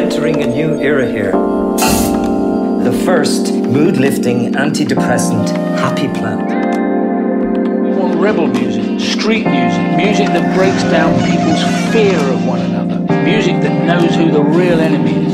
entering 0.00 0.42
a 0.42 0.46
new 0.46 0.80
era 0.80 1.06
here. 1.06 1.30
The 1.30 3.02
first 3.04 3.52
mood 3.52 3.98
lifting 3.98 4.54
antidepressant 4.54 5.50
happy 5.78 6.08
plant. 6.18 6.48
We 7.84 7.94
want 7.94 8.18
rebel 8.18 8.46
music, 8.46 8.98
street 8.98 9.44
music, 9.44 9.96
music 9.98 10.28
that 10.28 10.56
breaks 10.56 10.82
down 10.84 11.12
people's 11.28 11.62
fear 11.92 12.18
of 12.32 12.46
one 12.46 12.62
another, 12.62 12.98
music 13.22 13.60
that 13.60 13.84
knows 13.84 14.14
who 14.14 14.30
the 14.30 14.42
real 14.42 14.80
enemy 14.80 15.26
is. 15.26 15.29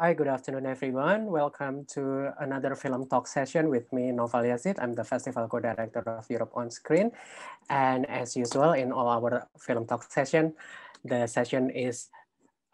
Hi, 0.00 0.14
good 0.14 0.28
afternoon, 0.28 0.64
everyone. 0.64 1.26
Welcome 1.26 1.84
to 1.86 2.30
another 2.38 2.76
film 2.76 3.08
talk 3.08 3.26
session 3.26 3.68
with 3.68 3.92
me, 3.92 4.12
Noval 4.12 4.46
Yazid. 4.46 4.78
I'm 4.78 4.94
the 4.94 5.02
festival 5.02 5.48
co-director 5.48 6.06
of 6.06 6.24
Europe 6.30 6.52
on 6.54 6.70
Screen. 6.70 7.10
And 7.68 8.08
as 8.08 8.36
usual, 8.36 8.74
in 8.74 8.92
all 8.92 9.08
our 9.08 9.48
film 9.58 9.88
talk 9.88 10.04
session, 10.12 10.54
the 11.04 11.26
session 11.26 11.70
is 11.70 12.10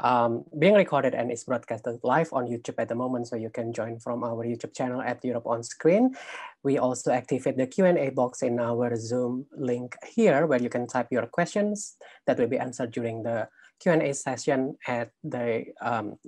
um, 0.01 0.45
being 0.59 0.75
recorded 0.75 1.15
and 1.15 1.33
is 1.33 1.45
broadcasted 1.45 1.99
live 2.03 2.29
on 2.35 2.45
YouTube 2.45 2.75
at 2.77 2.91
the 2.91 2.95
moment. 2.95 3.29
So 3.29 3.37
you 3.37 3.49
can 3.49 3.73
join 3.73 4.01
from 4.01 4.23
our 4.23 4.45
YouTube 4.45 4.75
channel 4.75 5.01
at 5.01 5.25
Europe 5.25 5.47
on 5.47 5.63
Screen. 5.63 6.15
We 6.63 6.77
also 6.77 7.11
activate 7.11 7.57
the 7.57 7.67
Q&A 7.67 8.11
box 8.11 8.43
in 8.43 8.61
our 8.61 8.95
Zoom 8.97 9.47
link 9.57 9.97
here, 10.07 10.47
where 10.47 10.61
you 10.61 10.69
can 10.69 10.87
type 10.87 11.09
your 11.11 11.25
questions 11.25 11.97
that 12.27 12.37
will 12.39 12.49
be 12.49 12.59
answered 12.59 12.93
during 12.93 13.23
the 13.23 13.49
Q&A 13.81 14.13
session 14.13 14.77
at 14.87 15.11
the 15.23 15.65
um, 15.81 16.19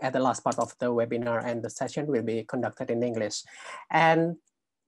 at 0.00 0.12
the 0.12 0.20
last 0.20 0.42
part 0.42 0.58
of 0.58 0.74
the 0.78 0.86
webinar 0.86 1.44
and 1.44 1.62
the 1.62 1.70
session 1.70 2.06
will 2.06 2.22
be 2.22 2.44
conducted 2.44 2.90
in 2.90 3.02
English. 3.02 3.42
And 3.90 4.36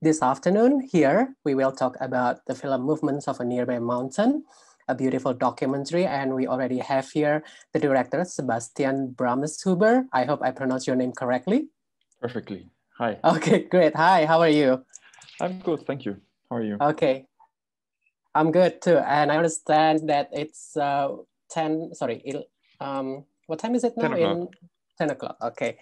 this 0.01 0.23
afternoon 0.23 0.89
here, 0.91 1.37
we 1.45 1.55
will 1.55 1.73
talk 1.73 1.97
about 2.01 2.45
the 2.47 2.55
film 2.55 2.83
Movements 2.83 3.29
of 3.29 3.39
a 3.41 3.45
Nearby 3.45 3.79
Mountain, 3.79 4.45
a 4.89 4.95
beautiful 4.95 5.33
documentary. 5.33 6.07
And 6.07 6.35
we 6.35 6.47
already 6.47 6.79
have 6.79 7.09
here 7.11 7.45
the 7.73 7.79
director, 7.79 8.25
Sebastian 8.25 9.15
Brameshuber. 9.15 10.07
I 10.13 10.25
hope 10.25 10.41
I 10.43 10.51
pronounced 10.51 10.87
your 10.87 10.97
name 10.97 11.13
correctly. 11.13 11.69
Perfectly. 12.21 12.67
Hi. 12.99 13.19
Okay, 13.25 13.65
great. 13.65 13.95
Hi, 13.95 14.27
how 14.27 14.41
are 14.41 14.49
you? 14.49 14.85
I'm 15.41 15.61
good, 15.61 15.87
thank 15.87 16.05
you. 16.05 16.17
How 16.51 16.57
are 16.57 16.63
you? 16.63 16.77
Okay. 16.81 17.27
I'm 18.35 18.51
good 18.51 18.83
too. 18.83 18.99
And 18.99 19.31
I 19.31 19.37
understand 19.37 20.09
that 20.09 20.31
it's 20.33 20.77
uh, 20.77 21.17
10, 21.51 21.95
sorry, 21.95 22.23
um, 22.81 23.25
what 23.47 23.59
time 23.59 23.75
is 23.75 23.85
it 23.85 23.95
now? 23.97 24.09
10 24.09 24.13
o'clock. 24.13 24.37
In 24.37 24.49
10 24.99 25.11
o'clock. 25.11 25.37
Okay. 25.43 25.79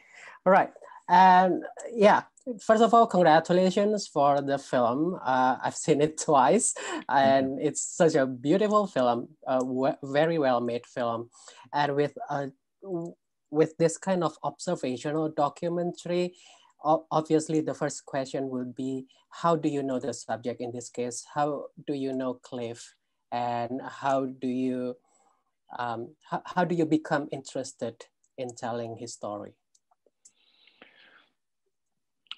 All 0.47 0.53
right. 0.53 0.71
And 1.09 1.65
yeah, 1.93 2.23
first 2.61 2.83
of 2.83 2.95
all, 2.95 3.07
congratulations 3.07 4.07
for 4.07 4.41
the 4.41 4.59
film. 4.59 5.19
Uh, 5.25 5.57
I've 5.63 5.77
seen 5.77 6.01
it 6.01 6.19
twice, 6.25 6.75
and 7.09 7.61
it's 7.61 7.83
such 7.83 8.15
a 8.15 8.27
beautiful 8.27 8.87
film, 8.87 9.29
a 9.47 9.59
w- 9.59 9.97
very 10.05 10.39
well 10.39 10.61
made 10.61 10.87
film. 10.87 11.31
And 11.75 11.97
with 11.97 12.17
uh, 12.29 12.47
w- 12.83 13.15
with 13.51 13.77
this 13.77 13.99
kind 13.99 14.23
of 14.23 14.37
observational 14.45 15.31
documentary, 15.31 16.35
o- 16.85 17.07
obviously 17.11 17.61
the 17.61 17.75
first 17.75 18.07
question 18.07 18.49
would 18.51 18.77
be 18.77 19.07
how 19.31 19.57
do 19.57 19.69
you 19.69 19.83
know 19.83 19.99
the 19.99 20.15
subject 20.15 20.61
in 20.61 20.71
this 20.73 20.91
case? 20.91 21.25
How 21.35 21.67
do 21.87 21.95
you 21.95 22.13
know 22.13 22.35
Cliff? 22.35 22.95
And 23.33 23.81
how 23.85 24.27
do 24.27 24.49
you 24.49 24.97
um, 25.79 26.15
how, 26.29 26.43
how 26.47 26.65
do 26.65 26.75
you 26.75 26.87
become 26.87 27.29
interested 27.33 28.07
in 28.41 28.55
telling 28.55 28.97
his 28.97 29.13
story? 29.13 29.53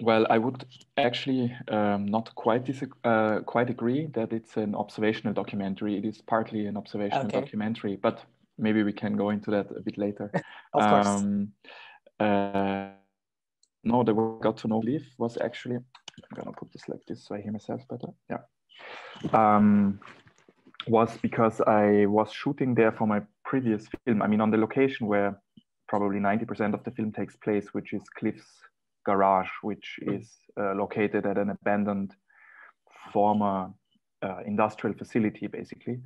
Well, 0.01 0.27
I 0.29 0.39
would 0.39 0.65
actually 0.97 1.57
um, 1.69 2.07
not 2.07 2.35
quite 2.35 2.69
uh, 3.05 3.41
quite 3.47 3.71
agree 3.71 4.07
that 4.15 4.33
it's 4.33 4.57
an 4.57 4.75
observational 4.75 5.33
documentary. 5.33 5.97
It 5.97 6.05
is 6.05 6.21
partly 6.21 6.67
an 6.67 6.77
observational 6.77 7.27
Okay. 7.27 7.41
documentary, 7.41 7.97
but 7.97 8.25
maybe 8.59 8.83
we 8.83 8.93
can 8.93 9.17
go 9.17 9.31
into 9.31 9.51
that 9.53 9.71
a 9.71 9.81
bit 9.81 9.99
later. 9.99 10.31
Of 10.75 10.83
course. 10.89 11.07
Um, 11.07 11.53
uh, 12.19 12.89
no, 13.85 14.03
the 14.03 14.15
way 14.15 14.39
I 14.41 14.43
got 14.43 14.57
to 14.59 14.69
know 14.69 14.81
Cliff 14.81 15.05
was 15.19 15.39
actually. 15.39 15.77
I'm 15.77 16.37
gonna 16.37 16.53
put 16.53 16.73
this 16.73 16.89
like 16.89 17.01
this 17.07 17.25
so 17.27 17.35
I 17.35 17.41
hear 17.41 17.53
myself 17.53 17.83
better. 17.89 18.13
Yeah. 18.31 18.43
Um, 19.33 20.01
was 20.89 21.17
because 21.19 21.61
I 21.61 22.07
was 22.07 22.33
shooting 22.33 22.75
there 22.75 22.93
for 22.93 23.07
my 23.07 23.21
previous 23.45 23.87
film. 24.05 24.23
I 24.23 24.27
mean, 24.27 24.41
on 24.41 24.51
the 24.51 24.57
location 24.57 25.07
where 25.07 25.39
probably 25.93 26.19
90% 26.19 26.73
of 26.73 26.83
the 26.85 26.91
film 26.91 27.13
takes 27.13 27.37
place, 27.37 27.67
which 27.75 27.93
is 27.93 28.03
Cliff's 28.19 28.51
garage, 29.05 29.51
which 29.61 29.99
is 30.01 30.25
uh, 30.59 30.73
located 30.73 31.27
at 31.27 31.37
an 31.37 31.51
abandoned 31.51 32.13
former 33.13 33.69
uh, 34.23 34.39
industrial 34.47 34.97
facility, 34.97 35.49
basically. 35.49 35.99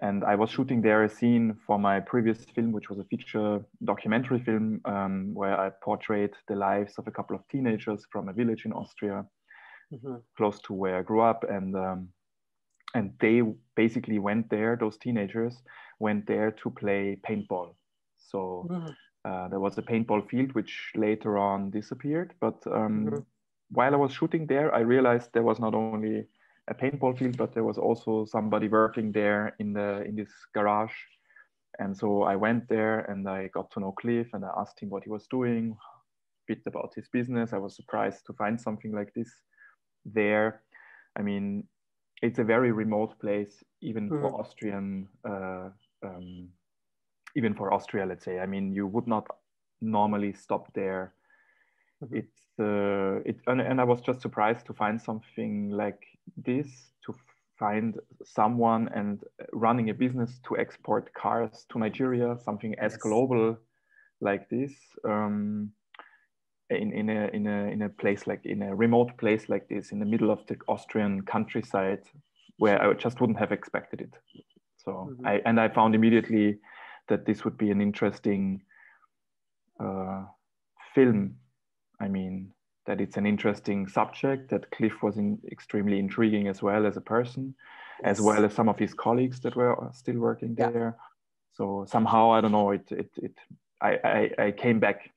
And 0.00 0.24
I 0.24 0.34
was 0.34 0.50
shooting 0.50 0.82
there 0.82 1.04
a 1.04 1.08
scene 1.08 1.56
for 1.64 1.78
my 1.78 2.00
previous 2.00 2.44
film, 2.46 2.72
which 2.72 2.90
was 2.90 2.98
a 2.98 3.04
feature 3.04 3.64
documentary 3.84 4.40
film 4.40 4.80
um, 4.86 5.32
where 5.34 5.56
I 5.60 5.70
portrayed 5.84 6.34
the 6.48 6.56
lives 6.56 6.94
of 6.98 7.06
a 7.06 7.12
couple 7.12 7.36
of 7.36 7.46
teenagers 7.46 8.04
from 8.10 8.28
a 8.28 8.32
village 8.32 8.64
in 8.64 8.72
Austria, 8.72 9.24
Mhm. 9.92 10.22
close 10.36 10.58
to 10.62 10.72
where 10.74 10.98
I 10.98 11.02
grew 11.02 11.20
up. 11.20 11.44
And 11.44 11.76
um, 11.76 12.08
and 12.94 13.06
they 13.20 13.36
basically 13.76 14.18
went 14.18 14.50
there. 14.50 14.76
Those 14.76 14.98
teenagers 14.98 15.54
went 16.00 16.26
there 16.26 16.50
to 16.62 16.70
play 16.70 17.20
paintball. 17.28 17.68
So 18.16 18.66
Mhm. 18.68 18.96
Uh, 19.24 19.48
there 19.48 19.60
was 19.60 19.78
a 19.78 19.82
paintball 19.82 20.28
field 20.28 20.52
which 20.52 20.92
later 20.94 21.38
on 21.38 21.70
disappeared. 21.70 22.34
But 22.40 22.66
um, 22.66 23.06
Mhm. 23.06 23.24
while 23.70 23.94
I 23.94 23.96
was 23.98 24.12
shooting 24.12 24.46
there, 24.46 24.74
I 24.74 24.80
realized 24.80 25.32
there 25.32 25.42
was 25.44 25.58
not 25.60 25.74
only 25.74 26.26
a 26.68 26.74
paintball 26.74 27.18
field, 27.18 27.36
but 27.36 27.52
there 27.52 27.64
was 27.64 27.78
also 27.78 28.24
somebody 28.24 28.68
working 28.68 29.12
there 29.12 29.54
in 29.58 29.72
the 29.72 30.02
in 30.04 30.16
this 30.16 30.32
garage. 30.54 30.94
And 31.78 31.96
so 31.96 32.22
I 32.22 32.36
went 32.36 32.68
there 32.68 33.00
and 33.10 33.28
I 33.28 33.48
got 33.48 33.70
to 33.72 33.80
know 33.80 33.92
Cliff 33.92 34.28
and 34.34 34.44
I 34.44 34.50
asked 34.56 34.80
him 34.80 34.90
what 34.90 35.04
he 35.04 35.10
was 35.10 35.26
doing, 35.28 35.72
a 35.72 36.54
bit 36.54 36.62
about 36.66 36.92
his 36.94 37.08
business. 37.08 37.52
I 37.52 37.58
was 37.58 37.74
surprised 37.76 38.26
to 38.26 38.32
find 38.34 38.60
something 38.60 38.92
like 38.92 39.12
this 39.14 39.30
there. 40.04 40.62
I 41.18 41.22
mean, 41.22 41.68
it's 42.22 42.38
a 42.38 42.44
very 42.44 42.72
remote 42.72 43.18
place, 43.18 43.64
even 43.80 44.10
Mhm. 44.10 44.20
for 44.20 44.40
Austrian, 44.40 45.08
uh, 45.24 45.70
um, 46.02 46.48
even 47.34 47.54
for 47.54 47.72
Austria, 47.72 48.06
let's 48.06 48.24
say. 48.24 48.38
I 48.38 48.46
mean, 48.46 48.72
you 48.72 48.86
would 48.86 49.06
not 49.06 49.26
normally 49.80 50.32
stop 50.32 50.72
there. 50.74 51.14
Mhm. 52.02 52.18
It's 52.18 52.42
uh, 52.58 53.20
it, 53.24 53.40
and, 53.46 53.60
and 53.60 53.80
I 53.80 53.84
was 53.84 54.00
just 54.00 54.20
surprised 54.20 54.66
to 54.66 54.74
find 54.74 55.00
something 55.00 55.70
like 55.70 56.06
this 56.36 56.92
to 57.06 57.14
find 57.58 57.98
someone 58.24 58.88
and 58.94 59.22
running 59.52 59.90
a 59.90 59.94
business 59.94 60.40
to 60.48 60.58
export 60.58 61.12
cars 61.14 61.66
to 61.70 61.78
Nigeria, 61.78 62.38
something 62.44 62.74
as 62.78 62.92
Yes. 62.92 63.02
global 63.02 63.56
like 64.20 64.48
this. 64.48 64.72
Um, 65.04 65.72
in, 66.70 66.92
in 66.92 67.10
a 67.10 67.28
in 67.28 67.46
a 67.46 67.64
in 67.66 67.82
a 67.82 67.88
place 67.88 68.26
like 68.26 68.46
in 68.46 68.62
a 68.62 68.74
remote 68.74 69.16
place 69.18 69.48
like 69.48 69.68
this 69.68 69.92
in 69.92 69.98
the 69.98 70.06
middle 70.06 70.30
of 70.30 70.46
the 70.46 70.56
Austrian 70.68 71.22
countryside 71.22 72.02
where 72.58 72.80
I 72.80 72.94
just 72.94 73.20
wouldn't 73.20 73.38
have 73.38 73.52
expected 73.52 74.00
it. 74.00 74.14
So 74.76 75.10
Mhm. 75.10 75.26
I 75.26 75.42
and 75.44 75.60
I 75.60 75.68
found 75.68 75.94
immediately 75.94 76.58
that 77.08 77.26
this 77.26 77.44
would 77.44 77.56
be 77.58 77.70
an 77.70 77.80
interesting 77.80 78.62
uh, 79.80 80.24
film. 80.94 81.36
I 82.00 82.08
mean 82.08 82.52
that 82.86 83.00
it's 83.00 83.16
an 83.16 83.26
interesting 83.26 83.86
subject 83.86 84.50
that 84.50 84.70
Cliff 84.72 85.02
was 85.02 85.16
in, 85.16 85.38
extremely 85.52 85.98
intriguing 86.00 86.48
as 86.48 86.62
well 86.62 86.84
as 86.84 86.96
a 86.96 87.00
person, 87.00 87.54
as 88.02 88.20
well 88.20 88.44
as 88.44 88.52
some 88.52 88.68
of 88.68 88.78
his 88.78 88.92
colleagues 88.92 89.40
that 89.40 89.54
were 89.54 89.76
still 89.92 90.18
working 90.18 90.56
Yeah. 90.58 90.70
there. 90.70 90.96
So 91.52 91.84
somehow 91.88 92.32
I 92.32 92.40
don't 92.40 92.52
know 92.52 92.70
it 92.72 92.90
it 92.90 93.10
it 93.16 93.34
I, 93.80 93.98
I 94.04 94.44
I 94.46 94.50
came 94.52 94.80
back 94.80 95.10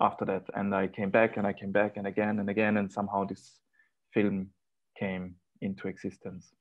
after 0.00 0.24
that 0.24 0.44
and 0.54 0.74
I 0.74 0.86
came 0.88 1.10
back 1.10 1.36
and 1.36 1.46
I 1.46 1.52
came 1.52 1.72
back 1.72 1.96
and 1.96 2.06
again 2.06 2.38
and 2.38 2.48
again 2.48 2.76
and 2.76 2.90
somehow 2.90 3.24
this 3.24 3.60
film 4.14 4.50
came 4.98 5.36
into 5.60 5.88
existence. 5.88 6.54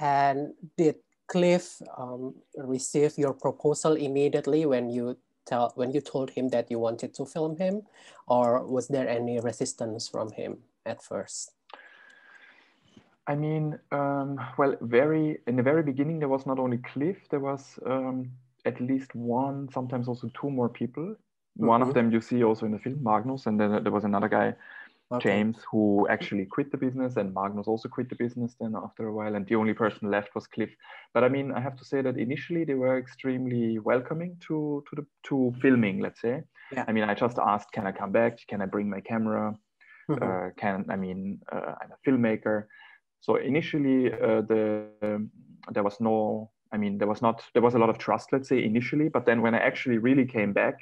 And 0.00 0.54
did 0.76 0.96
Cliff 1.28 1.80
um, 1.96 2.34
receive 2.56 3.16
your 3.18 3.34
proposal 3.34 3.94
immediately 3.94 4.66
when 4.66 4.90
you 4.90 5.16
tell 5.46 5.72
when 5.76 5.92
you 5.92 6.00
told 6.00 6.30
him 6.30 6.48
that 6.48 6.70
you 6.70 6.78
wanted 6.78 7.14
to 7.14 7.24
film 7.24 7.56
him, 7.56 7.82
or 8.26 8.64
was 8.66 8.88
there 8.88 9.08
any 9.08 9.40
resistance 9.40 10.08
from 10.08 10.32
him 10.32 10.58
at 10.84 11.02
first? 11.02 11.52
I 13.26 13.34
mean, 13.34 13.78
um, 13.92 14.40
well, 14.56 14.76
very 14.80 15.38
in 15.46 15.56
the 15.56 15.62
very 15.62 15.82
beginning 15.82 16.18
there 16.18 16.28
was 16.28 16.46
not 16.46 16.58
only 16.58 16.78
Cliff, 16.78 17.16
there 17.30 17.40
was 17.40 17.78
um, 17.84 18.30
at 18.64 18.80
least 18.80 19.14
one, 19.14 19.68
sometimes 19.72 20.08
also 20.08 20.30
two 20.40 20.50
more 20.50 20.68
people. 20.68 21.14
One 21.56 21.82
of 21.82 21.88
Mhm. 21.88 21.94
them 21.94 22.12
you 22.12 22.20
see 22.20 22.42
also 22.44 22.66
in 22.66 22.72
the 22.72 22.78
film, 22.78 23.02
Magnus, 23.02 23.46
and 23.46 23.60
then 23.60 23.82
there 23.82 23.92
was 23.92 24.04
another 24.04 24.28
guy, 24.28 24.54
Okay. 25.10 25.30
James, 25.30 25.56
who 25.70 26.06
actually 26.10 26.44
quit 26.44 26.70
the 26.70 26.76
business, 26.76 27.16
and 27.16 27.32
Magnus 27.32 27.66
also 27.66 27.88
quit 27.88 28.10
the 28.10 28.16
business 28.16 28.54
then 28.60 28.74
after 28.76 29.08
a 29.08 29.12
while, 29.12 29.34
and 29.34 29.46
the 29.46 29.54
only 29.54 29.72
person 29.72 30.10
left 30.10 30.34
was 30.34 30.46
Cliff. 30.46 30.68
But 31.14 31.24
I 31.24 31.30
mean, 31.30 31.50
I 31.50 31.60
have 31.60 31.76
to 31.76 31.84
say 31.84 32.02
that 32.02 32.18
initially 32.18 32.64
they 32.64 32.74
were 32.74 32.98
extremely 32.98 33.78
welcoming 33.78 34.36
to 34.48 34.84
to 34.88 34.96
the 34.96 35.06
to 35.28 35.54
filming. 35.62 36.00
Let's 36.00 36.20
say. 36.20 36.42
Yeah. 36.72 36.84
I 36.86 36.92
mean, 36.92 37.04
I 37.04 37.14
just 37.14 37.38
asked, 37.38 37.72
can 37.72 37.86
I 37.86 37.92
come 37.92 38.12
back? 38.12 38.38
Can 38.48 38.60
I 38.60 38.66
bring 38.66 38.90
my 38.90 39.00
camera? 39.00 39.56
Mhm. 40.10 40.22
uh, 40.22 40.50
can 40.56 40.84
I 40.88 40.96
mean 40.96 41.40
uh, 41.52 41.74
I'm 41.80 41.92
a 41.92 41.98
filmmaker. 42.06 42.66
So 43.20 43.36
initially 43.36 44.12
uh, 44.12 44.42
the 44.42 44.88
um, 45.02 45.30
there 45.70 45.82
was 45.82 46.00
no 46.00 46.50
I 46.72 46.76
mean 46.76 46.98
there 46.98 47.08
was 47.08 47.20
not 47.20 47.42
there 47.52 47.62
was 47.62 47.74
a 47.74 47.78
lot 47.78 47.90
of 47.90 47.98
trust 47.98 48.32
let's 48.32 48.48
say 48.48 48.64
initially, 48.64 49.08
but 49.08 49.26
then 49.26 49.42
when 49.42 49.54
I 49.54 49.58
actually 49.58 49.98
really 49.98 50.26
came 50.26 50.52
back, 50.52 50.76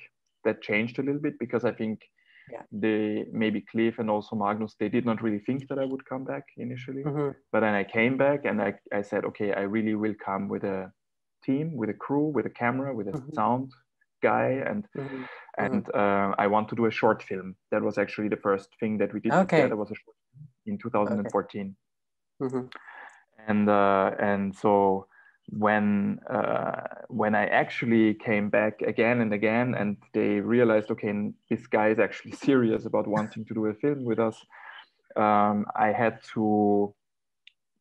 that 0.44 0.62
changed 0.62 0.99
a 0.99 1.02
little 1.02 1.20
bit 1.20 1.38
because 1.38 1.64
I 1.64 1.72
think 1.72 2.00
Yeah. 2.52 2.62
they 2.70 3.26
maybe 3.32 3.60
Cliff 3.60 3.98
and 3.98 4.08
also 4.08 4.37
Magnus 4.37 4.76
they 4.78 4.88
did 4.88 5.04
not 5.04 5.22
really 5.22 5.40
think 5.40 5.69
that 5.69 5.78
I 5.78 5.84
would 5.84 6.04
come 6.04 6.25
back 6.25 6.44
initially, 6.56 7.02
Mhm. 7.02 7.34
but 7.52 7.60
then 7.60 7.75
I 7.75 7.84
came 7.84 8.16
back 8.16 8.44
and 8.44 8.62
I, 8.62 8.75
I 8.93 9.02
said 9.02 9.25
okay 9.25 9.52
I 9.52 9.62
really 9.62 9.94
will 9.94 10.14
come 10.14 10.48
with 10.48 10.64
a 10.64 10.93
team 11.44 11.76
with 11.76 11.90
a 11.90 11.94
crew 11.94 12.26
with 12.37 12.46
a 12.46 12.50
camera 12.50 12.94
with 12.94 13.08
a 13.08 13.12
Mhm. 13.12 13.34
sound 13.34 13.72
guy 14.22 14.48
and 14.70 14.87
Mhm. 14.96 15.26
and 15.58 15.88
uh, 15.94 16.34
I 16.38 16.46
want 16.46 16.69
to 16.69 16.76
do 16.76 16.87
a 16.87 16.90
short 16.90 17.22
film. 17.22 17.56
That 17.72 17.82
was 17.82 17.98
actually 17.98 18.28
the 18.28 18.37
first 18.48 18.69
thing 18.78 18.98
that 18.98 19.12
we 19.14 19.20
did 19.20 19.32
Okay. 19.32 19.62
together. 19.62 19.76
Was 19.76 19.90
a 19.90 19.94
short 19.94 20.16
in 20.66 20.78
2014, 20.78 21.76
Mhm. 22.40 22.70
and 23.48 23.69
uh, 23.69 24.10
and 24.20 24.54
so 24.54 25.08
when 25.50 26.19
uh, 26.28 26.82
when 27.08 27.34
I 27.34 27.46
actually 27.46 28.14
came 28.14 28.50
back 28.50 28.82
again 28.82 29.20
and 29.20 29.32
again, 29.32 29.75
and 29.75 29.96
they 30.12 30.40
realized, 30.40 30.90
okay, 30.90 31.12
this 31.48 31.66
guy 31.66 31.90
is 31.90 31.98
actually 31.98 32.32
serious 32.48 32.84
about 32.84 33.06
wanting 33.06 33.44
to 33.46 33.54
do 33.54 33.66
a 33.66 33.75
film 33.75 34.04
with 34.04 34.19
us. 34.19 34.37
Um, 35.16 35.66
I 35.75 35.93
had 35.93 36.19
to, 36.34 36.94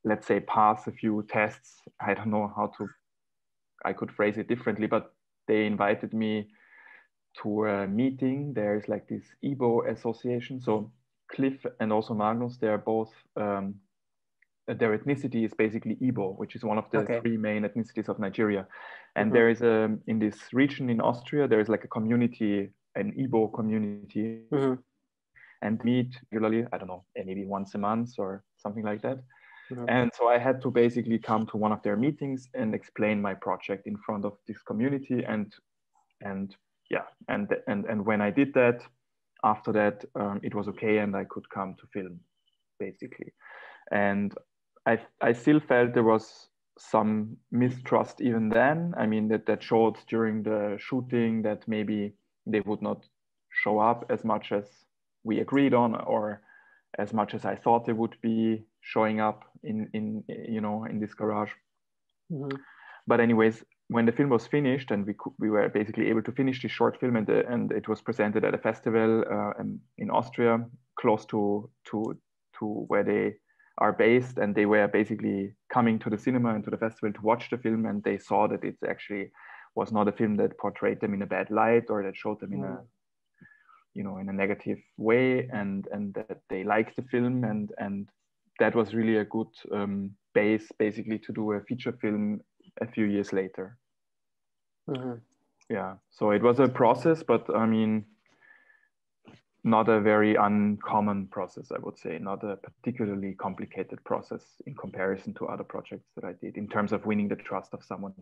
let's 0.04 0.28
say, 0.28 0.40
pass 0.42 0.88
a 0.88 0.92
few 0.92 1.26
tests. 1.30 1.82
I 2.00 2.14
don't 2.14 2.30
know 2.32 2.52
how 2.56 2.72
to, 2.78 2.88
I 3.84 3.94
could 3.94 4.12
phrase 4.12 4.38
it 4.38 4.48
differently, 4.48 4.88
but 4.88 5.14
they 5.48 5.66
invited 5.66 6.14
me 6.14 6.48
to 7.42 7.66
a 7.66 7.88
meeting. 7.88 8.54
There's 8.54 8.88
like 8.88 9.08
this 9.08 9.24
Igbo 9.44 9.92
association. 9.92 10.62
So 10.62 10.92
Cliff 11.30 11.66
and 11.80 11.92
also 11.92 12.14
Magnus, 12.14 12.58
they're 12.58 12.78
both 12.78 13.12
um, 13.36 13.76
their 14.68 14.98
ethnicity 14.98 15.46
is 15.46 15.54
basically 15.54 15.96
Igbo, 15.98 16.38
which 16.38 16.56
is 16.56 16.64
one 16.64 16.78
of 16.78 16.90
the 16.92 17.00
Okay. 17.00 17.20
three 17.22 17.38
main 17.38 17.64
ethnicities 17.64 18.10
of 18.10 18.20
Nigeria. 18.20 18.68
And 19.16 19.30
Mhm. 19.30 19.34
there 19.34 19.50
is 19.50 19.62
a 19.62 19.98
in 20.08 20.20
this 20.20 20.54
region 20.54 20.90
in 20.90 21.00
Austria, 21.02 21.48
there 21.48 21.60
is 21.60 21.70
like 21.70 21.84
a 21.84 21.88
community, 21.88 22.72
an 22.96 23.12
Igbo 23.14 23.54
community, 23.54 24.42
Mhm. 24.52 24.84
and 25.62 25.84
meet 25.84 26.20
regularly. 26.32 26.66
I 26.74 26.78
don't 26.78 26.88
know, 26.88 27.06
maybe 27.16 27.46
once 27.46 27.76
a 27.76 27.78
month 27.78 28.18
or 28.18 28.44
something 28.58 28.84
like 28.84 29.02
that. 29.02 29.20
Mhm. 29.72 29.86
And 29.90 30.12
so 30.14 30.28
I 30.28 30.38
had 30.40 30.62
to 30.62 30.72
basically 30.72 31.20
come 31.20 31.46
to 31.48 31.58
one 31.58 31.72
of 31.72 31.82
their 31.84 31.98
meetings 31.98 32.50
and 32.54 32.74
explain 32.74 33.22
my 33.22 33.36
project 33.36 33.88
in 33.88 33.98
front 33.98 34.26
of 34.26 34.38
this 34.48 34.62
community. 34.64 35.24
And 35.26 35.54
and 36.22 36.56
yeah, 36.90 37.06
and 37.28 37.56
and 37.68 37.86
and 37.86 38.06
when 38.06 38.22
I 38.22 38.32
did 38.32 38.54
that, 38.54 38.82
after 39.44 39.72
that, 39.74 40.06
um, 40.16 40.40
it 40.44 40.56
was 40.56 40.68
okay, 40.68 40.98
and 41.00 41.16
I 41.16 41.26
could 41.26 41.48
come 41.50 41.76
to 41.76 41.88
film, 41.88 42.20
basically. 42.80 43.34
And 43.92 44.34
I 44.86 45.00
I 45.22 45.34
still 45.34 45.60
felt 45.60 45.94
there 45.94 46.04
was 46.04 46.50
some 46.78 47.38
mistrust 47.52 48.22
even 48.22 48.50
then. 48.50 48.94
I 48.98 49.06
mean 49.06 49.28
that 49.30 49.46
that 49.46 49.64
showed 49.64 49.98
during 50.08 50.44
the 50.44 50.78
shooting 50.80 51.42
that 51.44 51.68
maybe 51.68 52.14
they 52.46 52.62
would 52.62 52.82
not 52.82 53.06
show 53.52 53.80
up 53.80 54.06
as 54.10 54.24
much 54.24 54.52
as 54.52 54.86
we 55.24 55.40
agreed 55.40 55.74
on, 55.74 55.96
or 55.96 56.42
as 57.00 57.14
much 57.14 57.34
as 57.34 57.46
I 57.46 57.56
thought 57.56 57.86
they 57.86 57.94
would 57.94 58.16
be 58.22 58.66
showing 58.82 59.20
up 59.20 59.44
in 59.64 59.90
in 59.94 60.24
you 60.28 60.62
know 60.62 60.86
in 60.86 61.00
this 61.00 61.14
garage. 61.14 61.52
Mhm. 62.32 62.52
But 63.08 63.20
anyways, 63.20 63.64
when 63.88 64.06
the 64.06 64.12
film 64.12 64.30
was 64.30 64.48
finished 64.48 64.92
and 64.92 65.06
we 65.06 65.14
could, 65.14 65.34
we 65.40 65.50
were 65.50 65.70
basically 65.70 66.10
able 66.10 66.24
to 66.24 66.32
finish 66.32 66.62
this 66.62 66.72
short 66.72 67.00
film 67.00 67.16
and 67.16 67.28
the, 67.28 67.48
and 67.48 67.72
it 67.72 67.88
was 67.88 68.02
presented 68.02 68.44
at 68.44 68.56
a 68.56 68.58
festival 68.58 69.24
uh, 69.32 69.52
in, 69.62 69.80
in 69.98 70.10
Austria 70.10 70.66
close 71.00 71.26
to 71.28 71.70
to 71.86 72.18
to 72.60 72.66
where 72.88 73.04
they 73.04 73.36
are 73.78 73.92
based 73.92 74.38
and 74.38 74.56
they 74.56 74.66
were 74.66 74.88
basically 74.88 75.54
coming 75.70 76.00
to 76.00 76.10
the 76.10 76.18
cinema 76.18 76.56
and 76.56 76.64
to 76.64 76.70
the 76.70 76.78
festival 76.78 77.12
to 77.12 77.22
watch 77.22 77.50
the 77.50 77.58
film 77.58 77.86
and 77.86 78.04
they 78.04 78.18
saw 78.18 78.48
that 78.48 78.64
it 78.64 78.78
actually 78.88 79.32
was 79.76 79.92
not 79.92 80.08
a 80.08 80.12
film 80.12 80.36
that 80.38 80.58
portrayed 80.58 81.02
them 81.02 81.14
in 81.14 81.22
a 81.22 81.26
bad 81.26 81.50
light 81.52 81.84
or 81.90 82.02
that 82.02 82.16
showed 82.16 82.40
them 82.40 82.54
in 82.54 82.64
a 82.64 82.80
you 83.94 84.04
know 84.04 84.18
in 84.18 84.30
a 84.30 84.34
negative 84.34 84.80
way 84.98 85.50
and 85.52 85.88
and 85.92 86.14
that 86.14 86.40
they 86.50 86.64
liked 86.64 86.96
the 86.96 87.02
film 87.04 87.44
and 87.44 87.74
and 87.78 88.08
that 88.60 88.74
was 88.74 88.94
really 88.94 89.18
a 89.18 89.26
good 89.26 89.50
um, 89.74 90.12
base 90.34 90.72
basically 90.80 91.20
to 91.20 91.34
do 91.34 91.52
a 91.52 91.62
feature 91.62 91.92
film 91.92 92.40
a 92.82 92.88
few 92.88 93.06
years 93.06 93.34
later. 93.34 93.78
Mhm. 94.90 95.20
yeah. 95.70 95.96
So 96.12 96.32
it 96.32 96.42
was 96.42 96.60
a 96.60 96.70
process 96.70 97.24
but 97.24 97.44
i 97.54 97.66
mean 97.66 98.06
not 99.66 99.90
a 99.90 100.00
very 100.00 100.36
uncommon 100.36 101.28
process 101.28 101.72
i 101.72 101.80
would 101.80 101.98
say 101.98 102.18
not 102.20 102.44
a 102.44 102.56
particularly 102.58 103.34
complicated 103.34 104.02
process 104.06 104.44
in 104.68 104.76
comparison 104.76 105.34
to 105.34 105.48
other 105.48 105.64
projects 105.64 106.08
that 106.16 106.24
i 106.24 106.34
did 106.34 106.56
in 106.56 106.68
terms 106.68 106.94
of 106.94 107.06
winning 107.06 107.28
the 107.28 107.36
trust 107.36 107.74
of 107.74 107.84
someone 107.84 108.14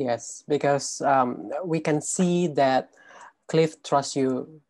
Yes, 0.00 0.42
because 0.48 1.02
um, 1.02 1.50
we 1.62 1.78
can 1.78 2.00
see 2.00 2.46
that 2.48 2.88
Cliff 3.48 3.82
trusts 3.82 4.16
you 4.16 4.62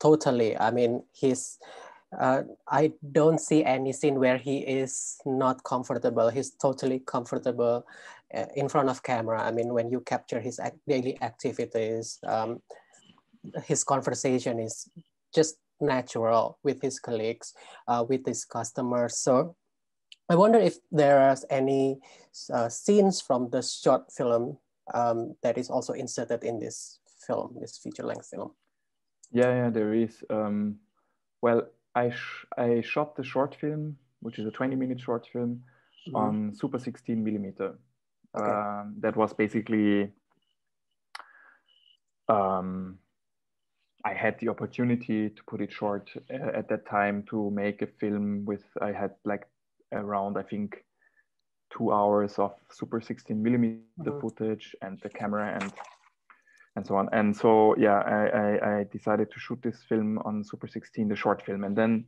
totally. 0.00 0.58
I 0.58 0.70
mean, 0.72 1.04
he's. 1.12 1.58
Uh, 2.18 2.42
I 2.66 2.92
don't 3.12 3.38
see 3.38 3.64
any 3.64 3.92
scene 3.92 4.18
where 4.18 4.38
he 4.38 4.58
is 4.58 5.18
not 5.26 5.62
comfortable. 5.62 6.30
He's 6.30 6.50
totally 6.50 7.00
comfortable 7.00 7.86
uh, 8.34 8.46
in 8.56 8.68
front 8.68 8.88
of 8.88 9.02
camera. 9.02 9.42
I 9.42 9.52
mean, 9.52 9.74
when 9.74 9.90
you 9.90 10.00
capture 10.00 10.40
his 10.40 10.58
daily 10.88 11.22
activities, 11.22 12.18
um, 12.26 12.62
his 13.64 13.84
conversation 13.84 14.58
is 14.58 14.88
just 15.34 15.56
natural 15.80 16.58
with 16.62 16.80
his 16.82 16.98
colleagues, 16.98 17.54
uh, 17.86 18.04
with 18.08 18.26
his 18.26 18.44
customers. 18.44 19.18
So 19.18 19.56
I 20.28 20.34
wonder 20.36 20.58
if 20.58 20.76
there 20.90 21.18
are 21.20 21.36
any 21.50 21.98
uh, 22.52 22.68
scenes 22.68 23.20
from 23.20 23.50
the 23.50 23.62
short 23.62 24.10
film 24.12 24.58
um, 24.94 25.34
that 25.42 25.56
is 25.58 25.70
also 25.70 25.92
inserted 25.92 26.44
in 26.44 26.58
this 26.58 26.98
film, 27.26 27.56
this 27.60 27.78
feature-length 27.78 28.28
film. 28.30 28.50
yeah 29.30 29.52
yeah 29.60 29.70
there 29.70 29.92
is 29.92 30.24
um, 30.30 30.76
well 31.42 31.60
I, 31.94 32.08
sh- 32.10 32.46
I 32.56 32.80
shot 32.80 33.14
the 33.16 33.22
short 33.24 33.54
film 33.54 33.98
which 34.20 34.38
is 34.38 34.46
a 34.46 34.50
20 34.50 34.76
minute 34.76 35.00
short 35.00 35.26
film 35.32 35.62
Mhm. 36.08 36.14
on 36.16 36.54
Super 36.54 36.78
16 36.78 37.22
millimeter. 37.22 37.78
Okay. 38.34 38.50
Um, 38.50 38.94
that 39.00 39.14
was 39.16 39.34
basically, 39.34 40.12
um, 42.28 42.98
I 44.08 44.14
had 44.14 44.38
the 44.40 44.48
opportunity 44.48 45.30
to 45.30 45.42
put 45.50 45.60
it 45.60 45.72
short 45.72 46.10
uh, 46.30 46.58
at 46.58 46.68
that 46.68 46.86
time 46.86 47.24
to 47.30 47.50
make 47.50 47.82
a 47.82 47.86
film 48.00 48.44
with, 48.46 48.64
I 48.80 48.92
had 48.92 49.12
like 49.24 49.46
around, 49.92 50.38
I 50.38 50.42
think, 50.42 50.84
two 51.70 51.92
hours 51.92 52.38
of 52.38 52.52
Super 52.70 53.00
16 53.00 53.42
millimeter 53.42 53.80
Mhm. 54.00 54.20
footage 54.20 54.76
and 54.82 54.98
the 55.02 55.10
camera 55.10 55.46
and 55.60 55.72
and 56.76 56.86
so 56.86 56.96
on. 56.96 57.08
And 57.12 57.36
so, 57.36 57.74
yeah, 57.76 57.98
I, 58.00 58.26
I, 58.44 58.78
I 58.80 58.84
decided 58.84 59.30
to 59.32 59.38
shoot 59.40 59.60
this 59.62 59.82
film 59.88 60.18
on 60.24 60.44
Super 60.44 60.68
16, 60.68 61.08
the 61.08 61.16
short 61.16 61.42
film. 61.42 61.64
And 61.64 61.76
then 61.76 62.04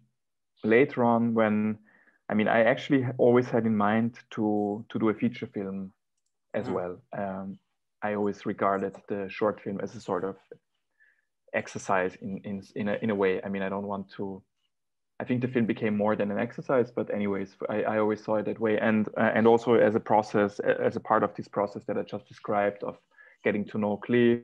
later 0.62 1.04
on, 1.04 1.34
when 1.34 1.78
I 2.28 2.34
mean, 2.34 2.48
I 2.48 2.62
actually 2.64 3.04
always 3.18 3.48
had 3.50 3.66
in 3.66 3.76
mind 3.76 4.20
to 4.30 4.84
to 4.88 4.98
do 4.98 5.08
a 5.08 5.14
feature 5.14 5.48
film 5.48 5.92
as 6.54 6.68
Mhm. 6.68 6.74
well. 6.74 7.02
Um, 7.12 7.58
I 8.02 8.14
always 8.14 8.46
regarded 8.46 8.94
the 9.08 9.28
short 9.28 9.60
film 9.60 9.80
as 9.80 9.94
a 9.96 10.00
sort 10.00 10.24
of 10.24 10.36
exercise 11.54 12.16
in 12.20 12.40
in 12.44 12.62
in 12.74 12.88
a, 12.88 12.94
in 13.02 13.10
a 13.10 13.14
way. 13.14 13.40
I 13.42 13.48
mean, 13.48 13.62
I 13.62 13.68
don't 13.68 13.86
want 13.86 14.10
to. 14.16 14.42
I 15.20 15.24
think 15.24 15.42
the 15.42 15.48
film 15.48 15.66
became 15.66 15.96
more 15.96 16.16
than 16.16 16.30
an 16.30 16.38
exercise, 16.38 16.90
but 16.90 17.12
anyways, 17.12 17.54
I, 17.68 17.82
I 17.82 17.98
always 17.98 18.24
saw 18.24 18.36
it 18.36 18.46
that 18.46 18.58
way, 18.58 18.78
and 18.78 19.06
uh, 19.18 19.30
and 19.34 19.46
also 19.46 19.74
as 19.74 19.94
a 19.94 20.00
process, 20.00 20.60
as 20.60 20.96
a 20.96 21.00
part 21.00 21.22
of 21.22 21.34
this 21.34 21.48
process 21.48 21.84
that 21.86 21.98
I 21.98 22.02
just 22.02 22.26
described 22.26 22.82
of 22.82 22.96
getting 23.44 23.64
to 23.66 23.78
know 23.78 23.98
Cliff, 23.98 24.40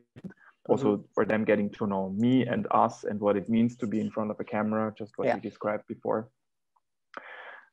also 0.68 1.04
for 1.14 1.25
them 1.25 1.44
getting 1.44 1.70
to 1.70 1.86
know 1.86 2.10
me 2.10 2.46
and 2.46 2.66
us 2.70 3.04
and 3.04 3.20
what 3.20 3.36
it 3.36 3.48
means 3.48 3.76
to 3.76 3.86
be 3.86 4.00
in 4.00 4.10
front 4.10 4.30
of 4.30 4.40
a 4.40 4.44
camera, 4.44 4.92
just 4.98 5.12
what 5.16 5.26
Yeah. 5.28 5.36
you 5.36 5.40
described 5.40 5.86
before. 5.86 6.28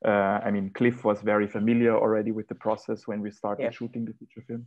Uh, 0.06 0.40
I 0.46 0.52
mean, 0.52 0.70
Cliff 0.74 1.04
was 1.06 1.22
very 1.22 1.48
familiar 1.48 1.96
already 1.96 2.32
with 2.32 2.48
the 2.48 2.56
process 2.56 3.08
when 3.08 3.22
we 3.22 3.32
started 3.32 3.64
Yeah. 3.64 3.72
shooting 3.72 4.06
the 4.06 4.14
feature 4.14 4.44
film, 4.48 4.66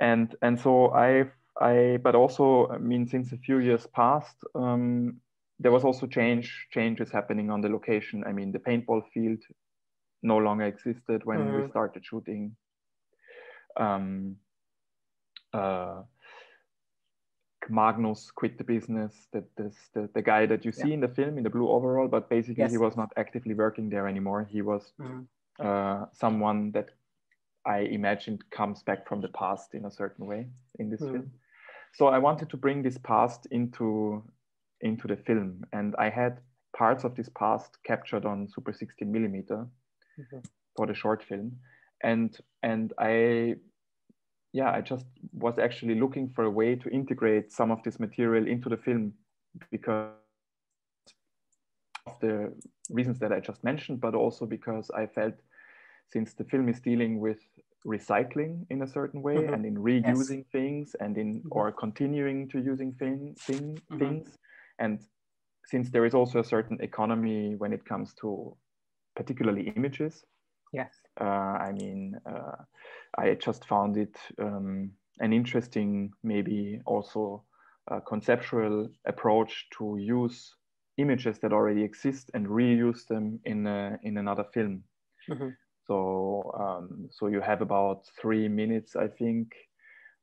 and 0.00 0.36
and 0.42 0.58
so 0.58 0.92
I 0.94 1.30
I 1.60 1.98
but 2.02 2.14
also 2.14 2.68
I 2.68 2.78
mean 2.78 3.06
since 3.06 3.32
a 3.32 3.38
few 3.38 3.58
years 3.58 3.86
passed, 3.86 4.36
um, 4.54 5.20
there 5.60 5.72
was 5.72 5.84
also 5.84 6.06
change 6.06 6.66
changes 6.70 7.10
happening 7.10 7.50
on 7.50 7.60
the 7.60 7.68
location. 7.68 8.24
I 8.26 8.32
mean, 8.32 8.52
the 8.52 8.58
paintball 8.58 9.02
field 9.12 9.42
no 10.22 10.38
longer 10.38 10.64
existed 10.64 11.24
when 11.24 11.38
we 11.52 11.62
Mhm. 11.62 11.70
started 11.70 12.04
shooting. 12.04 12.56
Um, 13.76 14.36
uh, 15.52 16.02
Magnus 17.68 18.30
quit 18.30 18.58
the 18.58 18.64
business. 18.64 19.28
That 19.32 19.44
this 19.56 19.90
the, 19.94 20.08
the 20.14 20.22
guy 20.22 20.46
that 20.46 20.64
you 20.64 20.72
see 20.72 20.92
in 20.92 21.00
the 21.00 21.08
film 21.08 21.38
in 21.38 21.44
the 21.44 21.50
blue 21.50 21.68
overall, 21.68 22.08
but 22.08 22.28
basically 22.28 22.68
he 22.68 22.78
was 22.78 22.96
not 22.96 23.12
actively 23.16 23.54
working 23.54 23.88
there 23.88 24.08
anymore. 24.08 24.44
He 24.44 24.62
was 24.62 24.92
Mhm. 24.98 25.26
uh, 25.60 26.06
someone 26.12 26.72
that 26.72 26.90
I 27.64 27.78
imagined 27.80 28.50
comes 28.50 28.82
back 28.82 29.06
from 29.08 29.20
the 29.20 29.28
past 29.28 29.74
in 29.74 29.84
a 29.84 29.90
certain 29.90 30.26
way 30.26 30.48
in 30.78 30.90
this 30.90 31.00
Mhm. 31.00 31.12
film. 31.12 31.30
So 31.94 32.08
I 32.08 32.18
wanted 32.18 32.50
to 32.50 32.56
bring 32.56 32.82
this 32.82 32.98
past 32.98 33.46
into 33.50 34.22
into 34.80 35.08
the 35.08 35.16
film, 35.16 35.64
and 35.72 35.94
I 35.96 36.10
had 36.10 36.40
parts 36.76 37.04
of 37.04 37.14
this 37.14 37.28
past 37.30 37.78
captured 37.84 38.26
on 38.26 38.48
Super 38.48 38.72
16 38.72 39.10
millimeter 39.10 39.66
Mhm. 40.18 40.44
for 40.76 40.86
the 40.86 40.94
short 40.94 41.22
film, 41.22 41.60
and 42.02 42.36
and 42.62 42.92
I 42.98 43.56
yeah 44.52 44.70
I 44.72 44.80
just 44.80 45.06
was 45.32 45.58
actually 45.58 45.94
looking 45.94 46.28
for 46.30 46.44
a 46.44 46.50
way 46.50 46.76
to 46.76 46.88
integrate 46.90 47.52
some 47.52 47.70
of 47.70 47.82
this 47.82 47.98
material 48.00 48.46
into 48.48 48.68
the 48.68 48.76
film 48.76 49.14
because 49.70 50.12
of 52.06 52.18
the 52.20 52.52
reasons 52.90 53.18
that 53.20 53.32
I 53.32 53.40
just 53.40 53.64
mentioned, 53.64 54.00
but 54.00 54.14
also 54.14 54.46
because 54.46 54.90
I 54.90 55.06
felt 55.06 55.34
since 56.12 56.34
the 56.34 56.44
film 56.44 56.68
is 56.68 56.80
dealing 56.80 57.20
with 57.20 57.38
recycling 57.86 58.66
in 58.70 58.82
a 58.82 58.86
certain 58.86 59.22
way 59.22 59.46
Mhm. 59.46 59.52
and 59.52 59.66
in 59.66 59.76
reusing 59.76 60.46
things 60.50 60.94
and 61.00 61.18
in 61.18 61.44
Mhm. 61.44 61.50
or 61.50 61.72
continuing 61.72 62.48
to 62.48 62.58
using 62.60 62.92
thing, 62.94 63.36
thing, 63.46 63.80
Mhm. 63.90 63.98
things 63.98 64.38
and 64.78 65.00
since 65.66 65.90
there 65.90 66.04
is 66.04 66.14
also 66.14 66.40
a 66.40 66.44
certain 66.44 66.80
economy 66.82 67.54
when 67.56 67.72
it 67.72 67.84
comes 67.84 68.14
to 68.14 68.56
particularly 69.16 69.68
images 69.76 70.24
Yes. 70.72 71.00
uh, 71.20 71.24
I 71.24 71.72
mean, 71.72 72.18
uh, 72.26 72.64
I 73.16 73.34
just 73.34 73.66
found 73.66 73.96
it 73.96 74.16
um, 74.38 74.92
an 75.20 75.32
interesting, 75.32 76.12
maybe 76.22 76.80
also 76.86 77.44
uh, 77.90 78.00
conceptual 78.00 78.88
approach 79.06 79.68
to 79.78 79.96
use 79.98 80.54
images 80.96 81.38
that 81.40 81.52
already 81.52 81.82
exist 81.82 82.30
and 82.34 82.46
reuse 82.46 83.06
them 83.06 83.40
in 83.44 83.66
a, 83.66 83.98
in 84.02 84.16
another 84.18 84.44
film. 84.44 84.84
So 85.86 86.52
um, 86.58 87.08
so 87.10 87.26
you 87.28 87.40
have 87.40 87.60
about 87.62 88.06
three 88.20 88.48
minutes, 88.48 88.96
I 88.96 89.08
think, 89.08 89.52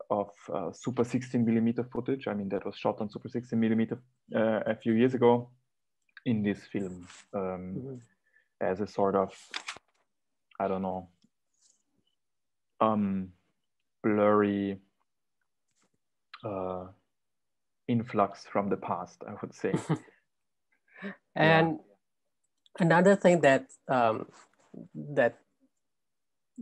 of 0.10 0.30
uh, 0.54 0.72
Super 0.74 1.04
16 1.04 1.46
millimeter 1.46 1.84
footage. 1.94 2.28
I 2.28 2.34
mean, 2.34 2.50
that 2.50 2.66
was 2.66 2.76
shot 2.76 3.00
on 3.02 3.10
Super 3.10 3.30
16 3.30 3.60
millimeter 3.60 4.02
uh, 4.36 4.62
a 4.66 4.76
few 4.76 4.94
years 4.94 5.14
ago 5.14 5.50
in 6.26 6.44
this 6.44 6.60
film 6.72 7.08
um, 7.34 7.76
Mhm. 7.76 8.02
as 8.62 8.80
a 8.82 8.88
sort 8.88 9.16
of 9.16 9.34
I 10.60 10.68
don't 10.68 10.84
know, 10.84 11.10
um, 12.80 13.34
blurry 14.04 14.80
uh, 16.44 16.86
influx 17.88 18.46
from 18.46 18.70
the 18.70 18.78
past, 18.78 19.24
I 19.28 19.34
would 19.42 19.56
say. 19.56 19.74
And 21.36 21.80
another 22.80 23.16
thing 23.16 23.42
that 23.42 23.66
um, 23.88 24.28
that 24.94 25.40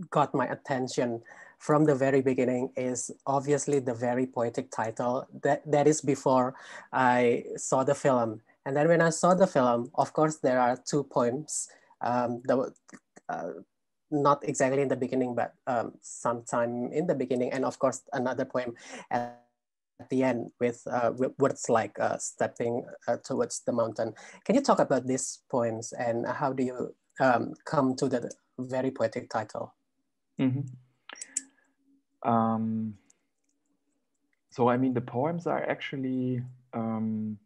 got 0.09 0.33
my 0.33 0.47
attention 0.47 1.21
from 1.59 1.83
the 1.83 1.95
very 1.95 2.21
beginning 2.21 2.71
is 2.77 3.11
obviously 3.27 3.79
the 3.79 3.93
very 3.93 4.25
poetic 4.25 4.71
title. 4.71 5.27
That 5.43 5.61
that 5.69 5.87
is 5.87 6.01
before 6.01 6.55
I 6.93 7.43
saw 7.57 7.83
the 7.83 7.95
film, 7.95 8.41
and 8.65 8.75
then 8.75 8.87
when 8.87 9.01
I 9.01 9.11
saw 9.11 9.33
the 9.33 9.47
film, 9.47 9.91
of 9.95 10.13
course 10.13 10.37
there 10.37 10.59
are 10.59 10.77
two 10.77 11.03
poems. 11.03 11.67
Um, 12.01 12.41
the 12.45 12.71
uh, 13.27 13.59
not 14.11 14.41
exactly 14.47 14.81
in 14.81 14.87
the 14.87 14.95
beginning, 14.95 15.35
but 15.35 15.53
um, 15.67 15.93
sometime 16.01 16.91
in 16.91 17.05
the 17.07 17.15
beginning, 17.15 17.51
and 17.51 17.65
of 17.65 17.77
course 17.77 18.01
another 18.13 18.45
poem 18.45 18.73
at, 19.11 19.43
the 20.09 20.23
end 20.23 20.49
with, 20.61 20.81
uh, 20.89 21.11
with 21.17 21.33
words 21.39 21.67
like 21.67 21.99
uh, 21.99 22.17
stepping 22.17 22.85
uh, 23.09 23.17
towards 23.17 23.59
the 23.65 23.73
mountain. 23.73 24.13
Can 24.45 24.55
you 24.55 24.61
talk 24.61 24.79
about 24.79 25.05
these 25.05 25.39
poems 25.51 25.91
and 25.91 26.25
how 26.25 26.53
do 26.53 26.63
you 26.63 26.95
um, 27.19 27.53
come 27.65 27.97
to 27.97 28.07
the 28.07 28.31
very 28.57 28.91
poetic 28.91 29.29
title? 29.29 29.73
Mhm. 30.39 30.65
Um, 32.23 32.97
so 34.49 34.69
I 34.69 34.77
mean, 34.77 34.93
the 34.93 35.01
poems 35.01 35.47
are 35.47 35.63
actually 35.69 36.43
um, 36.73 37.37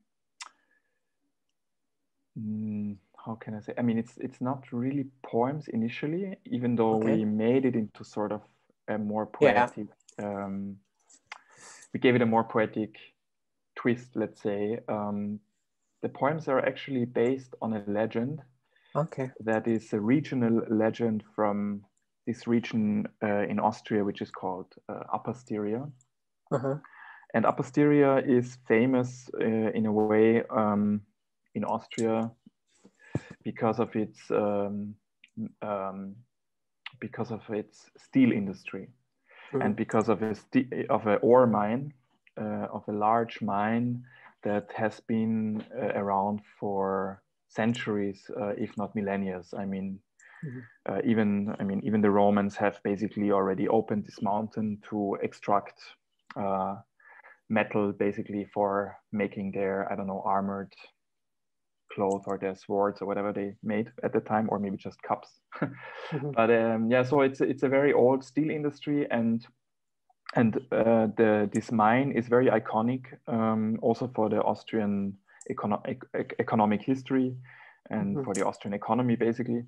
mm, 2.38 2.98
how 3.26 3.36
can 3.36 3.56
I 3.56 3.62
say? 3.62 3.74
I 3.78 3.82
mean, 3.82 3.98
it's 3.98 4.18
it's 4.18 4.42
not 4.42 4.72
really 4.72 5.06
poems 5.24 5.68
initially, 5.68 6.38
even 6.46 6.76
though 6.76 6.96
Okay. 6.96 7.14
we 7.14 7.26
made 7.26 7.66
it 7.66 7.76
into 7.76 8.04
sort 8.04 8.32
of 8.32 8.42
a 8.88 8.98
more 8.98 9.26
Yeah. 9.40 9.70
poetic. 9.70 9.88
Um, 10.20 10.78
we 11.94 12.00
gave 12.00 12.16
it 12.16 12.22
a 12.22 12.26
more 12.26 12.44
poetic 12.44 12.98
twist, 13.76 14.16
let's 14.16 14.42
say. 14.42 14.80
Um, 14.88 15.40
the 16.02 16.10
poems 16.10 16.48
are 16.48 16.60
actually 16.60 17.06
based 17.06 17.56
on 17.62 17.74
a 17.74 17.84
legend 17.88 18.42
Okay. 18.96 19.32
that 19.40 19.68
is 19.68 19.94
a 19.94 20.00
regional 20.00 20.62
legend 20.70 21.24
from 21.36 21.86
this 22.26 22.48
region 22.48 23.08
uh, 23.22 23.44
in 23.48 23.60
Austria, 23.60 24.04
which 24.04 24.22
is 24.22 24.32
called 24.32 24.68
uh, 24.90 25.04
Upper 25.14 25.34
Styria. 25.34 25.88
Uh-huh. 26.52 26.76
And 27.34 27.46
Upper 27.46 27.64
Styria 27.64 28.18
is 28.18 28.58
famous 28.68 29.30
uh, 29.42 29.46
in 29.46 29.86
a 29.86 29.92
way 29.92 30.44
um, 30.50 31.02
in 31.56 31.64
Austria 31.64 32.32
because 33.44 33.80
of 33.80 33.96
its 33.96 34.20
um, 34.32 34.96
um, 35.62 36.16
because 37.00 37.32
of 37.32 37.42
its 37.50 37.90
steel 37.98 38.32
industry 38.32 38.88
and 39.52 39.76
because 39.76 40.10
of 40.10 40.22
a 40.22 40.36
st- 40.36 40.90
of 40.90 41.08
an 41.08 41.20
ore 41.22 41.48
mine 41.48 41.94
uh, 42.40 42.68
of 42.72 42.84
a 42.88 42.92
large 42.92 43.42
mine 43.42 44.04
that 44.44 44.72
has 44.76 45.00
been 45.00 45.64
uh, 45.76 45.94
around 45.96 46.42
for 46.60 47.22
centuries, 47.48 48.30
uh, 48.40 48.54
if 48.58 48.78
not 48.78 48.96
millennia. 48.96 49.42
I 49.58 49.66
mean. 49.66 50.00
Uh, 50.90 51.00
even 51.06 51.56
I 51.60 51.64
mean 51.64 51.82
even 51.84 52.02
the 52.02 52.12
Romans 52.12 52.56
have 52.58 52.80
basically 52.84 53.32
already 53.32 53.68
opened 53.68 54.06
this 54.06 54.22
mountain 54.22 54.80
to 54.90 55.18
extract 55.22 55.80
uh, 56.36 56.76
metal, 57.50 57.92
basically 57.94 58.46
for 58.54 58.98
making 59.12 59.52
their 59.52 59.92
I 59.92 59.96
don't 59.96 60.08
know 60.08 60.22
armored 60.26 60.74
clothes 61.94 62.24
or 62.26 62.38
their 62.38 62.56
swords 62.56 63.02
or 63.02 63.06
whatever 63.06 63.32
they 63.32 63.56
made 63.62 63.92
at 64.04 64.14
the 64.14 64.20
time, 64.20 64.48
or 64.50 64.60
maybe 64.60 64.78
just 64.78 65.02
cups. 65.04 65.30
Mhm. 66.12 66.34
But 66.36 66.50
um, 66.50 66.90
yeah, 66.92 67.04
so 67.04 67.22
it's 67.22 67.42
it's 67.42 67.64
a 67.64 67.70
very 67.70 67.94
old 67.94 68.24
steel 68.24 68.50
industry, 68.50 69.08
and 69.12 69.46
and 70.36 70.58
uh, 70.72 71.08
the 71.18 71.50
this 71.54 71.72
mine 71.72 72.12
is 72.12 72.28
very 72.28 72.48
iconic, 72.48 73.06
um, 73.28 73.78
also 73.82 74.08
for 74.16 74.30
the 74.30 74.42
Austrian 74.42 75.14
econo- 75.52 75.86
ec- 75.88 76.10
ec- 76.14 76.36
economic 76.40 76.82
history 76.82 77.36
and 77.90 78.18
Mhm. 78.18 78.24
for 78.26 78.34
the 78.34 78.46
Austrian 78.46 78.74
economy, 78.74 79.16
basically. 79.16 79.64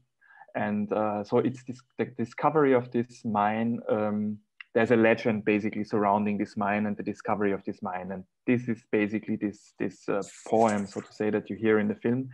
And 0.56 0.92
uh, 0.94 1.24
so 1.24 1.40
it's 1.40 1.64
this, 1.64 1.80
the 1.98 2.06
discovery 2.06 2.74
of 2.74 2.92
this 2.92 3.24
mine. 3.26 3.80
Um, 3.90 4.40
there's 4.74 4.92
a 4.92 4.96
legend 4.98 5.46
basically 5.46 5.86
surrounding 5.86 6.38
this 6.38 6.58
mine 6.58 6.86
and 6.86 6.98
the 6.98 7.04
discovery 7.04 7.54
of 7.54 7.64
this 7.64 7.82
mine, 7.82 8.12
and 8.12 8.24
this 8.46 8.68
is 8.68 8.84
basically 8.92 9.36
this 9.38 9.74
this 9.80 10.10
uh, 10.10 10.22
poem, 10.48 10.86
so 10.86 11.02
to 11.02 11.14
say, 11.14 11.30
that 11.30 11.50
you 11.50 11.56
hear 11.56 11.80
in 11.80 11.88
the 11.88 11.96
film, 11.96 12.30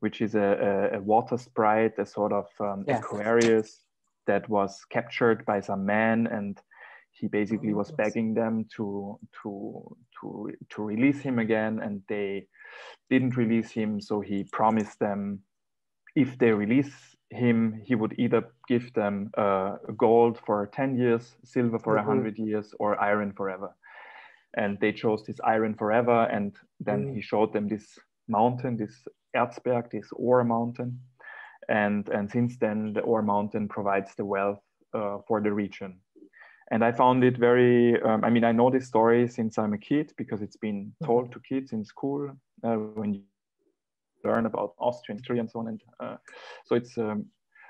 which 0.00 0.20
is 0.20 0.34
a, 0.34 0.90
a, 0.92 0.98
a 0.98 1.00
water 1.00 1.38
sprite, 1.38 1.98
a 1.98 2.06
sort 2.06 2.32
of 2.32 2.46
um, 2.60 2.84
yeah. 2.88 2.98
Aquarius 2.98 3.84
that 4.26 4.48
was 4.48 4.84
captured 4.90 5.44
by 5.46 5.60
some 5.60 5.86
man 5.86 6.26
and 6.26 6.60
he 7.10 7.28
basically 7.28 7.72
was 7.72 7.90
oh, 7.92 7.96
begging 7.96 8.34
them 8.34 8.66
to 8.76 9.18
to 9.42 9.96
to 10.20 10.52
to 10.68 10.82
release 10.82 11.20
him 11.20 11.38
again 11.38 11.80
and 11.82 12.02
they 12.08 12.46
didn't 13.08 13.36
release 13.36 13.70
him 13.70 14.00
so 14.00 14.20
he 14.20 14.44
promised 14.52 14.98
them 14.98 15.40
if 16.14 16.36
they 16.38 16.50
release 16.50 17.15
him 17.30 17.80
he 17.84 17.94
would 17.94 18.14
either 18.18 18.42
give 18.68 18.92
them 18.94 19.30
uh, 19.36 19.76
gold 19.96 20.38
for 20.46 20.66
10 20.72 20.96
years 20.96 21.34
silver 21.44 21.78
for 21.78 21.96
mm-hmm. 21.96 22.08
100 22.08 22.38
years 22.38 22.72
or 22.78 23.00
iron 23.00 23.32
forever 23.32 23.74
and 24.56 24.78
they 24.80 24.92
chose 24.92 25.24
this 25.24 25.40
iron 25.44 25.74
forever 25.74 26.24
and 26.24 26.56
then 26.80 27.06
mm. 27.06 27.14
he 27.14 27.20
showed 27.20 27.52
them 27.52 27.68
this 27.68 27.98
mountain 28.28 28.76
this 28.76 29.06
erzberg 29.36 29.90
this 29.90 30.08
ore 30.12 30.44
mountain 30.44 31.00
and 31.68 32.08
and 32.10 32.30
since 32.30 32.56
then 32.58 32.92
the 32.92 33.00
ore 33.00 33.22
mountain 33.22 33.68
provides 33.68 34.14
the 34.14 34.24
wealth 34.24 34.60
uh, 34.94 35.18
for 35.26 35.40
the 35.40 35.52
region 35.52 35.98
and 36.70 36.84
I 36.84 36.92
found 36.92 37.22
it 37.22 37.36
very. 37.36 38.00
Um, 38.02 38.24
I 38.24 38.30
mean, 38.30 38.44
I 38.44 38.52
know 38.52 38.70
this 38.70 38.88
story 38.88 39.28
since 39.28 39.58
I'm 39.58 39.72
a 39.72 39.78
kid 39.78 40.12
because 40.16 40.42
it's 40.42 40.56
been 40.56 40.92
told 41.04 41.32
to 41.32 41.40
kids 41.40 41.72
in 41.72 41.84
school 41.84 42.30
uh, 42.64 42.74
when 42.74 43.22
learn 44.26 44.46
about 44.46 44.74
Austrian 44.78 45.18
history 45.18 45.38
and 45.38 45.50
so 45.50 45.60
on. 45.60 45.68
And 45.68 45.80
uh, 46.00 46.16
so 46.64 46.74
it's. 46.74 46.96
Um, 46.98 47.26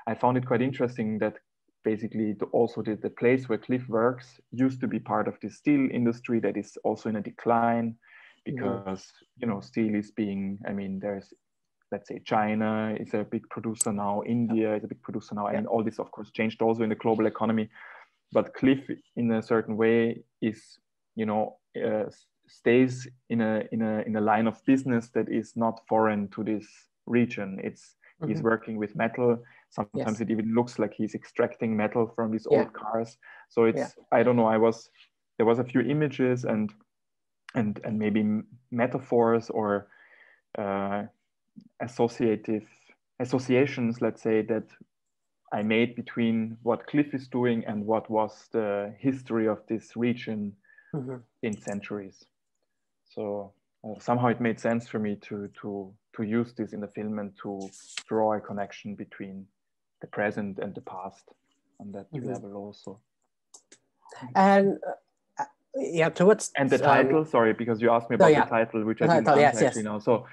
I 0.08 0.14
found 0.14 0.36
it 0.36 0.46
quite 0.46 0.62
interesting 0.62 1.18
that 1.18 1.34
basically 1.82 2.32
the, 2.34 2.44
also 2.46 2.80
the, 2.80 2.94
the 2.94 3.10
place 3.10 3.48
where 3.48 3.58
Cliff 3.58 3.82
works 3.88 4.40
used 4.52 4.80
to 4.80 4.86
be 4.86 5.00
part 5.00 5.26
of 5.26 5.36
the 5.42 5.50
steel 5.50 5.88
industry 5.92 6.38
that 6.40 6.56
is 6.56 6.78
also 6.84 7.08
in 7.08 7.16
a 7.16 7.20
decline 7.20 7.96
because 8.44 9.00
mm-hmm. 9.00 9.40
you 9.40 9.46
know 9.48 9.60
steel 9.60 9.94
is 9.94 10.10
being. 10.12 10.58
I 10.66 10.72
mean, 10.72 11.00
there's 11.00 11.32
let's 11.92 12.08
say 12.08 12.20
China 12.24 12.96
is 12.98 13.14
a 13.14 13.24
big 13.24 13.48
producer 13.48 13.92
now, 13.92 14.22
India 14.26 14.74
is 14.74 14.84
a 14.84 14.88
big 14.88 15.02
producer 15.02 15.34
now, 15.34 15.48
yeah. 15.48 15.58
and 15.58 15.66
all 15.66 15.84
this 15.84 15.98
of 15.98 16.10
course 16.10 16.30
changed 16.30 16.62
also 16.62 16.82
in 16.82 16.88
the 16.88 16.96
global 16.96 17.26
economy 17.26 17.68
but 18.32 18.54
cliff 18.54 18.80
in 19.16 19.30
a 19.32 19.42
certain 19.42 19.76
way 19.76 20.22
is 20.42 20.78
you 21.14 21.26
know 21.26 21.56
uh, 21.76 22.04
stays 22.48 23.08
in 23.30 23.40
a 23.40 23.62
in 23.72 23.82
a 23.82 24.02
in 24.02 24.16
a 24.16 24.20
line 24.20 24.46
of 24.46 24.64
business 24.64 25.08
that 25.10 25.28
is 25.28 25.52
not 25.56 25.80
foreign 25.88 26.28
to 26.28 26.44
this 26.44 26.66
region 27.06 27.60
it's 27.62 27.96
mm-hmm. 28.20 28.30
he's 28.30 28.42
working 28.42 28.76
with 28.76 28.94
metal 28.96 29.38
sometimes 29.70 30.18
yes. 30.18 30.20
it 30.20 30.30
even 30.30 30.54
looks 30.54 30.78
like 30.78 30.94
he's 30.94 31.14
extracting 31.14 31.76
metal 31.76 32.12
from 32.14 32.30
these 32.30 32.46
yeah. 32.50 32.58
old 32.58 32.72
cars 32.72 33.18
so 33.48 33.64
it's 33.64 33.78
yeah. 33.78 33.88
i 34.12 34.22
don't 34.22 34.36
know 34.36 34.46
i 34.46 34.56
was 34.56 34.90
there 35.36 35.46
was 35.46 35.58
a 35.58 35.64
few 35.64 35.80
images 35.80 36.44
and 36.44 36.72
and 37.54 37.80
and 37.84 37.98
maybe 37.98 38.24
metaphors 38.70 39.50
or 39.50 39.88
uh, 40.58 41.02
associative 41.80 42.64
associations 43.20 44.00
let's 44.00 44.22
say 44.22 44.42
that 44.42 44.64
I 45.52 45.62
made 45.62 45.94
between 45.94 46.56
what 46.62 46.86
Cliff 46.86 47.14
is 47.14 47.28
doing 47.28 47.64
and 47.66 47.86
what 47.86 48.10
was 48.10 48.48
the 48.52 48.94
history 48.98 49.46
of 49.46 49.62
this 49.68 49.96
region 49.96 50.52
mm-hmm. 50.94 51.16
in 51.42 51.60
centuries. 51.60 52.24
So 53.14 53.52
uh, 53.84 53.98
somehow 54.00 54.28
it 54.28 54.40
made 54.40 54.60
sense 54.60 54.88
for 54.88 54.98
me 54.98 55.16
to 55.28 55.48
to 55.62 55.92
to 56.16 56.22
use 56.22 56.52
this 56.54 56.72
in 56.72 56.80
the 56.80 56.88
film 56.88 57.18
and 57.18 57.32
to 57.42 57.70
draw 58.08 58.34
a 58.34 58.40
connection 58.40 58.94
between 58.94 59.46
the 60.00 60.06
present 60.06 60.58
and 60.58 60.74
the 60.74 60.80
past 60.82 61.24
on 61.80 61.92
that 61.92 62.10
mm-hmm. 62.12 62.28
level 62.28 62.54
also. 62.54 63.00
And 64.34 64.78
uh, 65.38 65.44
yeah, 65.74 66.08
towards 66.08 66.52
and 66.56 66.70
the 66.70 66.78
title. 66.78 67.20
Um, 67.20 67.26
sorry, 67.26 67.52
because 67.52 67.80
you 67.80 67.90
asked 67.90 68.08
me 68.10 68.14
about 68.14 68.26
oh, 68.26 68.28
yeah. 68.28 68.44
the 68.44 68.50
title, 68.50 68.84
which 68.84 69.02
I 69.02 69.06
didn't 69.06 69.38
yes, 69.38 69.60
actually 69.60 69.82
yes. 69.82 69.84
know. 69.84 69.98
So 69.98 70.26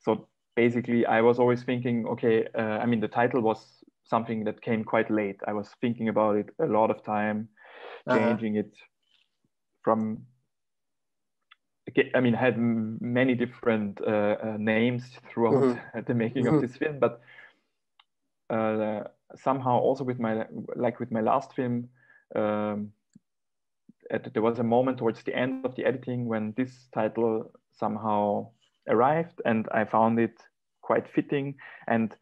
so 0.00 0.28
basically, 0.54 1.04
I 1.06 1.20
was 1.20 1.38
always 1.38 1.62
thinking, 1.62 2.06
okay, 2.06 2.46
uh, 2.54 2.78
I 2.82 2.86
mean, 2.86 3.00
the 3.00 3.08
title 3.08 3.40
was 3.40 3.64
something 4.04 4.44
that 4.44 4.62
came 4.62 4.84
quite 4.84 5.10
late. 5.10 5.40
I 5.46 5.52
was 5.52 5.68
thinking 5.80 6.08
about 6.08 6.36
it 6.36 6.50
a 6.60 6.66
lot 6.66 6.90
of 6.90 7.02
time, 7.04 7.48
uh-huh. 8.06 8.18
changing 8.18 8.58
uh-huh. 8.58 8.68
it 8.68 8.74
from. 9.82 10.22
I 12.14 12.20
mean, 12.20 12.34
had 12.34 12.58
many 12.58 13.34
different 13.34 14.00
uh, 14.00 14.36
uh, 14.42 14.56
names 14.58 15.04
throughout 15.28 15.54
mm-hmm. 15.54 16.00
the 16.06 16.14
making 16.14 16.44
mm-hmm. 16.44 16.56
of 16.56 16.62
this 16.62 16.76
film, 16.76 16.98
but 16.98 17.20
uh, 18.50 19.04
somehow 19.36 19.78
also 19.78 20.04
with 20.04 20.18
my 20.18 20.46
like 20.74 21.00
with 21.00 21.10
my 21.10 21.20
last 21.20 21.54
film, 21.54 21.88
um, 22.34 22.92
at, 24.10 24.32
there 24.32 24.42
was 24.42 24.58
a 24.58 24.64
moment 24.64 24.98
towards 24.98 25.22
the 25.22 25.34
end 25.34 25.64
of 25.64 25.74
the 25.76 25.84
editing 25.84 26.26
when 26.26 26.54
this 26.56 26.88
title 26.92 27.52
somehow 27.72 28.48
arrived, 28.88 29.40
and 29.44 29.68
I 29.72 29.84
found 29.84 30.18
it 30.18 30.40
quite 30.82 31.08
fitting 31.08 31.56
and 31.88 32.14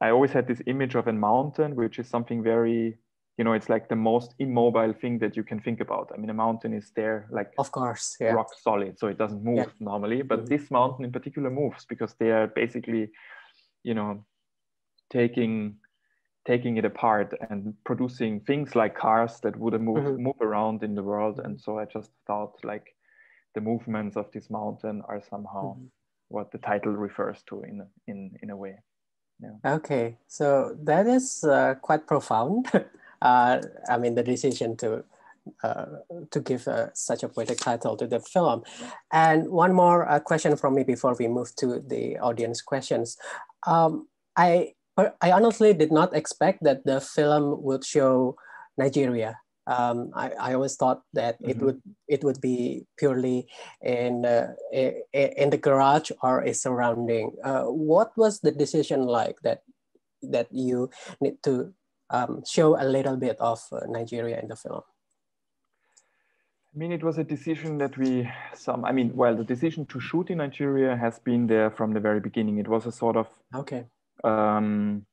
I 0.00 0.10
always 0.10 0.32
had 0.32 0.46
this 0.48 0.62
image 0.66 0.94
of 0.94 1.06
a 1.06 1.12
mountain, 1.12 1.76
which 1.76 1.98
is 1.98 2.08
something 2.08 2.42
very, 2.42 2.96
you 3.40 3.44
know, 3.44 3.54
it's 3.54 3.70
like 3.70 3.88
the 3.88 3.96
most 3.96 4.34
immobile 4.38 4.92
thing 4.92 5.18
that 5.20 5.34
you 5.34 5.42
can 5.42 5.60
think 5.60 5.80
about. 5.80 6.10
I 6.12 6.18
mean, 6.18 6.28
a 6.28 6.34
mountain 6.34 6.74
is 6.74 6.92
there 6.94 7.26
like 7.30 7.50
of 7.56 7.72
course, 7.72 8.18
yeah. 8.20 8.32
rock 8.32 8.50
solid, 8.62 8.98
so 8.98 9.06
it 9.06 9.16
doesn't 9.16 9.42
move 9.42 9.56
yeah. 9.56 9.72
normally. 9.80 10.20
But 10.20 10.40
mm-hmm. 10.40 10.54
this 10.54 10.70
mountain 10.70 11.06
in 11.06 11.10
particular 11.10 11.48
moves 11.48 11.86
because 11.86 12.14
they 12.18 12.32
are 12.32 12.48
basically, 12.48 13.08
you 13.82 13.94
know, 13.94 14.26
taking 15.10 15.76
taking 16.46 16.76
it 16.76 16.84
apart 16.84 17.32
and 17.48 17.72
producing 17.86 18.40
things 18.40 18.76
like 18.76 18.94
cars 18.94 19.40
that 19.40 19.56
would 19.56 19.80
move 19.80 20.04
mm-hmm. 20.04 20.22
move 20.22 20.40
around 20.42 20.82
in 20.82 20.94
the 20.94 21.02
world. 21.02 21.40
And 21.42 21.58
so 21.58 21.78
I 21.78 21.86
just 21.86 22.10
thought 22.26 22.62
like 22.62 22.94
the 23.54 23.62
movements 23.62 24.18
of 24.18 24.30
this 24.32 24.50
mountain 24.50 25.00
are 25.08 25.22
somehow 25.30 25.76
mm-hmm. 25.76 25.86
what 26.28 26.52
the 26.52 26.58
title 26.58 26.92
refers 26.92 27.42
to 27.48 27.62
in 27.62 27.86
in 28.06 28.36
in 28.42 28.50
a 28.50 28.56
way. 28.56 28.76
Yeah. 29.42 29.76
Okay, 29.76 30.18
so 30.26 30.76
that 30.82 31.06
is 31.06 31.42
uh, 31.42 31.76
quite 31.80 32.06
profound. 32.06 32.70
uh, 33.22 33.60
I 33.88 33.98
mean, 33.98 34.14
the 34.14 34.22
decision 34.22 34.76
to 34.78 35.04
uh, 35.62 35.86
to 36.30 36.40
give 36.40 36.68
uh, 36.68 36.92
such 36.92 37.22
a 37.22 37.28
poetic 37.28 37.58
title 37.58 37.96
to 37.96 38.06
the 38.06 38.20
film. 38.20 38.62
And 39.12 39.48
one 39.48 39.72
more 39.72 40.08
uh, 40.08 40.20
question 40.20 40.56
from 40.56 40.74
me 40.74 40.84
before 40.84 41.16
we 41.18 41.28
move 41.28 41.54
to 41.56 41.80
the 41.80 42.18
audience 42.18 42.60
questions. 42.62 43.16
Um, 43.66 44.08
I 44.36 44.74
I 44.96 45.32
honestly 45.32 45.72
did 45.72 45.92
not 45.92 46.14
expect 46.14 46.62
that 46.64 46.84
the 46.84 47.00
film 47.00 47.62
would 47.62 47.84
show 47.84 48.36
Nigeria 48.76 49.38
um, 49.70 50.10
I, 50.14 50.30
I 50.30 50.54
always 50.54 50.76
thought 50.76 51.02
that 51.14 51.40
mm-hmm. 51.40 51.50
it 51.50 51.58
would 51.62 51.82
it 52.08 52.24
would 52.24 52.40
be 52.40 52.86
purely 52.98 53.46
in 53.80 54.26
uh, 54.26 54.54
in 54.72 55.50
the 55.50 55.58
garage 55.58 56.10
or 56.22 56.42
a 56.42 56.52
surrounding. 56.52 57.36
Uh, 57.44 57.64
what 57.64 58.10
was 58.16 58.40
the 58.40 58.50
decision 58.50 59.02
like 59.06 59.36
that 59.42 59.62
that 60.22 60.48
you 60.50 60.90
need 61.20 61.42
to 61.44 61.72
um, 62.10 62.42
show 62.46 62.80
a 62.80 62.84
little 62.84 63.16
bit 63.16 63.36
of 63.40 63.60
uh, 63.72 63.80
Nigeria 63.88 64.40
in 64.40 64.48
the 64.48 64.56
film? 64.56 64.82
I 66.74 66.78
mean, 66.78 66.92
it 66.92 67.02
was 67.02 67.18
a 67.18 67.24
decision 67.24 67.78
that 67.78 67.96
we 67.98 68.30
some. 68.54 68.84
I 68.84 68.92
mean, 68.92 69.10
well, 69.14 69.34
the 69.34 69.44
decision 69.44 69.86
to 69.86 70.00
shoot 70.00 70.30
in 70.30 70.38
Nigeria 70.38 70.96
has 70.96 71.18
been 71.18 71.46
there 71.46 71.70
from 71.70 71.92
the 71.92 72.00
very 72.00 72.20
beginning. 72.20 72.58
It 72.58 72.68
was 72.68 72.86
a 72.86 72.92
sort 72.92 73.16
of 73.16 73.26
okay. 73.54 73.86
Um, 74.22 75.06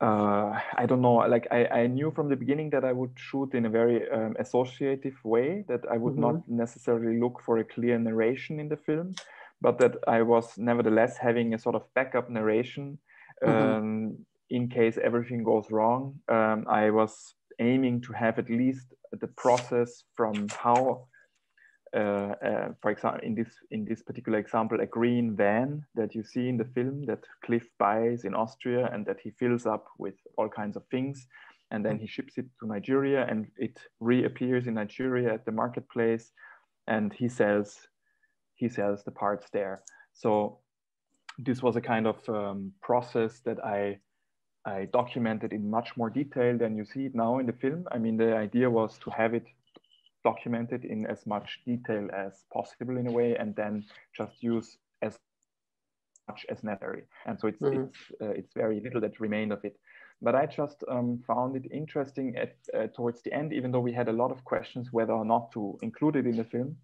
uh, 0.00 0.60
I 0.76 0.86
don't 0.86 1.00
know, 1.00 1.14
like 1.14 1.46
I, 1.50 1.66
I 1.66 1.86
knew 1.86 2.10
from 2.10 2.28
the 2.28 2.36
beginning 2.36 2.68
that 2.70 2.84
I 2.84 2.92
would 2.92 3.12
shoot 3.16 3.54
in 3.54 3.64
a 3.64 3.70
very 3.70 4.10
um, 4.10 4.36
associative 4.38 5.14
way, 5.24 5.64
that 5.68 5.80
I 5.90 5.96
would 5.96 6.14
mm-hmm. 6.14 6.36
not 6.36 6.48
necessarily 6.48 7.18
look 7.18 7.40
for 7.40 7.58
a 7.58 7.64
clear 7.64 7.98
narration 7.98 8.60
in 8.60 8.68
the 8.68 8.76
film, 8.76 9.14
but 9.60 9.78
that 9.78 9.94
I 10.06 10.22
was 10.22 10.58
nevertheless 10.58 11.16
having 11.16 11.54
a 11.54 11.58
sort 11.58 11.76
of 11.76 11.82
backup 11.94 12.28
narration 12.28 12.98
mm-hmm. 13.42 13.50
um, 13.50 13.84
mm-hmm. 13.84 14.22
In 14.50 14.68
case 14.68 14.98
everything 15.02 15.42
goes 15.42 15.70
wrong. 15.70 16.14
Um, 16.28 16.66
I 16.68 16.90
was 16.90 17.34
aiming 17.58 18.02
to 18.02 18.12
have 18.12 18.38
at 18.38 18.50
least 18.50 18.94
the 19.12 19.28
process 19.28 20.04
from 20.16 20.48
how 20.48 21.06
uh, 21.94 22.34
uh, 22.44 22.68
for 22.82 22.90
example, 22.90 23.20
in 23.22 23.36
this 23.36 23.54
in 23.70 23.84
this 23.84 24.02
particular 24.02 24.38
example, 24.38 24.80
a 24.80 24.86
green 24.86 25.36
van 25.36 25.84
that 25.94 26.12
you 26.12 26.24
see 26.24 26.48
in 26.48 26.56
the 26.56 26.64
film 26.64 27.04
that 27.04 27.22
Cliff 27.44 27.68
buys 27.78 28.24
in 28.24 28.34
Austria 28.34 28.90
and 28.92 29.06
that 29.06 29.20
he 29.22 29.30
fills 29.30 29.64
up 29.64 29.86
with 29.98 30.14
all 30.36 30.48
kinds 30.48 30.76
of 30.76 30.82
things, 30.90 31.28
and 31.70 31.84
then 31.84 31.96
he 31.98 32.06
ships 32.08 32.36
it 32.36 32.46
to 32.58 32.66
Nigeria 32.66 33.26
and 33.30 33.46
it 33.56 33.78
reappears 34.00 34.66
in 34.66 34.74
Nigeria 34.74 35.32
at 35.32 35.44
the 35.44 35.52
marketplace, 35.52 36.32
and 36.88 37.12
he 37.12 37.28
sells 37.28 37.86
he 38.56 38.68
sells 38.68 39.04
the 39.04 39.12
parts 39.12 39.48
there. 39.52 39.82
So 40.14 40.58
this 41.38 41.62
was 41.62 41.76
a 41.76 41.80
kind 41.80 42.08
of 42.08 42.28
um, 42.28 42.72
process 42.82 43.40
that 43.44 43.64
I 43.64 43.98
I 44.66 44.86
documented 44.92 45.52
in 45.52 45.70
much 45.70 45.96
more 45.96 46.10
detail 46.10 46.56
than 46.56 46.76
you 46.76 46.84
see 46.84 47.06
it 47.06 47.14
now 47.14 47.38
in 47.38 47.46
the 47.46 47.52
film. 47.52 47.86
I 47.92 47.98
mean, 47.98 48.16
the 48.16 48.34
idea 48.36 48.70
was 48.70 48.98
to 48.98 49.10
have 49.10 49.34
it 49.34 49.46
documented 50.24 50.84
in 50.84 51.06
as 51.06 51.26
much 51.26 51.60
detail 51.66 52.08
as 52.14 52.44
possible 52.52 52.96
in 52.96 53.06
a 53.06 53.12
way, 53.12 53.36
and 53.36 53.54
then 53.54 53.84
just 54.16 54.42
use 54.42 54.78
as 55.02 55.18
much 56.28 56.46
as 56.48 56.64
necessary, 56.64 57.02
and 57.26 57.38
so 57.38 57.48
it's 57.48 57.60
mm-hmm. 57.60 57.82
it's 57.82 57.98
uh, 58.22 58.30
it's 58.30 58.54
very 58.54 58.80
little 58.80 59.00
that 59.02 59.20
remained 59.20 59.52
of 59.52 59.64
it. 59.64 59.76
But 60.22 60.34
I 60.34 60.46
just 60.46 60.82
um, 60.88 61.22
found 61.26 61.56
it 61.56 61.66
interesting 61.70 62.36
at 62.36 62.56
uh, 62.74 62.86
towards 62.96 63.20
the 63.22 63.32
end, 63.32 63.52
even 63.52 63.70
though 63.70 63.80
we 63.80 63.92
had 63.92 64.08
a 64.08 64.12
lot 64.12 64.30
of 64.30 64.42
questions 64.44 64.88
whether 64.92 65.12
or 65.12 65.24
not 65.24 65.52
to 65.52 65.78
include 65.82 66.16
it 66.16 66.26
in 66.26 66.36
the 66.36 66.44
film. 66.44 66.76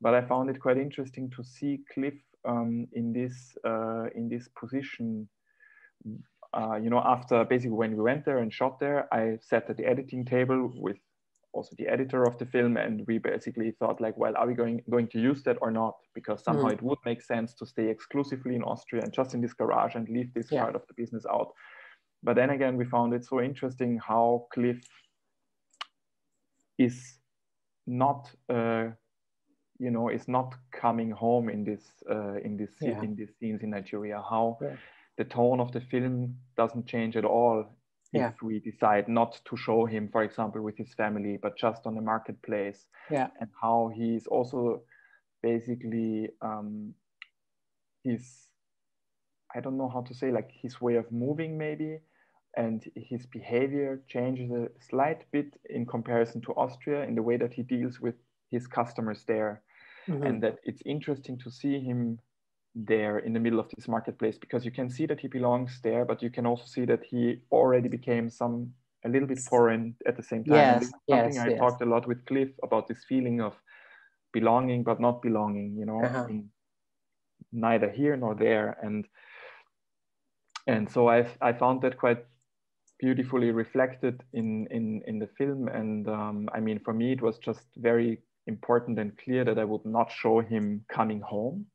But 0.00 0.14
I 0.14 0.22
found 0.22 0.50
it 0.50 0.60
quite 0.60 0.78
interesting 0.78 1.30
to 1.36 1.44
see 1.44 1.80
Cliff 1.92 2.14
um, 2.44 2.88
in 2.92 3.12
this 3.12 3.56
uh, 3.64 4.06
in 4.14 4.28
this 4.28 4.48
position. 4.58 5.28
Uh, 6.54 6.76
you 6.76 6.88
know, 6.88 7.02
after 7.04 7.44
basically 7.44 7.76
when 7.76 7.96
we 7.96 8.02
went 8.02 8.24
there 8.24 8.38
and 8.38 8.52
shot 8.52 8.80
there, 8.80 9.12
I 9.12 9.38
sat 9.40 9.68
at 9.68 9.76
the 9.76 9.84
editing 9.84 10.24
table 10.24 10.72
with 10.74 10.96
also 11.52 11.74
the 11.78 11.88
editor 11.88 12.24
of 12.24 12.38
the 12.38 12.46
film 12.46 12.76
and 12.76 13.04
we 13.06 13.18
basically 13.18 13.70
thought 13.78 14.00
like 14.00 14.16
well 14.16 14.34
are 14.36 14.46
we 14.46 14.54
going 14.54 14.82
going 14.90 15.08
to 15.08 15.18
use 15.18 15.42
that 15.42 15.56
or 15.60 15.70
not 15.70 15.94
because 16.14 16.42
somehow 16.44 16.68
mm. 16.68 16.72
it 16.72 16.82
would 16.82 16.98
make 17.04 17.22
sense 17.22 17.54
to 17.54 17.64
stay 17.66 17.88
exclusively 17.88 18.54
in 18.54 18.62
austria 18.62 19.02
and 19.02 19.12
just 19.12 19.34
in 19.34 19.40
this 19.40 19.54
garage 19.54 19.94
and 19.94 20.08
leave 20.08 20.32
this 20.34 20.48
yeah. 20.50 20.62
part 20.62 20.74
of 20.76 20.82
the 20.88 20.94
business 20.94 21.24
out 21.30 21.50
but 22.22 22.36
then 22.36 22.50
again 22.50 22.76
we 22.76 22.84
found 22.84 23.14
it 23.14 23.24
so 23.24 23.40
interesting 23.40 23.98
how 23.98 24.46
cliff 24.52 24.80
is 26.78 27.18
not 27.86 28.30
uh, 28.50 28.86
you 29.78 29.90
know 29.90 30.08
is 30.10 30.28
not 30.28 30.54
coming 30.70 31.10
home 31.10 31.48
in 31.48 31.64
this 31.64 31.84
uh, 32.10 32.34
in 32.44 32.56
this 32.56 32.70
yeah. 32.80 33.02
in 33.02 33.16
these 33.16 33.30
scenes 33.40 33.62
in 33.62 33.70
nigeria 33.70 34.22
how 34.30 34.58
yeah. 34.60 34.76
The 35.18 35.24
tone 35.24 35.60
of 35.60 35.72
the 35.72 35.80
film 35.80 36.36
doesn't 36.56 36.86
change 36.86 37.16
at 37.16 37.24
all 37.24 37.66
yeah. 38.12 38.28
if 38.28 38.40
we 38.42 38.60
decide 38.60 39.08
not 39.08 39.40
to 39.44 39.56
show 39.56 39.84
him, 39.84 40.08
for 40.10 40.22
example, 40.22 40.62
with 40.62 40.78
his 40.78 40.94
family, 40.94 41.38
but 41.42 41.58
just 41.58 41.86
on 41.86 41.94
the 41.94 42.00
marketplace. 42.00 42.86
Yeah. 43.10 43.28
And 43.40 43.50
how 43.60 43.90
he's 43.94 44.26
also 44.26 44.82
basically 45.42 46.30
um, 46.40 46.94
his, 48.04 48.48
I 49.54 49.60
don't 49.60 49.76
know 49.76 49.88
how 49.88 50.02
to 50.02 50.14
say, 50.14 50.30
like 50.30 50.50
his 50.62 50.80
way 50.80 50.94
of 50.94 51.10
moving 51.10 51.58
maybe, 51.58 51.98
and 52.56 52.82
his 52.94 53.26
behavior 53.26 54.00
changes 54.08 54.50
a 54.50 54.68
slight 54.80 55.24
bit 55.32 55.58
in 55.68 55.84
comparison 55.84 56.40
to 56.42 56.52
Austria 56.52 57.02
in 57.04 57.14
the 57.14 57.22
way 57.22 57.36
that 57.36 57.52
he 57.52 57.62
deals 57.62 58.00
with 58.00 58.14
his 58.50 58.66
customers 58.66 59.24
there. 59.26 59.62
Mm-hmm. 60.08 60.22
And 60.22 60.42
that 60.42 60.58
it's 60.64 60.80
interesting 60.86 61.38
to 61.40 61.50
see 61.50 61.80
him 61.80 62.18
there 62.86 63.18
in 63.18 63.32
the 63.32 63.40
middle 63.40 63.58
of 63.58 63.68
this 63.76 63.88
marketplace 63.88 64.38
because 64.38 64.64
you 64.64 64.70
can 64.70 64.88
see 64.88 65.06
that 65.06 65.18
he 65.18 65.28
belongs 65.28 65.80
there, 65.82 66.04
but 66.04 66.22
you 66.22 66.30
can 66.30 66.46
also 66.46 66.64
see 66.64 66.84
that 66.84 67.02
he 67.04 67.40
already 67.50 67.88
became 67.88 68.30
some 68.30 68.72
a 69.04 69.08
little 69.08 69.28
bit 69.28 69.38
foreign 69.38 69.94
at 70.06 70.16
the 70.16 70.22
same 70.22 70.44
time. 70.44 70.56
Yes, 70.56 70.90
something 71.08 71.34
yes, 71.34 71.38
I 71.38 71.48
yes. 71.50 71.58
talked 71.58 71.82
a 71.82 71.86
lot 71.86 72.06
with 72.06 72.24
Cliff 72.26 72.50
about 72.62 72.88
this 72.88 73.04
feeling 73.08 73.40
of 73.40 73.54
belonging 74.32 74.84
but 74.84 75.00
not 75.00 75.22
belonging, 75.22 75.76
you 75.76 75.86
know, 75.86 76.02
uh-huh. 76.02 76.26
neither 77.52 77.90
here 77.90 78.16
nor 78.16 78.34
there. 78.34 78.76
And 78.82 79.06
and 80.66 80.90
so 80.90 81.08
I 81.08 81.26
I 81.40 81.52
found 81.52 81.82
that 81.82 81.98
quite 81.98 82.24
beautifully 83.00 83.50
reflected 83.50 84.22
in 84.32 84.66
in 84.70 85.02
in 85.06 85.18
the 85.18 85.28
film. 85.38 85.68
And 85.68 86.08
um, 86.08 86.48
I 86.54 86.60
mean, 86.60 86.78
for 86.84 86.92
me, 86.92 87.12
it 87.12 87.22
was 87.22 87.38
just 87.38 87.66
very 87.76 88.18
important 88.46 88.98
and 88.98 89.16
clear 89.18 89.44
that 89.44 89.58
I 89.58 89.64
would 89.64 89.84
not 89.84 90.10
show 90.10 90.40
him 90.40 90.84
coming 90.88 91.20
home 91.20 91.66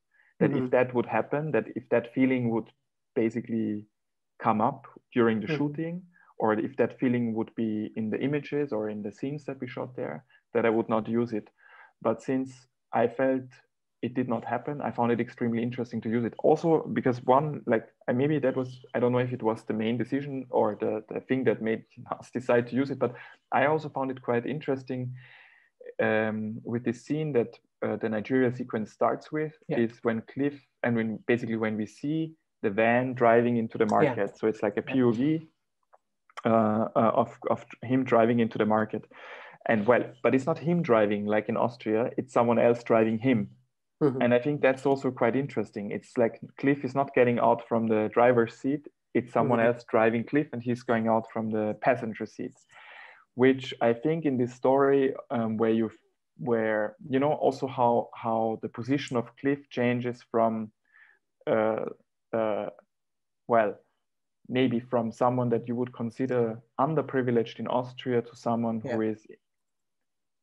that 0.43 0.51
mm-hmm. 0.51 0.65
if 0.65 0.71
that 0.71 0.93
would 0.93 1.05
happen, 1.05 1.51
that 1.51 1.67
if 1.73 1.87
that 1.89 2.13
feeling 2.13 2.49
would 2.49 2.69
basically 3.15 3.85
come 4.41 4.59
up 4.59 4.87
during 5.13 5.39
the 5.39 5.47
mm-hmm. 5.47 5.57
shooting, 5.57 6.01
or 6.37 6.53
if 6.53 6.75
that 6.75 6.99
feeling 6.99 7.33
would 7.33 7.55
be 7.55 7.91
in 7.95 8.09
the 8.09 8.19
images 8.19 8.73
or 8.73 8.89
in 8.89 9.01
the 9.01 9.11
scenes 9.11 9.45
that 9.45 9.61
we 9.61 9.67
shot 9.67 9.95
there, 9.95 10.25
that 10.53 10.65
I 10.65 10.69
would 10.69 10.89
not 10.89 11.07
use 11.07 11.31
it. 11.31 11.47
But 12.01 12.21
since 12.21 12.51
I 12.91 13.07
felt 13.07 13.43
it 14.01 14.15
did 14.15 14.27
not 14.27 14.43
happen, 14.43 14.81
I 14.81 14.91
found 14.91 15.13
it 15.13 15.21
extremely 15.21 15.63
interesting 15.63 16.01
to 16.01 16.09
use 16.09 16.25
it. 16.25 16.33
Also, 16.39 16.85
because 16.91 17.23
one, 17.23 17.61
like 17.65 17.85
maybe 18.13 18.37
that 18.39 18.57
was, 18.57 18.83
I 18.93 18.99
don't 18.99 19.13
know 19.13 19.19
if 19.19 19.31
it 19.31 19.41
was 19.41 19.63
the 19.63 19.73
main 19.73 19.97
decision 19.97 20.45
or 20.49 20.77
the, 20.77 21.05
the 21.07 21.21
thing 21.21 21.45
that 21.45 21.61
made 21.61 21.85
us 22.19 22.29
decide 22.33 22.67
to 22.67 22.75
use 22.75 22.91
it, 22.91 22.99
but 22.99 23.15
I 23.53 23.67
also 23.67 23.87
found 23.87 24.11
it 24.11 24.21
quite 24.21 24.45
interesting 24.45 25.13
um, 26.01 26.59
with 26.63 26.83
the 26.83 26.93
scene 26.93 27.33
that 27.33 27.57
uh, 27.85 27.97
the 27.97 28.09
Nigeria 28.09 28.55
sequence 28.55 28.91
starts 28.91 29.31
with 29.31 29.53
yeah. 29.67 29.79
is 29.79 29.91
when 30.03 30.21
Cliff 30.33 30.59
and 30.83 30.95
when 30.95 31.19
basically 31.27 31.57
when 31.57 31.75
we 31.77 31.85
see 31.85 32.33
the 32.61 32.69
van 32.69 33.13
driving 33.13 33.57
into 33.57 33.77
the 33.77 33.85
market. 33.85 34.29
Yeah. 34.31 34.37
So 34.39 34.47
it's 34.47 34.63
like 34.63 34.77
a 34.77 34.81
POV 34.81 35.45
uh, 36.45 36.49
uh, 36.49 36.89
of, 36.95 37.37
of 37.49 37.65
him 37.83 38.03
driving 38.03 38.39
into 38.39 38.57
the 38.57 38.65
market. 38.65 39.05
And 39.67 39.85
well, 39.85 40.03
but 40.21 40.33
it's 40.35 40.45
not 40.45 40.59
him 40.59 40.81
driving 40.81 41.25
like 41.25 41.47
in 41.49 41.57
Austria, 41.57 42.11
it's 42.17 42.33
someone 42.33 42.59
else 42.59 42.83
driving 42.83 43.17
him. 43.17 43.49
Mm-hmm. 44.01 44.21
And 44.21 44.33
I 44.33 44.39
think 44.39 44.61
that's 44.61 44.85
also 44.85 45.11
quite 45.11 45.35
interesting. 45.35 45.91
It's 45.91 46.17
like 46.17 46.41
Cliff 46.59 46.83
is 46.83 46.95
not 46.95 47.13
getting 47.13 47.39
out 47.39 47.67
from 47.67 47.87
the 47.87 48.09
driver's 48.13 48.55
seat, 48.57 48.87
it's 49.13 49.31
someone 49.31 49.59
mm-hmm. 49.59 49.67
else 49.67 49.85
driving 49.89 50.23
Cliff 50.23 50.47
and 50.53 50.61
he's 50.61 50.83
going 50.83 51.07
out 51.07 51.25
from 51.31 51.49
the 51.51 51.77
passenger 51.81 52.25
seat. 52.25 52.53
Which 53.35 53.73
I 53.81 53.93
think 53.93 54.25
in 54.25 54.37
this 54.37 54.53
story, 54.53 55.13
um, 55.31 55.57
where 55.57 55.71
you 55.71 55.89
where 56.37 56.95
you 57.09 57.19
know 57.19 57.33
also 57.33 57.67
how 57.67 58.09
how 58.15 58.59
the 58.61 58.69
position 58.69 59.17
of 59.17 59.35
cliff 59.37 59.69
changes 59.69 60.23
from 60.31 60.71
uh, 61.47 61.85
uh, 62.33 62.69
well 63.47 63.75
maybe 64.49 64.79
from 64.79 65.11
someone 65.11 65.49
that 65.49 65.67
you 65.67 65.75
would 65.75 65.93
consider 65.93 66.61
underprivileged 66.79 67.59
in 67.59 67.67
austria 67.67 68.21
to 68.21 68.35
someone 68.35 68.81
yeah. 68.83 68.93
who 68.93 69.01
is 69.01 69.25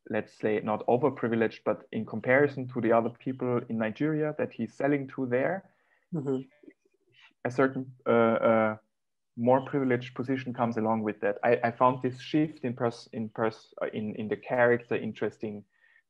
let's 0.08 0.32
say 0.38 0.60
not 0.64 0.86
overprivileged 0.86 1.58
but 1.64 1.82
in 1.92 2.06
comparison 2.06 2.66
to 2.66 2.80
the 2.80 2.92
other 2.92 3.10
people 3.18 3.60
in 3.68 3.76
nigeria 3.76 4.34
that 4.38 4.52
he's 4.52 4.74
selling 4.74 5.06
to 5.06 5.26
there 5.26 5.64
mm-hmm. 6.14 6.38
a 7.44 7.50
certain 7.50 7.84
uh, 8.06 8.38
uh 8.50 8.76
more 9.40 9.62
privileged 9.62 10.14
position 10.14 10.52
comes 10.52 10.76
along 10.76 11.02
with 11.02 11.18
that 11.20 11.38
i, 11.44 11.58
I 11.64 11.70
found 11.70 12.02
this 12.02 12.20
shift 12.20 12.64
in 12.64 12.74
pers 12.74 13.08
in 13.12 13.28
pers 13.30 13.72
in 13.92 14.14
in 14.16 14.28
the 14.28 14.36
character 14.36 14.96
interesting 14.96 15.64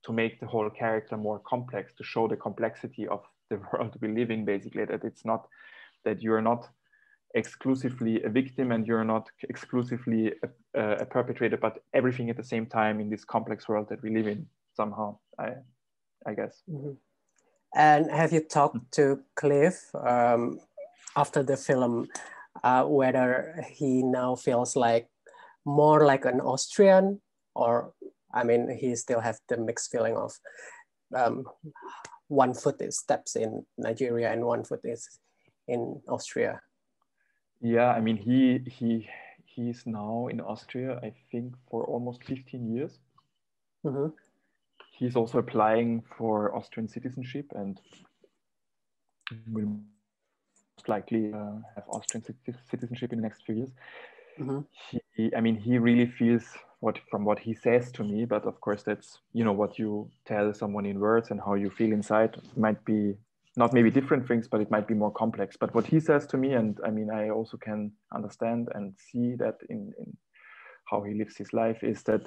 to 0.04 0.12
make 0.12 0.40
the 0.40 0.46
whole 0.46 0.70
character 0.70 1.16
more 1.16 1.40
complex, 1.40 1.92
to 1.94 2.04
show 2.04 2.26
the 2.28 2.36
complexity 2.36 3.06
of 3.06 3.22
the 3.50 3.56
world 3.72 3.96
we 4.00 4.08
live 4.08 4.30
in, 4.30 4.44
basically, 4.44 4.84
that 4.84 5.04
it's 5.04 5.24
not 5.24 5.46
that 6.04 6.22
you're 6.22 6.42
not 6.42 6.68
exclusively 7.34 8.22
a 8.24 8.28
victim 8.28 8.72
and 8.72 8.86
you're 8.86 9.04
not 9.04 9.28
exclusively 9.48 10.32
a, 10.74 10.80
a, 10.80 11.06
perpetrator, 11.06 11.56
but 11.56 11.78
everything 11.94 12.28
at 12.28 12.36
the 12.36 12.42
same 12.42 12.66
time 12.66 13.00
in 13.00 13.08
this 13.08 13.24
complex 13.24 13.68
world 13.68 13.88
that 13.88 14.02
we 14.02 14.10
live 14.10 14.26
in 14.26 14.46
somehow, 14.74 15.16
I, 15.38 15.52
I 16.26 16.34
guess. 16.34 16.62
Mm-hmm. 16.68 16.92
And 17.76 18.10
have 18.10 18.32
you 18.32 18.40
talked 18.40 18.90
to 18.92 19.20
Cliff 19.36 19.94
um, 19.94 20.58
after 21.16 21.44
the 21.44 21.56
film 21.56 22.08
uh, 22.62 22.84
whether 22.84 23.64
he 23.70 24.02
now 24.02 24.34
feels 24.34 24.76
like 24.76 25.08
more 25.64 26.04
like 26.04 26.24
an 26.24 26.40
Austrian 26.40 27.20
or 27.54 27.92
I 28.32 28.44
mean, 28.44 28.70
he 28.70 28.94
still 28.94 29.20
has 29.20 29.40
the 29.48 29.56
mixed 29.56 29.90
feeling 29.90 30.16
of 30.16 30.32
um, 31.14 31.44
one 32.28 32.54
foot 32.54 32.80
is 32.80 32.98
steps 32.98 33.34
in 33.36 33.66
Nigeria 33.76 34.32
and 34.32 34.44
one 34.44 34.64
foot 34.64 34.80
is 34.84 35.18
in 35.66 36.00
Austria. 36.08 36.60
Yeah, 37.60 37.90
I 37.90 38.00
mean, 38.00 38.16
he 38.16 38.60
he 38.70 39.08
he's 39.44 39.86
now 39.86 40.28
in 40.28 40.40
Austria, 40.40 40.98
I 41.02 41.12
think, 41.30 41.54
for 41.68 41.84
almost 41.84 42.24
15 42.24 42.74
years. 42.74 42.98
Mm-hmm. 43.84 44.14
He's 44.96 45.16
also 45.16 45.38
applying 45.38 46.02
for 46.16 46.54
Austrian 46.54 46.88
citizenship 46.88 47.46
and 47.54 47.80
will 49.48 49.78
likely 50.88 51.32
uh, 51.32 51.56
have 51.74 51.84
Austrian 51.88 52.24
citizenship 52.70 53.12
in 53.12 53.18
the 53.18 53.22
next 53.22 53.44
few 53.44 53.56
years. 53.56 53.70
Mm-hmm. 54.38 54.60
He, 55.14 55.34
I 55.36 55.40
mean, 55.40 55.56
he 55.56 55.78
really 55.78 56.06
feels 56.06 56.44
what 56.80 56.98
from 57.10 57.24
what 57.24 57.38
he 57.38 57.54
says 57.54 57.92
to 57.92 58.02
me 58.02 58.24
but 58.24 58.44
of 58.44 58.60
course 58.60 58.82
that's 58.82 59.18
you 59.32 59.44
know 59.44 59.52
what 59.52 59.78
you 59.78 60.10
tell 60.26 60.52
someone 60.52 60.86
in 60.86 60.98
words 60.98 61.30
and 61.30 61.40
how 61.40 61.54
you 61.54 61.70
feel 61.70 61.92
inside 61.92 62.36
might 62.56 62.82
be 62.84 63.14
not 63.56 63.72
maybe 63.72 63.90
different 63.90 64.26
things 64.26 64.48
but 64.48 64.60
it 64.60 64.70
might 64.70 64.88
be 64.88 64.94
more 64.94 65.12
complex 65.12 65.56
but 65.58 65.74
what 65.74 65.86
he 65.86 66.00
says 66.00 66.26
to 66.26 66.36
me 66.36 66.54
and 66.54 66.78
i 66.84 66.90
mean 66.90 67.10
i 67.10 67.28
also 67.28 67.56
can 67.56 67.92
understand 68.14 68.68
and 68.74 68.94
see 68.96 69.34
that 69.34 69.56
in, 69.68 69.92
in 69.98 70.16
how 70.90 71.02
he 71.02 71.14
lives 71.14 71.36
his 71.36 71.52
life 71.52 71.84
is 71.84 72.02
that 72.02 72.22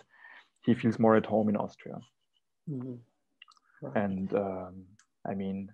he 0.65 0.73
feels 0.73 0.99
more 0.99 1.15
at 1.15 1.25
home 1.25 1.49
in 1.49 1.57
austria 1.57 1.95
mm-hmm. 2.69 2.93
right. 3.81 4.03
and 4.03 4.33
um, 4.35 4.83
i 5.27 5.33
mean 5.33 5.67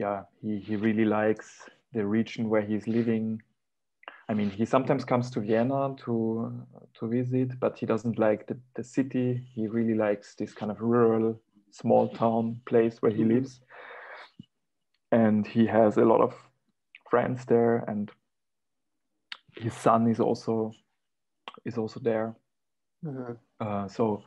yeah 0.00 0.22
he, 0.42 0.58
he 0.58 0.74
really 0.76 1.04
likes 1.04 1.48
the 1.92 2.04
region 2.04 2.48
where 2.48 2.62
he's 2.62 2.86
living 2.88 3.40
I 4.30 4.32
mean, 4.32 4.48
he 4.48 4.64
sometimes 4.64 5.04
comes 5.04 5.28
to 5.32 5.40
Vienna 5.40 5.92
to 6.04 6.64
to 6.94 7.08
visit, 7.08 7.58
but 7.58 7.76
he 7.76 7.84
doesn't 7.84 8.16
like 8.16 8.46
the, 8.46 8.56
the 8.76 8.84
city. 8.84 9.44
He 9.54 9.66
really 9.66 9.94
likes 9.94 10.36
this 10.36 10.54
kind 10.54 10.70
of 10.70 10.80
rural, 10.80 11.40
small 11.72 12.08
town 12.08 12.60
place 12.64 13.02
where 13.02 13.10
he 13.10 13.22
mm-hmm. 13.22 13.34
lives. 13.34 13.60
And 15.10 15.44
he 15.44 15.66
has 15.66 15.96
a 15.96 16.04
lot 16.04 16.20
of 16.20 16.32
friends 17.10 17.44
there, 17.44 17.84
and 17.88 18.08
his 19.56 19.74
son 19.74 20.06
is 20.06 20.20
also 20.20 20.70
is 21.64 21.76
also 21.76 21.98
there. 21.98 22.36
Mm-hmm. 23.04 23.32
Uh, 23.58 23.88
so, 23.88 24.22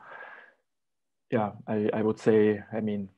yeah, 1.30 1.52
I, 1.66 1.88
I 1.94 2.02
would 2.02 2.18
say, 2.18 2.62
I 2.76 2.80
mean, 2.80 3.08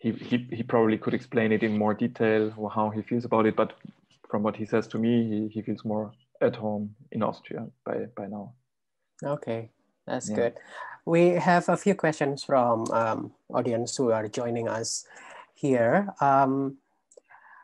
he, 0.00 0.12
he 0.12 0.36
he 0.50 0.62
probably 0.62 0.98
could 0.98 1.14
explain 1.14 1.52
it 1.52 1.62
in 1.62 1.76
more 1.76 1.94
detail 1.94 2.52
or 2.56 2.70
how 2.70 2.90
he 2.90 3.02
feels 3.02 3.24
about 3.24 3.46
it. 3.46 3.54
But 3.54 3.74
from 4.30 4.42
what 4.42 4.56
he 4.56 4.64
says 4.64 4.88
to 4.88 4.98
me, 4.98 5.28
he, 5.30 5.48
he 5.54 5.62
feels 5.62 5.84
more 5.84 6.12
at 6.40 6.56
home 6.56 6.94
in 7.12 7.22
Austria 7.22 7.66
by 7.84 8.06
by 8.16 8.26
now. 8.26 8.54
Okay, 9.22 9.70
that's 10.06 10.30
yeah. 10.30 10.36
good. 10.36 10.54
We 11.04 11.28
have 11.30 11.68
a 11.68 11.76
few 11.76 11.94
questions 11.94 12.44
from 12.44 12.86
um, 12.92 13.32
audience 13.52 13.96
who 13.96 14.10
are 14.10 14.28
joining 14.28 14.68
us 14.68 15.06
here. 15.54 16.08
Um, 16.20 16.78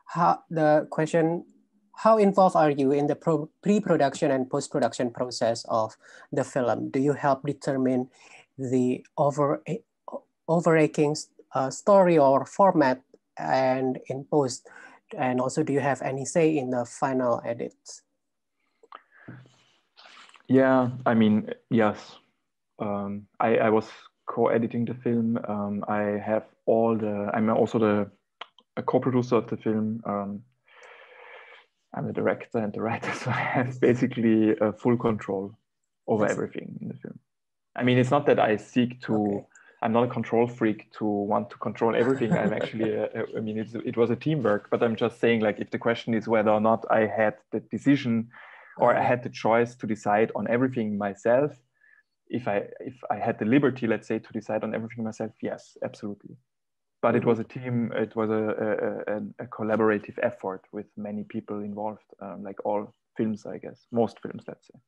how, 0.06 0.42
the 0.50 0.86
question, 0.90 1.44
how 1.94 2.18
involved 2.18 2.56
are 2.56 2.70
you 2.70 2.92
in 2.92 3.06
the 3.06 3.16
pre-production 3.62 4.30
and 4.30 4.48
post-production 4.48 5.10
process 5.10 5.64
of 5.68 5.96
the 6.32 6.44
film? 6.44 6.90
Do 6.90 7.00
you 7.00 7.12
help 7.12 7.44
determine 7.44 8.08
the 8.58 9.04
over, 9.16 9.62
overarching 10.48 11.16
uh, 11.54 11.70
story 11.70 12.18
or 12.18 12.44
format 12.44 13.02
and 13.38 13.98
in 14.08 14.24
post? 14.24 14.68
And 15.16 15.40
also, 15.40 15.62
do 15.62 15.72
you 15.72 15.80
have 15.80 16.02
any 16.02 16.24
say 16.24 16.56
in 16.56 16.70
the 16.70 16.84
final 16.84 17.40
edits? 17.44 18.02
Yeah, 20.48 20.90
I 21.04 21.14
mean, 21.14 21.50
yes. 21.70 22.16
Um, 22.78 23.26
I, 23.40 23.56
I 23.56 23.70
was 23.70 23.88
co-editing 24.26 24.84
the 24.84 24.94
film. 24.94 25.38
Um, 25.48 25.84
I 25.88 26.20
have 26.24 26.44
all 26.66 26.96
the. 26.96 27.30
I'm 27.32 27.48
also 27.50 27.78
the 27.78 28.10
a 28.76 28.82
co-producer 28.82 29.36
of 29.36 29.48
the 29.48 29.56
film. 29.56 30.02
Um, 30.04 30.42
I'm 31.94 32.06
the 32.06 32.12
director 32.12 32.58
and 32.58 32.72
the 32.72 32.82
writer, 32.82 33.12
so 33.24 33.30
I 33.30 33.40
have 33.40 33.80
basically 33.80 34.58
uh, 34.58 34.72
full 34.72 34.96
control 34.96 35.56
over 36.06 36.26
everything 36.26 36.78
in 36.80 36.88
the 36.88 36.94
film. 36.94 37.18
I 37.74 37.82
mean, 37.82 37.98
it's 37.98 38.10
not 38.10 38.26
that 38.26 38.38
I 38.38 38.56
seek 38.56 39.00
to. 39.02 39.14
Okay. 39.14 39.46
I'm 39.86 39.92
not 39.92 40.02
a 40.02 40.08
control 40.08 40.48
freak 40.48 40.90
to 40.98 41.04
want 41.04 41.48
to 41.50 41.56
control 41.58 41.94
everything. 41.94 42.32
I'm 42.32 42.52
actually. 42.52 42.98
I 43.36 43.40
mean, 43.40 43.56
it 43.56 43.96
was 43.96 44.10
a 44.10 44.16
teamwork, 44.16 44.68
but 44.68 44.82
I'm 44.82 44.96
just 44.96 45.20
saying, 45.20 45.42
like, 45.42 45.60
if 45.60 45.70
the 45.70 45.78
question 45.78 46.12
is 46.12 46.26
whether 46.26 46.50
or 46.50 46.60
not 46.60 46.84
I 46.90 47.06
had 47.06 47.34
the 47.52 47.60
decision, 47.60 48.28
or 48.78 48.96
I 48.96 49.00
had 49.00 49.22
the 49.22 49.30
choice 49.30 49.76
to 49.76 49.86
decide 49.86 50.32
on 50.34 50.48
everything 50.48 50.98
myself, 50.98 51.52
if 52.28 52.48
I 52.48 52.64
if 52.80 52.96
I 53.12 53.18
had 53.26 53.38
the 53.38 53.44
liberty, 53.44 53.86
let's 53.86 54.08
say, 54.08 54.18
to 54.18 54.32
decide 54.32 54.64
on 54.64 54.74
everything 54.74 55.04
myself, 55.04 55.30
yes, 55.40 55.78
absolutely 55.84 56.36
but 57.02 57.14
it 57.14 57.24
was 57.24 57.38
a 57.38 57.44
team 57.44 57.92
it 57.94 58.16
was 58.16 58.30
a, 58.30 58.44
a, 59.06 59.44
a 59.44 59.46
collaborative 59.46 60.18
effort 60.22 60.62
with 60.72 60.86
many 60.96 61.22
people 61.24 61.60
involved 61.60 62.08
um, 62.20 62.42
like 62.42 62.58
all 62.64 62.92
films 63.16 63.46
i 63.46 63.58
guess 63.58 63.86
most 63.92 64.18
films 64.22 64.42
let's 64.48 64.66
say 64.66 64.78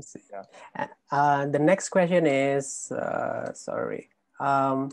see 0.00 0.20
yeah. 0.30 0.86
Uh, 1.10 1.46
the 1.46 1.58
next 1.58 1.88
question 1.88 2.26
is 2.26 2.90
uh, 2.92 3.52
sorry 3.52 4.08
um, 4.40 4.90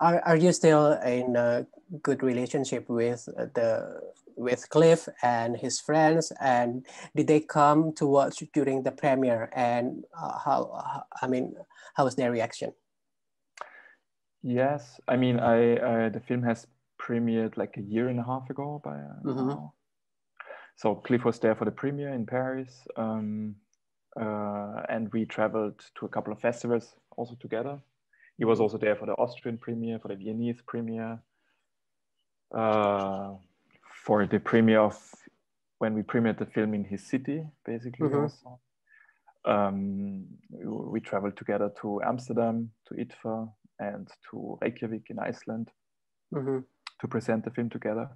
are, 0.00 0.20
are 0.20 0.36
you 0.36 0.52
still 0.52 0.92
in 0.92 1.36
a 1.36 1.66
good 2.02 2.22
relationship 2.22 2.88
with 2.88 3.24
the 3.26 4.00
with 4.36 4.68
cliff 4.68 5.08
and 5.22 5.56
his 5.56 5.80
friends 5.80 6.30
and 6.40 6.84
did 7.14 7.26
they 7.26 7.40
come 7.40 7.92
to 7.94 8.06
watch 8.06 8.42
during 8.52 8.82
the 8.82 8.92
premiere 8.92 9.50
and 9.54 10.04
uh, 10.20 10.38
how 10.38 11.04
i 11.22 11.26
mean 11.26 11.54
how 11.94 12.04
was 12.04 12.16
their 12.16 12.30
reaction 12.30 12.72
Yes, 14.46 15.00
I 15.08 15.16
mean, 15.16 15.40
I 15.40 15.76
uh, 15.76 16.08
the 16.08 16.20
film 16.20 16.44
has 16.44 16.68
premiered 17.02 17.56
like 17.56 17.76
a 17.76 17.82
year 17.82 18.06
and 18.08 18.20
a 18.20 18.22
half 18.22 18.48
ago 18.48 18.80
by 18.84 18.94
uh, 18.94 19.22
mm-hmm. 19.24 19.48
now. 19.48 19.74
So 20.76 20.94
Cliff 20.94 21.24
was 21.24 21.38
there 21.38 21.54
for 21.54 21.64
the 21.64 21.70
premiere 21.70 22.12
in 22.12 22.26
Paris, 22.26 22.86
um, 22.96 23.56
uh, 24.20 24.82
and 24.88 25.10
we 25.12 25.24
traveled 25.24 25.80
to 25.98 26.06
a 26.06 26.08
couple 26.08 26.32
of 26.32 26.40
festivals 26.40 26.94
also 27.16 27.34
together. 27.40 27.80
He 28.36 28.44
was 28.44 28.60
also 28.60 28.76
there 28.76 28.94
for 28.94 29.06
the 29.06 29.14
Austrian 29.14 29.56
premiere, 29.56 29.98
for 29.98 30.08
the 30.08 30.16
Viennese 30.16 30.60
premiere, 30.66 31.18
uh, 32.54 33.32
for 34.04 34.26
the 34.26 34.38
premiere 34.38 34.80
of 34.80 34.98
when 35.78 35.94
we 35.94 36.02
premiered 36.02 36.38
the 36.38 36.46
film 36.46 36.74
in 36.74 36.84
his 36.84 37.02
city, 37.02 37.42
basically. 37.64 38.08
Mm-hmm. 38.08 38.20
Also. 38.20 38.60
Um, 39.46 40.26
we 40.50 41.00
traveled 41.00 41.36
together 41.36 41.70
to 41.80 42.02
Amsterdam, 42.02 42.70
to 42.88 42.94
IDFA, 42.94 43.48
and 43.78 44.08
to 44.30 44.58
Reykjavik 44.60 45.08
in 45.08 45.18
Iceland 45.18 45.70
mm-hmm. 46.34 46.58
to 47.00 47.08
present 47.08 47.44
the 47.44 47.50
film 47.50 47.70
together. 47.70 48.08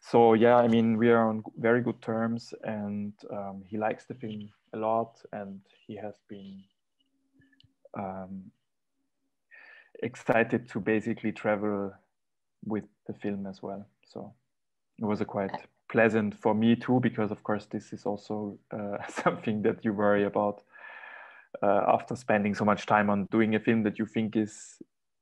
So 0.00 0.34
yeah, 0.34 0.56
I 0.56 0.66
mean, 0.66 0.96
we 0.96 1.10
are 1.10 1.28
on 1.28 1.42
very 1.58 1.82
good 1.82 2.00
terms, 2.00 2.54
and 2.64 3.12
um, 3.30 3.62
he 3.66 3.76
likes 3.76 4.06
the 4.06 4.14
film 4.14 4.48
a 4.72 4.78
lot, 4.78 5.20
and 5.32 5.60
he 5.86 5.96
has 5.96 6.14
been 6.28 6.62
um, 7.96 8.50
excited 10.02 10.68
to 10.70 10.80
basically 10.80 11.32
travel 11.32 11.92
with 12.64 12.84
the 13.06 13.12
film 13.14 13.46
as 13.46 13.62
well. 13.62 13.86
So 14.04 14.32
it 14.98 15.04
was 15.04 15.20
a 15.20 15.24
quite 15.24 15.52
pleasant 15.90 16.34
for 16.34 16.54
me 16.54 16.76
too, 16.76 17.00
because 17.00 17.30
of 17.30 17.42
course 17.42 17.66
this 17.66 17.92
is 17.92 18.06
also 18.06 18.58
uh, 18.72 18.96
something 19.08 19.62
that 19.62 19.84
you 19.84 19.92
worry 19.92 20.24
about 20.24 20.62
uh, 21.62 21.84
after 21.88 22.16
spending 22.16 22.54
so 22.54 22.64
much 22.64 22.86
time 22.86 23.10
on 23.10 23.26
doing 23.30 23.54
a 23.54 23.60
film 23.60 23.82
that 23.82 23.98
you 23.98 24.06
think 24.06 24.36
is 24.36 24.80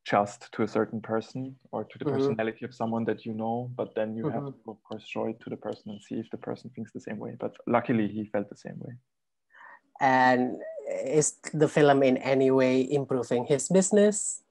just 0.08 0.50
to 0.52 0.62
a 0.62 0.68
certain 0.68 1.00
person 1.00 1.54
or 1.72 1.84
to 1.84 1.98
the 1.98 2.04
mm-hmm. 2.04 2.14
personality 2.14 2.64
of 2.64 2.74
someone 2.74 3.04
that 3.04 3.26
you 3.26 3.34
know 3.34 3.70
but 3.76 3.94
then 3.94 4.16
you 4.16 4.24
mm-hmm. 4.24 4.44
have 4.44 4.54
to 4.64 4.70
of 4.70 4.82
course 4.84 5.04
show 5.06 5.26
it 5.26 5.38
to 5.40 5.50
the 5.50 5.56
person 5.56 5.90
and 5.92 6.02
see 6.02 6.14
if 6.14 6.30
the 6.30 6.38
person 6.38 6.70
thinks 6.74 6.92
the 6.92 7.00
same 7.00 7.18
way. 7.18 7.34
But 7.38 7.52
luckily 7.66 8.08
he 8.08 8.24
felt 8.32 8.48
the 8.48 8.56
same 8.56 8.78
way. 8.78 8.94
And 10.00 10.56
is 11.04 11.36
the 11.52 11.68
film 11.68 12.02
in 12.02 12.16
any 12.18 12.50
way 12.50 12.90
improving 12.90 13.44
his 13.46 13.68
business? 13.68 14.42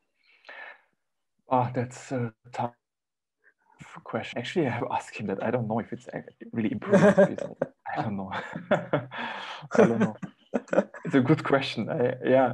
Oh 1.50 1.70
that's 1.74 2.12
a 2.12 2.34
tough 2.54 2.74
question. 4.04 4.38
Actually 4.38 4.68
i 4.68 4.70
have 4.70 4.88
asked 4.92 5.16
him 5.16 5.28
that. 5.28 5.44
I 5.44 5.50
don't 5.50 5.68
know 5.68 5.80
if 5.80 5.92
it's 5.92 6.08
really 6.52 6.72
improving 6.72 7.38
i 7.98 8.02
don't 8.04 8.18
know. 8.18 8.32
I 8.72 9.78
don't 9.78 10.00
know. 10.00 10.16
It's 11.06 11.16
a 11.16 11.22
good 11.22 11.44
question. 11.44 11.90
I, 11.90 12.14
yeah 12.24 12.54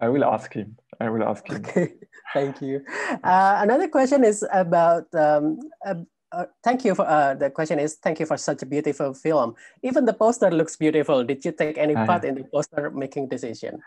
I 0.00 0.08
will 0.08 0.24
ask 0.24 0.52
him. 0.52 0.76
I 1.00 1.08
will 1.10 1.24
ask 1.24 1.46
him. 1.46 1.56
Okay, 1.56 1.92
thank 2.34 2.62
you. 2.62 2.84
Uh, 3.22 3.58
another 3.62 3.88
question 3.88 4.24
is 4.24 4.44
about. 4.52 5.06
Um, 5.14 5.58
uh, 5.84 5.94
uh, 6.32 6.44
thank 6.62 6.84
you 6.84 6.94
for 6.94 7.04
uh, 7.08 7.34
the 7.34 7.50
question 7.50 7.80
is 7.80 7.96
thank 7.96 8.20
you 8.20 8.26
for 8.26 8.36
such 8.36 8.62
a 8.62 8.66
beautiful 8.66 9.12
film. 9.12 9.52
Even 9.82 10.04
the 10.04 10.12
poster 10.12 10.48
looks 10.48 10.76
beautiful. 10.76 11.24
Did 11.24 11.44
you 11.44 11.50
take 11.50 11.76
any 11.76 11.94
part 11.94 12.24
in 12.24 12.36
the 12.36 12.44
poster 12.44 12.88
making 12.90 13.28
decision? 13.28 13.80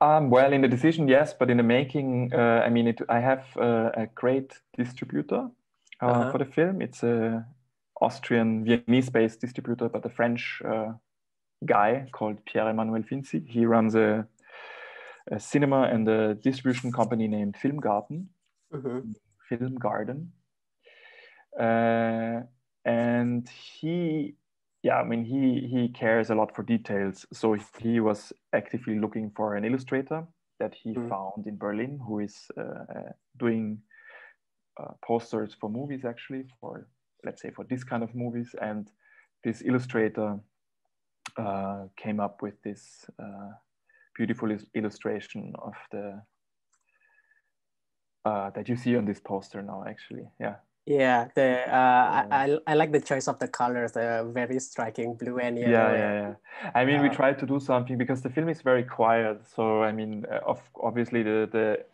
Um, 0.00 0.30
well, 0.30 0.52
in 0.52 0.62
the 0.62 0.68
decision, 0.68 1.06
yes, 1.06 1.32
but 1.32 1.48
in 1.48 1.58
the 1.58 1.62
making, 1.62 2.34
uh, 2.34 2.64
I 2.66 2.70
mean, 2.70 2.88
it, 2.88 3.00
I 3.08 3.20
have 3.20 3.44
a 3.56 4.08
great 4.14 4.62
distributor 4.76 5.48
-huh. 6.00 6.30
for 6.30 6.38
the 6.38 6.50
film. 6.52 6.80
It's 6.80 7.04
a 7.04 7.46
Austrian 8.00 8.64
Viennese-based 8.64 9.40
distributor, 9.40 9.88
but 9.88 10.04
a 10.04 10.08
French 10.08 10.62
guy 11.64 12.08
called 12.10 12.44
Pierre 12.44 12.70
Emmanuel 12.70 13.02
Finzi. 13.02 13.40
He 13.46 13.66
runs 13.66 13.94
a 13.94 14.26
a 15.30 15.38
cinema 15.38 15.82
and 15.82 16.08
a 16.08 16.34
distribution 16.34 16.92
company 16.92 17.28
named 17.28 17.56
Filmgarten, 17.62 18.26
mm-hmm. 18.72 19.12
Film 19.48 19.74
Garden. 19.76 20.32
Uh, 21.58 22.40
and 22.84 23.48
he, 23.48 24.34
yeah, 24.82 24.96
I 24.96 25.04
mean, 25.04 25.24
he 25.24 25.68
he 25.68 25.88
cares 25.88 26.30
a 26.30 26.34
lot 26.34 26.54
for 26.54 26.62
details. 26.62 27.26
So 27.32 27.56
he 27.78 28.00
was 28.00 28.32
actively 28.52 28.98
looking 28.98 29.30
for 29.36 29.54
an 29.54 29.64
illustrator 29.64 30.26
that 30.58 30.74
he 30.74 30.94
mm-hmm. 30.94 31.08
found 31.08 31.46
in 31.46 31.56
Berlin, 31.56 32.00
who 32.06 32.20
is 32.20 32.50
uh, 32.58 33.12
doing 33.38 33.78
uh, 34.80 34.92
posters 35.04 35.54
for 35.60 35.68
movies, 35.70 36.04
actually, 36.04 36.44
for 36.60 36.88
let's 37.24 37.42
say 37.42 37.50
for 37.50 37.64
this 37.64 37.84
kind 37.84 38.02
of 38.02 38.14
movies. 38.14 38.54
And 38.60 38.90
this 39.44 39.62
illustrator 39.64 40.40
uh, 41.36 41.84
came 41.96 42.20
up 42.20 42.42
with 42.42 42.60
this 42.62 43.06
uh, 43.18 43.52
beautiful 44.14 44.56
illustration 44.74 45.52
of 45.62 45.74
the 45.90 46.22
uh, 48.24 48.50
that 48.50 48.68
you 48.68 48.76
see 48.76 48.96
on 48.96 49.04
this 49.04 49.20
poster 49.20 49.62
now 49.62 49.84
actually. 49.86 50.28
Yeah. 50.40 50.56
Yeah 50.86 51.28
the 51.36 51.68
uh, 51.72 52.26
I, 52.30 52.58
I 52.66 52.74
like 52.74 52.90
the 52.90 53.00
choice 53.00 53.28
of 53.28 53.38
the 53.38 53.46
colors 53.46 53.92
the 53.92 54.28
very 54.34 54.58
striking 54.58 55.14
blue 55.14 55.38
and 55.38 55.56
yellow 55.56 55.72
yeah 55.72 55.92
yeah, 55.92 56.34
yeah. 56.62 56.70
i 56.74 56.84
mean 56.84 56.98
uh, 56.98 57.02
we 57.02 57.08
tried 57.08 57.38
to 57.38 57.46
do 57.46 57.60
something 57.60 57.96
because 57.96 58.20
the 58.20 58.30
film 58.30 58.48
is 58.48 58.62
very 58.62 58.82
quiet. 58.82 59.46
So 59.54 59.84
i 59.84 59.92
mean 59.92 60.24
uh, 60.30 60.40
of 60.44 60.60
obviously 60.82 61.22
the 61.22 61.48
the 61.52 61.84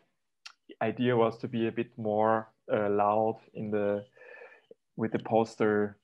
idea 0.83 1.17
was 1.17 1.37
to 1.39 1.49
be 1.49 1.67
a 1.67 1.73
bit 1.73 1.91
more 1.99 2.49
uh, 2.73 2.89
loud 2.89 3.41
in 3.53 3.71
the 3.71 4.05
with 4.97 5.13
the 5.13 5.19
poster 5.19 5.99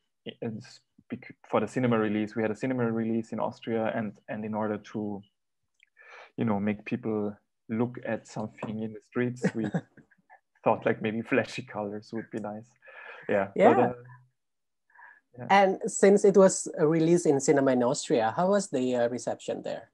for 1.49 1.61
the 1.61 1.69
cinema 1.69 1.99
release. 1.99 2.35
We 2.35 2.43
had 2.43 2.51
a 2.51 2.57
cinema 2.57 2.91
release 2.91 3.33
in 3.33 3.41
austria 3.41 3.93
and 3.95 4.13
and 4.29 4.45
in 4.45 4.55
order 4.55 4.79
to 4.93 5.23
you 6.37 6.45
know 6.45 6.59
make 6.61 6.85
people 6.85 7.37
look 7.69 7.97
at 8.07 8.27
something 8.27 8.83
in 8.83 8.93
the 8.93 9.01
streets 9.01 9.43
we 9.55 9.67
thought 10.63 10.85
like 10.87 11.01
maybe 11.03 11.23
flashy 11.23 11.63
colors 11.63 12.11
would 12.13 12.31
be 12.31 12.41
nice 12.41 12.69
yeah 13.29 13.49
yeah. 13.57 13.75
But, 13.75 13.81
uh, 13.81 13.93
yeah. 15.39 15.47
and 15.51 15.79
since 15.87 16.25
it 16.25 16.37
was 16.37 16.69
released 16.79 17.27
in 17.27 17.41
cinema 17.41 17.73
in 17.73 17.83
austria 17.83 18.33
how 18.37 18.49
was 18.49 18.69
the 18.69 18.97
uh, 18.97 19.09
reception 19.09 19.63
there 19.63 19.91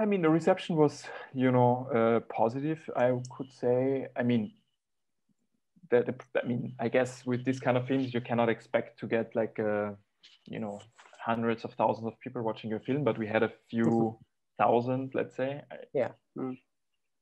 I 0.00 0.04
mean, 0.04 0.22
the 0.22 0.30
reception 0.30 0.76
was, 0.76 1.04
you 1.34 1.50
know, 1.50 1.88
uh, 1.92 2.20
positive. 2.32 2.78
I 2.96 3.12
could 3.36 3.50
say. 3.50 4.06
I 4.16 4.22
mean, 4.22 4.52
that 5.90 6.08
I 6.40 6.46
mean, 6.46 6.74
I 6.78 6.88
guess 6.88 7.26
with 7.26 7.44
this 7.44 7.58
kind 7.58 7.76
of 7.76 7.86
films, 7.88 8.14
you 8.14 8.20
cannot 8.20 8.48
expect 8.48 9.00
to 9.00 9.06
get 9.06 9.34
like, 9.34 9.58
uh, 9.58 9.90
you 10.46 10.60
know, 10.60 10.80
hundreds 11.24 11.64
of 11.64 11.72
thousands 11.74 12.06
of 12.06 12.20
people 12.20 12.42
watching 12.42 12.70
your 12.70 12.80
film, 12.80 13.02
but 13.02 13.18
we 13.18 13.26
had 13.26 13.42
a 13.42 13.52
few 13.68 13.84
mm-hmm. 13.84 14.24
Thousand, 14.58 15.12
let's 15.14 15.36
say. 15.36 15.62
Yeah. 15.94 16.10
Mm. 16.36 16.58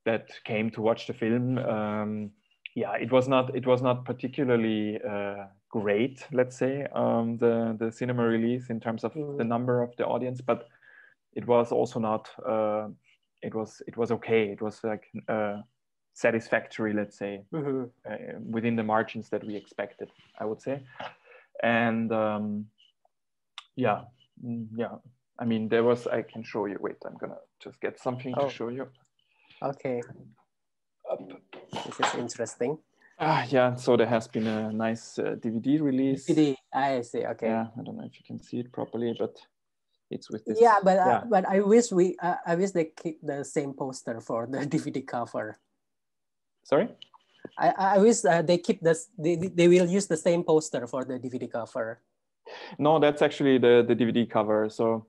That 0.05 0.31
came 0.45 0.71
to 0.71 0.83
watch 0.83 1.07
the 1.07 1.15
film. 1.15 1.59
Um, 1.59 2.31
yeah, 2.75 2.93
it 2.95 3.11
was 3.11 3.29
not. 3.29 3.55
It 3.57 3.67
was 3.67 3.83
not 3.83 4.05
particularly 4.05 5.01
uh, 5.03 5.47
great, 5.69 6.25
let's 6.33 6.57
say, 6.57 6.87
um, 6.95 7.39
the 7.39 7.77
the 7.79 7.91
cinema 7.91 8.25
release 8.25 8.71
in 8.71 8.79
terms 8.79 9.03
of 9.03 9.15
mm. 9.15 9.37
the 9.37 9.45
number 9.45 9.83
of 9.83 9.97
the 9.97 10.07
audience, 10.07 10.41
but 10.41 10.69
it 11.37 11.47
was 11.47 11.73
also 11.73 12.01
not 12.01 12.29
uh, 12.49 12.89
it 13.43 13.55
was 13.55 13.83
it 13.87 13.97
was 13.97 14.11
okay 14.11 14.51
it 14.51 14.61
was 14.61 14.83
like 14.83 15.05
uh, 15.29 15.59
satisfactory 16.15 16.93
let's 16.93 17.17
say 17.17 17.43
mm-hmm. 17.53 17.85
uh, 18.11 18.39
within 18.51 18.75
the 18.75 18.83
margins 18.83 19.29
that 19.29 19.45
we 19.45 19.55
expected 19.55 20.11
i 20.41 20.45
would 20.45 20.61
say 20.61 20.83
and 21.63 22.11
um, 22.13 22.67
yeah 23.77 24.01
mm, 24.45 24.67
yeah 24.77 24.97
i 25.39 25.45
mean 25.45 25.69
there 25.69 25.85
was 25.85 26.07
i 26.07 26.23
can 26.23 26.43
show 26.43 26.67
you 26.67 26.77
wait 26.81 26.97
i'm 27.07 27.17
gonna 27.17 27.39
just 27.63 27.81
get 27.81 27.99
something 27.99 28.35
oh. 28.37 28.49
to 28.49 28.55
show 28.55 28.69
you 28.69 28.87
okay 29.63 30.01
Up. 31.11 31.21
this 31.73 32.01
is 32.01 32.15
interesting 32.19 32.79
Ah, 33.19 33.47
yeah. 33.49 33.75
So 33.77 33.97
there 33.97 34.07
has 34.07 34.29
been 34.29 34.47
a 34.47 34.71
nice 34.73 35.19
uh, 35.19 35.37
DVD 35.41 35.81
release. 35.81 36.27
DVD. 36.27 36.55
I 36.73 37.01
see. 37.01 37.25
Okay. 37.25 37.49
Yeah. 37.49 37.67
I 37.79 37.83
don't 37.83 37.97
know 37.97 38.05
if 38.05 38.19
you 38.19 38.25
can 38.27 38.43
see 38.43 38.59
it 38.59 38.71
properly, 38.73 39.17
but 39.19 39.35
it's 40.11 40.31
with 40.31 40.45
this. 40.45 40.59
Yeah, 40.61 40.77
but 40.83 40.99
uh, 40.99 41.05
yeah. 41.07 41.19
Uh, 41.19 41.25
but 41.25 41.49
I 41.49 41.61
wish 41.61 41.91
we 41.91 42.17
uh, 42.21 42.37
I 42.47 42.55
wish 42.57 42.73
they 42.73 42.93
keep 42.93 43.21
the 43.23 43.45
same 43.45 43.73
poster 43.73 44.21
for 44.21 44.47
the 44.47 44.59
DVD 44.73 45.07
cover. 45.07 45.59
Sorry. 46.65 46.89
I, 47.59 47.97
I 47.97 47.99
wish 47.99 48.25
uh, 48.25 48.43
they 48.43 48.59
keep 48.59 48.83
this. 48.83 49.09
They, 49.17 49.37
they 49.37 49.69
will 49.69 49.87
use 49.87 50.07
the 50.07 50.17
same 50.17 50.43
poster 50.43 50.87
for 50.87 51.05
the 51.05 51.15
DVD 51.19 51.51
cover. 51.51 52.01
No, 52.79 52.99
that's 52.99 53.23
actually 53.23 53.59
the 53.59 53.85
the 53.87 53.97
DVD 53.97 54.29
cover. 54.29 54.69
So 54.69 55.07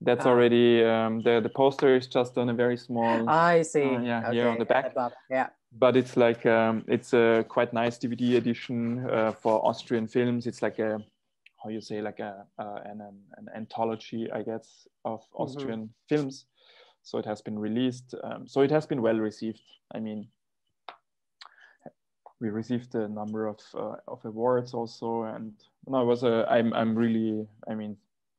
that's 0.00 0.26
ah. 0.26 0.30
already 0.30 0.84
um, 0.84 1.22
the 1.22 1.40
the 1.40 1.48
poster 1.48 1.96
is 1.96 2.06
just 2.06 2.36
on 2.36 2.48
a 2.48 2.54
very 2.54 2.76
small. 2.76 3.28
I 3.28 3.62
see. 3.62 3.82
Uh, 3.82 4.00
yeah, 4.00 4.26
okay. 4.26 4.36
here 4.36 4.48
on 4.48 4.58
the 4.58 4.64
back. 4.64 4.94
Yeah. 5.30 5.48
But 5.78 5.96
it's 5.96 6.16
like 6.16 6.46
um, 6.46 6.84
it's 6.86 7.12
a 7.12 7.44
quite 7.48 7.72
nice 7.72 7.98
DVD 7.98 8.36
edition 8.36 9.08
uh, 9.10 9.32
for 9.32 9.64
Austrian 9.66 10.06
films. 10.06 10.46
It's 10.46 10.62
like 10.62 10.78
a 10.78 10.98
how 11.62 11.70
you 11.70 11.80
say 11.80 12.00
like 12.00 12.20
a 12.20 12.46
uh, 12.58 12.80
an, 12.84 13.00
an 13.36 13.48
anthology, 13.54 14.30
I 14.30 14.42
guess, 14.42 14.86
of 15.04 15.20
mm-hmm. 15.20 15.42
Austrian 15.42 15.80
mm-hmm. 15.80 16.16
films. 16.16 16.46
So 17.02 17.18
it 17.18 17.24
has 17.24 17.40
been 17.40 17.58
released. 17.58 18.14
Um, 18.24 18.48
so 18.48 18.62
it 18.62 18.70
has 18.70 18.86
been 18.86 19.00
well 19.00 19.16
received. 19.16 19.62
I 19.94 20.00
mean, 20.00 20.28
we 22.40 22.50
received 22.50 22.94
a 22.94 23.08
number 23.08 23.46
of 23.46 23.60
uh, 23.74 23.96
of 24.08 24.24
awards 24.24 24.74
also, 24.74 25.22
and 25.22 25.52
no, 25.86 26.02
it 26.02 26.04
was 26.04 26.22
a. 26.22 26.46
I'm 26.50 26.72
I'm 26.74 26.94
really. 26.94 27.46
I 27.68 27.74
mean, 27.74 27.96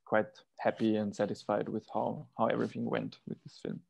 quite 0.08 0.32
happy 0.56 0.96
and 0.96 1.14
satisfied 1.14 1.68
with 1.68 1.86
how 1.92 2.26
how 2.36 2.46
everything 2.46 2.84
went 2.88 3.18
with 3.28 3.38
this 3.44 3.60
film. 3.62 3.80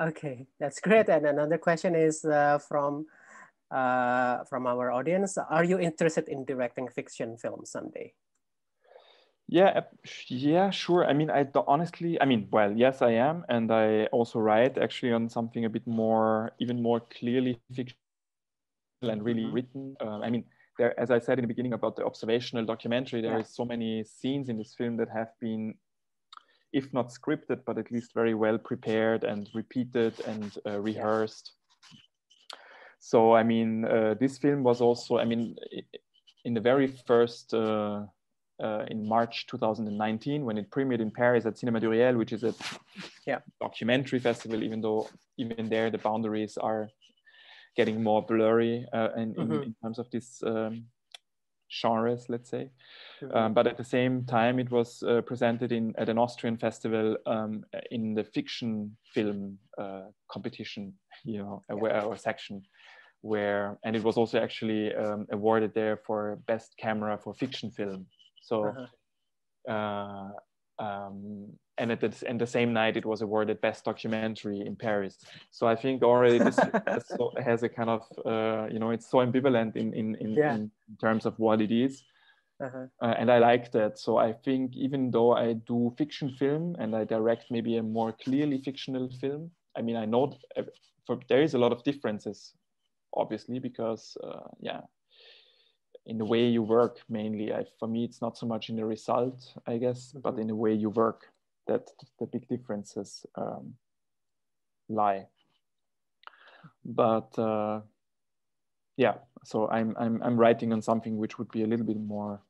Okay, 0.00 0.46
that's 0.58 0.80
great. 0.80 1.08
And 1.08 1.26
another 1.26 1.58
question 1.58 1.94
is 1.94 2.24
uh, 2.24 2.58
from 2.58 3.06
uh, 3.70 4.44
from 4.44 4.66
our 4.66 4.90
audience. 4.90 5.36
Are 5.38 5.64
you 5.64 5.78
interested 5.78 6.28
in 6.28 6.44
directing 6.44 6.88
fiction 6.88 7.36
films 7.36 7.70
someday? 7.70 8.14
Yeah, 9.48 9.82
yeah, 10.28 10.70
sure. 10.70 11.04
I 11.04 11.12
mean, 11.12 11.30
I 11.30 11.46
honestly, 11.66 12.16
I 12.20 12.24
mean, 12.24 12.48
well, 12.50 12.72
yes, 12.72 13.02
I 13.02 13.12
am, 13.12 13.44
and 13.48 13.70
I 13.70 14.06
also 14.06 14.38
write 14.38 14.78
actually 14.78 15.12
on 15.12 15.28
something 15.28 15.64
a 15.66 15.68
bit 15.68 15.86
more, 15.86 16.52
even 16.58 16.80
more 16.80 17.00
clearly 17.00 17.60
fictional 17.68 17.98
and 19.02 19.22
really 19.22 19.42
mm-hmm. 19.42 19.54
written. 19.54 19.96
Uh, 20.00 20.20
I 20.24 20.30
mean, 20.30 20.44
there, 20.78 20.98
as 20.98 21.10
I 21.10 21.18
said 21.18 21.38
in 21.38 21.42
the 21.42 21.48
beginning 21.48 21.72
about 21.72 21.96
the 21.96 22.04
observational 22.04 22.64
documentary, 22.64 23.20
there 23.20 23.32
yeah. 23.32 23.40
is 23.40 23.54
so 23.54 23.64
many 23.64 24.04
scenes 24.04 24.48
in 24.48 24.58
this 24.58 24.74
film 24.74 24.96
that 24.96 25.08
have 25.08 25.28
been, 25.40 25.74
if 26.72 26.92
not 26.92 27.10
scripted, 27.10 27.60
but 27.66 27.78
at 27.78 27.90
least 27.90 28.14
very 28.14 28.34
well 28.34 28.58
prepared 28.58 29.24
and 29.24 29.48
repeated 29.54 30.14
and 30.26 30.58
uh, 30.66 30.80
rehearsed. 30.80 31.52
So, 32.98 33.34
I 33.34 33.42
mean, 33.42 33.84
uh, 33.84 34.14
this 34.18 34.38
film 34.38 34.62
was 34.62 34.80
also, 34.80 35.18
I 35.18 35.24
mean, 35.24 35.56
in 36.44 36.54
the 36.54 36.60
very 36.60 36.86
first 37.06 37.52
uh, 37.52 38.02
uh, 38.62 38.84
in 38.88 39.06
March 39.06 39.46
2019 39.48 40.44
when 40.44 40.56
it 40.56 40.70
premiered 40.70 41.00
in 41.00 41.10
Paris 41.10 41.46
at 41.46 41.58
Cinema 41.58 41.80
du 41.80 41.90
Réel, 41.90 42.16
which 42.16 42.32
is 42.32 42.44
a 42.44 42.54
yeah, 43.26 43.40
documentary 43.60 44.20
festival, 44.20 44.62
even 44.62 44.80
though 44.80 45.08
even 45.36 45.68
there 45.68 45.90
the 45.90 45.98
boundaries 45.98 46.56
are 46.56 46.88
getting 47.76 48.02
more 48.02 48.22
blurry 48.22 48.86
uh, 48.92 49.08
in, 49.16 49.34
mm-hmm. 49.34 49.52
in, 49.52 49.62
in, 49.62 49.74
terms 49.82 49.98
of 49.98 50.10
these 50.10 50.42
um, 50.46 50.84
genres, 51.70 52.26
let's 52.28 52.50
say. 52.50 52.70
Mm-hmm. 53.22 53.36
Um, 53.36 53.54
but 53.54 53.66
at 53.66 53.76
the 53.76 53.84
same 53.84 54.24
time, 54.24 54.58
it 54.58 54.70
was 54.70 55.02
uh, 55.02 55.22
presented 55.22 55.72
in 55.72 55.94
at 55.96 56.08
an 56.08 56.18
Austrian 56.18 56.56
festival 56.56 57.16
um, 57.26 57.64
in 57.90 58.14
the 58.14 58.24
fiction 58.24 58.96
film 59.14 59.58
uh, 59.78 60.02
competition, 60.30 60.92
you 61.24 61.38
know, 61.38 61.62
yeah. 61.70 62.02
a, 62.02 62.10
a, 62.10 62.18
section 62.18 62.62
where, 63.22 63.78
and 63.84 63.96
it 63.96 64.02
was 64.02 64.16
also 64.16 64.38
actually 64.38 64.94
um, 64.94 65.26
awarded 65.30 65.72
there 65.74 65.96
for 65.96 66.38
best 66.46 66.74
camera 66.76 67.16
for 67.16 67.32
fiction 67.32 67.70
film. 67.70 68.06
So, 68.42 68.66
uh-huh. 69.68 70.30
Uh, 70.82 71.06
um, 71.06 71.48
and 71.78 71.90
at 71.90 72.00
the, 72.00 72.14
and 72.28 72.40
the 72.40 72.46
same 72.46 72.72
night, 72.72 72.96
it 72.96 73.06
was 73.06 73.22
awarded 73.22 73.60
best 73.60 73.84
documentary 73.84 74.60
in 74.60 74.76
Paris. 74.76 75.18
So 75.50 75.66
I 75.66 75.74
think 75.74 76.02
already 76.02 76.38
this 76.38 76.58
has 77.44 77.62
a 77.62 77.68
kind 77.68 77.90
of, 77.90 78.02
uh, 78.26 78.66
you 78.70 78.78
know, 78.78 78.90
it's 78.90 79.10
so 79.10 79.18
ambivalent 79.18 79.76
in 79.76 79.94
in 79.94 80.16
in, 80.16 80.34
yeah. 80.34 80.54
in 80.54 80.70
terms 81.00 81.26
of 81.26 81.38
what 81.38 81.60
it 81.60 81.72
is. 81.72 82.02
Uh-huh. 82.62 82.86
Uh, 83.00 83.14
and 83.18 83.30
I 83.30 83.38
like 83.38 83.72
that. 83.72 83.98
So 83.98 84.18
I 84.18 84.32
think 84.32 84.76
even 84.76 85.10
though 85.10 85.32
I 85.32 85.54
do 85.54 85.92
fiction 85.98 86.30
film 86.38 86.76
and 86.78 86.94
I 86.94 87.04
direct 87.04 87.46
maybe 87.50 87.76
a 87.76 87.82
more 87.82 88.12
clearly 88.12 88.60
fictional 88.62 89.08
film, 89.20 89.50
I 89.76 89.82
mean 89.82 89.96
I 89.96 90.04
know 90.04 90.36
for, 91.06 91.18
there 91.28 91.42
is 91.42 91.54
a 91.54 91.58
lot 91.58 91.72
of 91.72 91.82
differences, 91.82 92.52
obviously, 93.14 93.58
because 93.58 94.16
uh, 94.22 94.48
yeah, 94.60 94.82
in 96.06 96.18
the 96.18 96.24
way 96.24 96.46
you 96.46 96.62
work 96.62 96.98
mainly. 97.08 97.52
I, 97.52 97.64
for 97.78 97.88
me, 97.88 98.04
it's 98.04 98.20
not 98.20 98.36
so 98.36 98.46
much 98.46 98.68
in 98.68 98.76
the 98.76 98.84
result, 98.84 99.52
I 99.66 99.78
guess, 99.78 100.08
mm-hmm. 100.08 100.20
but 100.20 100.38
in 100.38 100.48
the 100.48 100.56
way 100.56 100.72
you 100.72 100.90
work 100.90 101.32
that 101.66 101.88
the 102.18 102.26
big 102.26 102.48
differences 102.48 103.24
um, 103.36 103.74
lie. 104.88 105.26
But 106.84 107.38
uh, 107.38 107.80
yeah, 108.96 109.14
so 109.44 109.68
I'm, 109.68 109.94
I'm, 109.98 110.20
I'm 110.22 110.36
writing 110.36 110.72
on 110.72 110.82
something 110.82 111.16
which 111.16 111.38
would 111.38 111.50
be 111.50 111.62
a 111.62 111.66
little 111.66 111.86
bit 111.86 112.00
more 112.00 112.40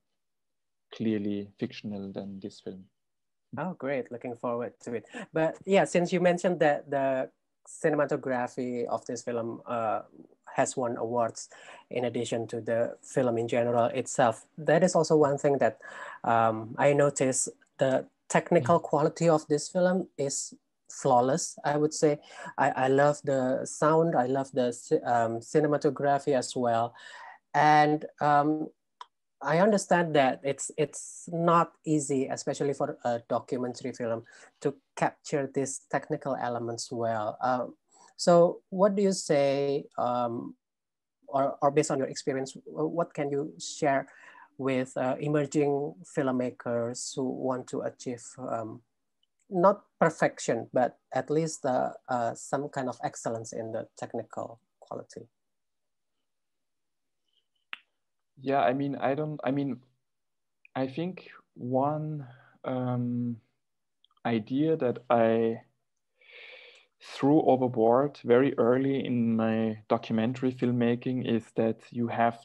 clearly 0.95 1.49
fictional 1.59 2.13
than 2.13 2.41
this 2.41 2.61
film. 2.61 2.85
Oh, 3.59 3.75
great! 3.75 4.11
Looking 4.11 4.35
forward 4.37 4.73
to 4.85 4.95
it. 4.95 5.05
But 5.33 5.59
yeah, 5.67 5.85
since 5.85 6.11
you 6.11 6.21
mentioned 6.21 6.59
that 6.61 6.89
the 6.89 7.29
cinematography 7.69 8.87
of 8.87 9.05
this 9.05 9.23
film 9.23 9.61
uh, 9.67 10.03
has 10.55 10.77
won 10.77 10.97
awards 10.97 11.49
in 11.91 12.05
addition 12.05 12.47
to 12.49 12.61
the 12.61 12.97
film 13.03 13.39
in 13.39 13.49
general 13.49 13.87
itself. 13.87 14.47
That 14.59 14.83
is 14.83 14.95
also 14.95 15.17
one 15.17 15.39
thing 15.39 15.59
that 15.59 15.79
um, 16.25 16.75
I 16.79 16.93
noticed 16.93 17.49
the 17.79 18.07
technical 18.29 18.81
mm. 18.81 18.83
quality 18.83 19.29
of 19.29 19.47
this 19.49 19.69
film 19.69 20.09
is 20.17 20.55
flawless, 20.91 21.59
I 21.65 21.77
would 21.77 21.95
say. 21.95 22.21
I, 22.59 22.71
I 22.71 22.89
love 22.89 23.21
the 23.25 23.65
sound, 23.65 24.15
I 24.15 24.27
love 24.27 24.51
the 24.53 24.69
um, 25.05 25.41
cinematography 25.41 26.37
as 26.37 26.55
well. 26.55 26.95
And 27.55 28.05
um, 28.21 28.69
I 29.43 29.59
understand 29.59 30.15
that 30.15 30.41
it's 30.45 30.71
it's 30.79 31.29
not 31.33 31.73
easy, 31.85 32.29
especially 32.29 32.75
for 32.75 32.97
a 33.05 33.21
documentary 33.29 33.93
film, 33.93 34.25
to 34.61 34.75
capture 34.97 35.51
these 35.53 35.81
technical 35.91 36.37
elements 36.37 36.93
well. 36.93 37.37
Um, 37.43 37.75
so 38.23 38.63
what 38.71 38.95
do 38.95 39.03
you 39.03 39.11
say, 39.11 39.83
um, 39.99 40.55
or, 41.27 41.59
or 41.61 41.73
based 41.73 41.91
on 41.91 41.99
your 41.99 42.07
experience, 42.07 42.57
what 42.67 43.13
can 43.15 43.33
you 43.33 43.53
share 43.59 44.07
with 44.59 44.97
uh, 44.97 45.17
emerging 45.19 45.93
filmmakers 46.07 47.17
who 47.17 47.25
want 47.25 47.67
to 47.67 47.81
achieve 47.81 48.23
um, 48.39 48.81
not 49.51 49.83
perfection, 49.99 50.69
but 50.73 50.99
at 51.13 51.31
least 51.31 51.67
uh, 51.67 51.91
uh, 52.09 52.33
some 52.35 52.69
kind 52.69 52.89
of 52.89 52.97
excellence 53.03 53.53
in 53.53 53.73
the 53.73 53.89
technical 53.99 54.61
quality? 54.79 55.27
Yeah, 58.41 58.61
I 58.61 58.73
mean, 58.73 58.95
I 58.95 59.17
don't, 59.17 59.41
I 59.43 59.51
mean, 59.51 59.81
I 60.77 60.87
think 60.87 61.29
one 61.55 62.29
um, 62.63 63.39
idea 64.25 64.77
that 64.77 65.01
I 65.11 65.63
threw 67.03 67.43
overboard 67.43 68.19
very 68.25 68.57
early 68.59 69.05
in 69.05 69.35
my 69.37 69.77
documentary 69.89 70.53
filmmaking 70.53 71.27
is 71.27 71.45
that 71.57 71.81
you 71.91 72.07
have 72.07 72.39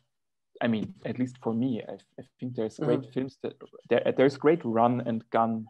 i 0.61 0.67
mean 0.67 0.93
at 1.05 1.19
least 1.19 1.37
for 1.43 1.53
me 1.53 1.83
i, 1.87 1.93
I 2.19 2.23
think 2.39 2.55
there's 2.55 2.79
great 2.79 3.01
mm. 3.01 3.13
films 3.13 3.37
that 3.43 3.53
there, 3.89 4.13
there's 4.17 4.35
great 4.37 4.61
run 4.63 5.01
and 5.01 5.23
gun 5.29 5.67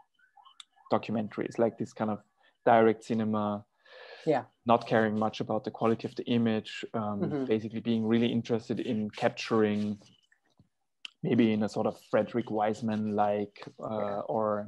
documentaries 0.92 1.60
like 1.60 1.78
this 1.78 1.92
kind 1.92 2.12
of 2.12 2.20
direct 2.66 3.04
cinema 3.04 3.66
yeah 4.26 4.44
not 4.66 4.88
caring 4.88 5.18
much 5.18 5.42
about 5.42 5.64
the 5.64 5.72
quality 5.72 6.08
of 6.08 6.16
the 6.16 6.26
image 6.26 6.86
um, 6.94 7.22
Mhm. 7.22 7.48
basically 7.48 7.82
being 7.82 8.06
really 8.06 8.28
interested 8.28 8.80
in 8.80 9.10
capturing 9.10 9.98
maybe 11.24 11.52
in 11.52 11.64
a 11.64 11.70
sort 11.70 11.88
of 11.88 12.00
frederick 12.10 12.50
wiseman 12.52 13.16
like 13.16 13.68
uh, 13.80 14.22
or 14.28 14.68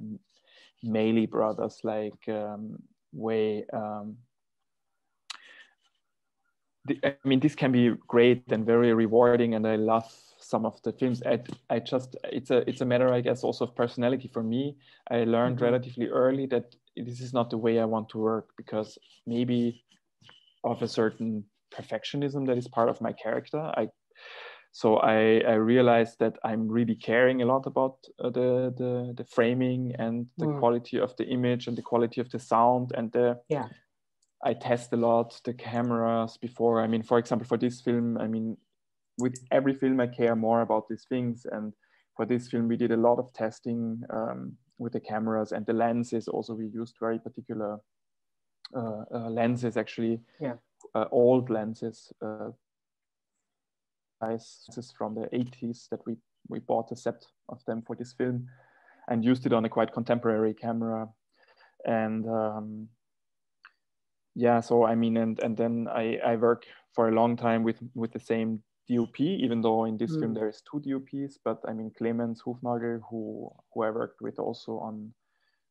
Maysles 0.84 1.30
brothers 1.30 1.80
like 1.84 2.28
um, 2.28 2.82
way 3.14 3.66
um, 3.74 4.18
the, 6.86 7.00
I 7.06 7.16
mean, 7.28 7.40
this 7.40 7.56
can 7.56 7.72
be 7.72 7.92
great 8.08 8.44
and 8.52 8.66
very 8.66 8.94
rewarding, 8.94 9.54
and 9.54 9.68
I 9.68 9.76
love 9.76 10.12
some 10.38 10.66
of 10.66 10.82
the 10.84 10.94
films. 10.94 11.22
I, 11.26 11.40
I 11.70 11.80
just 11.80 12.16
it's 12.24 12.50
a 12.52 12.68
it's 12.70 12.82
a 12.82 12.86
matter, 12.86 13.14
I 13.14 13.22
guess, 13.22 13.44
also 13.44 13.66
of 13.66 13.76
personality 13.76 14.30
for 14.34 14.44
me. 14.44 14.78
I 15.12 15.24
learned 15.26 15.62
Mhm. 15.62 15.62
relatively 15.62 16.08
early 16.08 16.46
that 16.48 16.76
this 16.96 17.20
is 17.22 17.34
not 17.34 17.50
the 17.50 17.58
way 17.58 17.80
I 17.80 17.86
want 17.86 18.10
to 18.10 18.18
work 18.18 18.50
because 18.58 18.98
maybe 19.28 19.84
of 20.64 20.82
a 20.82 20.88
certain 20.88 21.46
perfectionism 21.74 22.48
that 22.48 22.58
is 22.58 22.68
part 22.68 22.90
of 22.90 23.02
my 23.02 23.14
character. 23.14 23.60
I 23.78 23.90
so 24.72 24.98
I, 24.98 25.42
I 25.48 25.54
realized 25.54 26.20
that 26.20 26.38
I'm 26.44 26.68
really 26.68 26.96
caring 26.96 27.42
a 27.42 27.46
lot 27.46 27.66
about 27.66 27.98
uh, 28.24 28.30
the, 28.30 28.74
the 28.78 29.14
the 29.18 29.24
framing 29.26 29.96
and 29.98 30.28
the 30.38 30.46
Mm. 30.46 30.60
quality 30.60 31.00
of 31.00 31.16
the 31.18 31.26
image 31.26 31.68
and 31.68 31.78
the 31.78 31.82
quality 31.82 32.22
of 32.22 32.30
the 32.30 32.40
sound 32.40 32.92
and 32.96 33.12
the 33.12 33.40
Yeah. 33.50 33.68
I 34.42 34.54
test 34.54 34.94
a 34.94 34.98
lot 34.98 35.42
the 35.44 35.54
cameras 35.54 36.38
before. 36.38 36.82
I 36.82 36.88
mean, 36.88 37.04
for 37.04 37.18
example, 37.18 37.48
for 37.48 37.58
this 37.58 37.82
film, 37.82 38.18
I 38.18 38.28
mean, 38.28 38.58
with 39.18 39.36
every 39.52 39.74
film, 39.74 40.00
I 40.00 40.08
care 40.08 40.36
more 40.36 40.62
about 40.62 40.88
these 40.88 41.06
things. 41.10 41.46
And 41.52 41.74
for 42.16 42.26
this 42.26 42.48
film, 42.48 42.68
we 42.70 42.78
did 42.78 42.92
a 42.92 42.98
lot 42.98 43.20
of 43.20 43.34
testing 43.34 44.02
um, 44.10 44.58
with 44.78 44.94
the 44.94 45.00
cameras 45.02 45.52
and 45.52 45.66
the 45.66 45.74
lenses. 45.74 46.28
Also, 46.30 46.54
we 46.54 46.68
used 46.68 46.96
very 47.00 47.20
particular 47.20 47.80
uh, 48.74 49.04
uh, 49.14 49.30
lenses, 49.30 49.76
actually, 49.76 50.22
Yeah. 50.40 50.56
uh, 50.96 51.06
old 51.12 51.50
lenses, 51.50 52.14
uh, 52.22 52.52
lenses 54.22 54.94
from 54.98 55.16
the 55.16 55.28
80s 55.34 55.88
that 55.90 56.06
we 56.06 56.18
we 56.48 56.60
bought 56.60 56.92
a 56.92 56.96
set 56.96 57.26
of 57.50 57.64
them 57.66 57.82
for 57.82 57.96
this 57.96 58.14
film 58.14 58.48
and 59.08 59.26
used 59.26 59.46
it 59.46 59.54
on 59.54 59.66
a 59.66 59.70
quite 59.70 59.92
contemporary 59.94 60.54
camera. 60.54 61.08
And 61.86 62.28
um, 62.28 62.90
yeah 64.36 64.62
so 64.62 64.86
i 64.86 64.96
mean 64.96 65.18
and 65.18 65.40
and 65.40 65.58
then 65.58 65.88
i 65.92 66.18
i 66.26 66.36
work 66.36 66.66
for 66.94 67.10
a 67.10 67.12
long 67.12 67.36
time 67.36 67.64
with 67.64 67.78
with 67.96 68.12
the 68.14 68.20
same 68.20 68.62
dop 68.88 69.20
even 69.20 69.62
though 69.62 69.86
in 69.86 69.98
this 69.98 70.16
film 70.18 70.32
Mm. 70.32 70.36
there 70.36 70.50
is 70.50 70.62
two 70.70 70.80
dops 70.80 71.38
but 71.44 71.60
i 71.68 71.74
mean 71.74 71.92
clemens 71.98 72.42
hufnagel 72.42 73.02
who 73.10 73.52
who 73.74 73.84
i 73.84 73.90
worked 73.90 74.22
with 74.22 74.40
also 74.40 74.80
on 74.80 75.14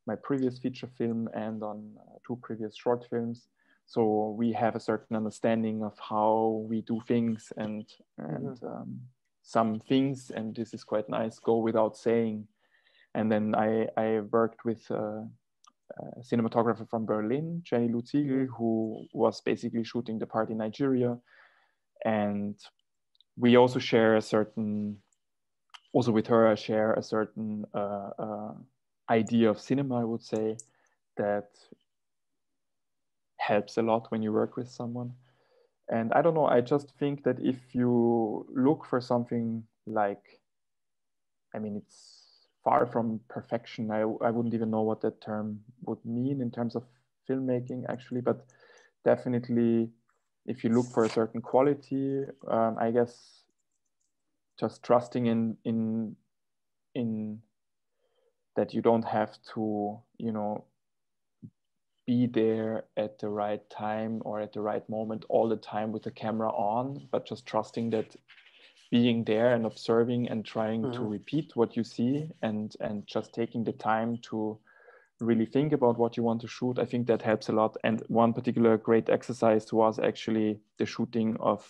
my 0.07 0.17
previous 0.17 0.59
feature 0.59 0.91
film 0.99 1.29
and 1.35 1.63
on 1.63 1.97
uh, 1.99 2.19
two 2.27 2.37
previous 2.43 2.77
short 2.77 3.07
films 3.11 3.49
so 3.89 4.37
we 4.39 4.53
have 4.53 4.77
a 4.77 4.81
certain 4.81 5.17
understanding 5.17 5.83
of 5.83 5.95
how 5.99 6.63
we 6.69 6.83
do 6.83 7.01
things 7.09 7.51
and 7.57 7.87
and 8.19 8.63
um, 8.63 9.01
some 9.43 9.81
things 9.89 10.31
and 10.31 10.55
this 10.55 10.75
is 10.75 10.85
quite 10.85 11.09
nice 11.09 11.39
go 11.39 11.57
without 11.57 11.97
saying. 11.97 12.47
And 13.15 13.33
then 13.33 13.55
i 13.55 13.89
i 13.97 14.21
worked 14.21 14.67
with 14.67 14.83
uh, 14.91 15.23
a 16.19 16.21
cinematographer 16.21 16.87
from 16.87 17.07
Berlin, 17.07 17.63
Jenny 17.65 17.89
Lou 17.89 18.03
Ziegel, 18.05 18.47
who 18.59 19.07
was 19.15 19.41
basically 19.41 19.85
shooting 19.85 20.19
the 20.19 20.27
part 20.27 20.51
in 20.51 20.59
Nigeria. 20.59 21.17
And 22.05 22.57
we 23.39 23.57
also 23.57 23.79
share 23.79 24.17
a 24.17 24.23
certain, 24.23 24.99
also 25.95 26.13
with 26.13 26.27
her, 26.27 26.47
I 26.47 26.57
share 26.57 26.93
a 26.93 27.03
certain 27.03 27.65
uh, 27.75 28.11
uh, 28.19 28.53
idea 29.09 29.49
of 29.51 29.59
cinema, 29.59 30.03
I 30.03 30.05
would 30.05 30.23
say, 30.23 30.59
that 31.17 31.49
helps 33.49 33.77
a 33.79 33.83
lot 33.83 34.11
when 34.11 34.23
you 34.23 34.33
work 34.33 34.57
with 34.57 34.71
someone. 34.71 35.13
And 35.89 36.13
I 36.13 36.21
don't 36.23 36.35
know, 36.35 36.47
I 36.47 36.61
just 36.61 36.93
think 36.99 37.25
that 37.25 37.39
if 37.41 37.75
you 37.75 38.47
look 38.55 38.85
for 38.85 39.01
something 39.01 39.65
like, 39.87 40.41
I 41.55 41.59
mean, 41.59 41.77
it's 41.77 42.47
far 42.63 42.87
from 42.87 43.21
perfection. 43.29 43.91
I, 43.91 44.01
I 44.01 44.31
wouldn't 44.31 44.55
even 44.55 44.71
know 44.71 44.83
what 44.83 45.01
that 45.01 45.23
term 45.23 45.61
would 45.87 46.05
mean 46.05 46.43
in 46.43 46.51
terms 46.51 46.77
of 46.77 46.85
filmmaking, 47.27 47.85
actually, 47.89 48.21
but 48.21 48.45
definitely 49.05 49.89
if 50.45 50.65
you 50.65 50.71
look 50.71 50.93
for 50.93 51.05
a 51.05 51.11
certain 51.11 51.41
quality, 51.41 52.25
um, 52.49 52.77
I 52.79 52.91
guess 52.91 53.45
just 54.61 54.83
trusting 54.83 55.27
in 55.27 55.57
in 55.65 56.17
in 56.95 57.41
that 58.57 58.75
you 58.75 58.83
don't 58.83 59.05
have 59.05 59.39
to, 59.55 59.99
you 60.19 60.33
know, 60.33 60.65
be 62.09 62.27
there 62.27 62.85
at 62.97 63.19
the 63.21 63.29
right 63.29 63.69
time 63.71 64.23
or 64.25 64.41
at 64.41 64.53
the 64.55 64.63
right 64.63 64.89
moment 64.89 65.25
all 65.29 65.49
the 65.49 65.57
time 65.75 65.93
with 65.93 66.03
the 66.05 66.11
camera 66.11 66.51
on, 66.51 67.07
but 67.13 67.27
just 67.27 67.47
trusting 67.47 67.91
that 67.91 68.17
being 68.91 69.25
there 69.25 69.55
and 69.55 69.67
observing 69.67 70.29
and 70.31 70.45
trying 70.47 70.91
to 70.91 71.05
Mhm. 71.05 71.11
repeat 71.17 71.55
what 71.57 71.77
you 71.77 71.85
see 71.85 72.31
and 72.43 72.75
and 72.81 73.07
just 73.07 73.35
taking 73.35 73.65
the 73.65 73.73
time 73.91 74.17
to 74.31 74.59
really 75.21 75.47
think 75.47 75.73
about 75.73 75.99
what 75.99 76.17
you 76.17 76.23
want 76.23 76.41
to 76.41 76.49
shoot 76.49 76.79
i 76.79 76.85
think 76.87 77.07
that 77.07 77.23
helps 77.23 77.49
a 77.49 77.53
lot. 77.53 77.77
And 77.85 78.03
one 78.09 78.33
particular 78.33 78.79
great 78.79 79.09
exercise 79.11 79.73
was 79.73 79.99
actually 79.99 80.61
the 80.79 80.87
shooting 80.87 81.37
of 81.41 81.61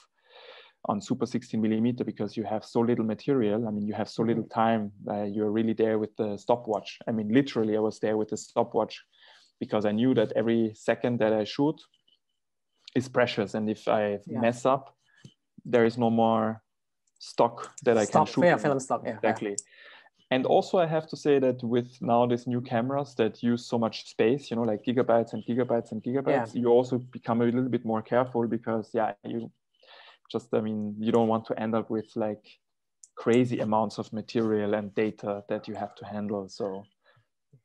on 0.85 1.01
super 1.01 1.27
16 1.27 1.61
millimeter 1.61 2.05
because 2.05 2.37
you 2.37 2.45
have 2.45 2.65
so 2.65 2.81
little 2.81 3.05
material. 3.05 3.67
I 3.69 3.71
mean 3.73 3.87
you 3.89 3.95
have 3.95 4.09
so 4.09 4.23
little 4.23 4.45
time 4.45 4.93
uh, 5.11 5.25
you're 5.35 5.51
really 5.59 5.75
there 5.75 5.99
with 5.99 6.15
the 6.17 6.37
stopwatch. 6.39 6.91
I 7.09 7.13
mean 7.13 7.29
literally 7.41 7.77
i 7.77 7.81
was 7.81 7.99
there 8.01 8.17
with 8.17 8.29
the 8.31 8.37
stopwatch 8.37 9.05
because 9.61 9.85
i 9.85 9.93
knew 9.93 10.15
that 10.15 10.33
every 10.37 10.73
second 10.75 11.19
that 11.19 11.33
i 11.33 11.45
shoot 11.45 11.77
is 12.95 13.09
precious 13.09 13.55
and 13.55 13.69
if 13.71 13.87
i 13.89 14.19
Yeah. 14.27 14.41
mess 14.41 14.65
up 14.67 14.95
there 15.65 15.85
is 15.85 15.99
no 15.99 16.11
more 16.11 16.63
stock 17.19 17.75
that 17.83 17.99
I 17.99 18.05
Stock, 18.05 18.27
can 18.27 18.33
shoot. 18.33 18.45
yeah, 18.45 18.57
film 18.57 18.81
stock, 18.81 19.03
yeah, 19.03 19.11
yeah. 19.11 19.17
Exactly. 19.17 19.57
And 20.31 20.47
also, 20.47 20.79
I 20.79 20.87
have 20.87 21.07
to 21.09 21.17
say 21.17 21.39
that 21.41 21.63
with 21.65 21.89
now 22.01 22.27
these 22.27 22.47
new 22.47 22.61
cameras 22.61 23.15
that 23.17 23.43
use 23.43 23.67
so 23.67 23.77
much 23.79 24.09
space, 24.09 24.51
you 24.51 24.57
know, 24.57 24.63
like 24.63 24.85
gigabytes 24.85 25.33
and 25.33 25.43
gigabytes 25.45 25.91
and 25.93 26.03
gigabytes, 26.03 26.55
you 26.55 26.69
also 26.69 26.99
become 26.99 27.41
a 27.43 27.45
little 27.45 27.69
bit 27.69 27.85
more 27.85 28.03
careful 28.03 28.47
because, 28.47 28.91
yeah, 28.95 29.15
you 29.25 29.51
just, 30.31 30.55
I 30.55 30.61
mean, 30.61 30.95
you 31.01 31.11
don't 31.13 31.29
want 31.29 31.45
to 31.47 31.59
end 31.61 31.75
up 31.75 31.91
with 31.91 32.07
like 32.15 32.45
crazy 33.17 33.59
amounts 33.61 33.99
of 33.99 34.13
material 34.13 34.75
and 34.75 34.95
data 34.95 35.43
that 35.49 35.67
you 35.67 35.75
have 35.75 35.95
to 35.97 36.05
handle. 36.07 36.49
So, 36.49 36.85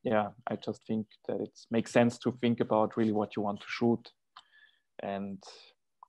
yeah, 0.04 0.30
I 0.48 0.56
just 0.56 0.86
think 0.86 1.08
that 1.28 1.40
it 1.40 1.58
makes 1.72 1.92
sense 1.92 2.18
to 2.20 2.32
think 2.42 2.60
about 2.60 2.98
really 2.98 3.12
what 3.14 3.36
you 3.36 3.42
want 3.42 3.62
to 3.62 3.66
shoot 3.68 4.12
and 5.02 5.44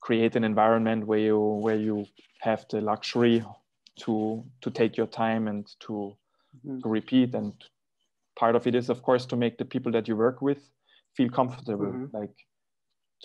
create 0.01 0.35
an 0.35 0.43
environment 0.43 1.07
where 1.07 1.19
you 1.19 1.39
where 1.39 1.75
you 1.75 2.05
have 2.41 2.65
the 2.69 2.81
luxury 2.81 3.43
to 3.99 4.43
to 4.61 4.71
take 4.71 4.97
your 4.97 5.07
time 5.07 5.47
and 5.47 5.67
to 5.79 6.15
Mhm. 6.63 6.81
to 6.81 6.89
repeat 6.89 7.33
and 7.35 7.53
part 8.39 8.55
of 8.55 8.67
it 8.67 8.75
is 8.75 8.89
of 8.89 9.01
course 9.01 9.25
to 9.25 9.35
make 9.35 9.57
the 9.57 9.65
people 9.65 9.91
that 9.91 10.07
you 10.07 10.15
work 10.15 10.41
with 10.41 10.69
feel 11.15 11.29
comfortable 11.29 11.91
Mhm. 11.91 12.13
like 12.13 12.35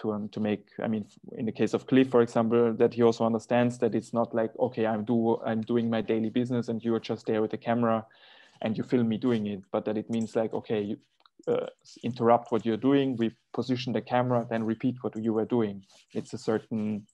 to 0.00 0.12
um, 0.12 0.28
to 0.30 0.40
make 0.40 0.68
i 0.82 0.88
mean 0.88 1.06
in 1.36 1.46
the 1.46 1.52
case 1.52 1.74
of 1.74 1.86
cliff 1.86 2.08
for 2.10 2.22
example 2.22 2.72
that 2.74 2.94
he 2.94 3.02
also 3.02 3.26
understands 3.26 3.78
that 3.78 3.94
it's 3.94 4.12
not 4.14 4.34
like 4.34 4.52
okay 4.58 4.86
i'm 4.86 5.04
do 5.04 5.38
i'm 5.44 5.60
doing 5.62 5.90
my 5.90 6.00
daily 6.00 6.30
business 6.30 6.68
and 6.68 6.82
you're 6.84 7.00
just 7.00 7.26
there 7.26 7.42
with 7.42 7.50
the 7.50 7.58
camera 7.58 8.06
and 8.62 8.76
you 8.76 8.84
film 8.84 9.08
me 9.08 9.16
doing 9.16 9.46
it 9.46 9.62
but 9.72 9.84
that 9.84 9.96
it 9.96 10.08
means 10.10 10.36
like 10.36 10.52
okay 10.52 10.80
you 10.82 10.96
uh, 11.48 11.66
interrupt 12.02 12.52
what 12.52 12.66
you're 12.66 12.76
doing 12.76 13.16
we 13.16 13.30
position 13.54 13.92
the 13.92 14.00
camera 14.00 14.46
then 14.50 14.62
repeat 14.62 14.96
what 15.00 15.16
you 15.16 15.32
were 15.32 15.46
doing 15.46 15.82
it's 16.12 16.34
a 16.34 16.38
certain 16.38 17.06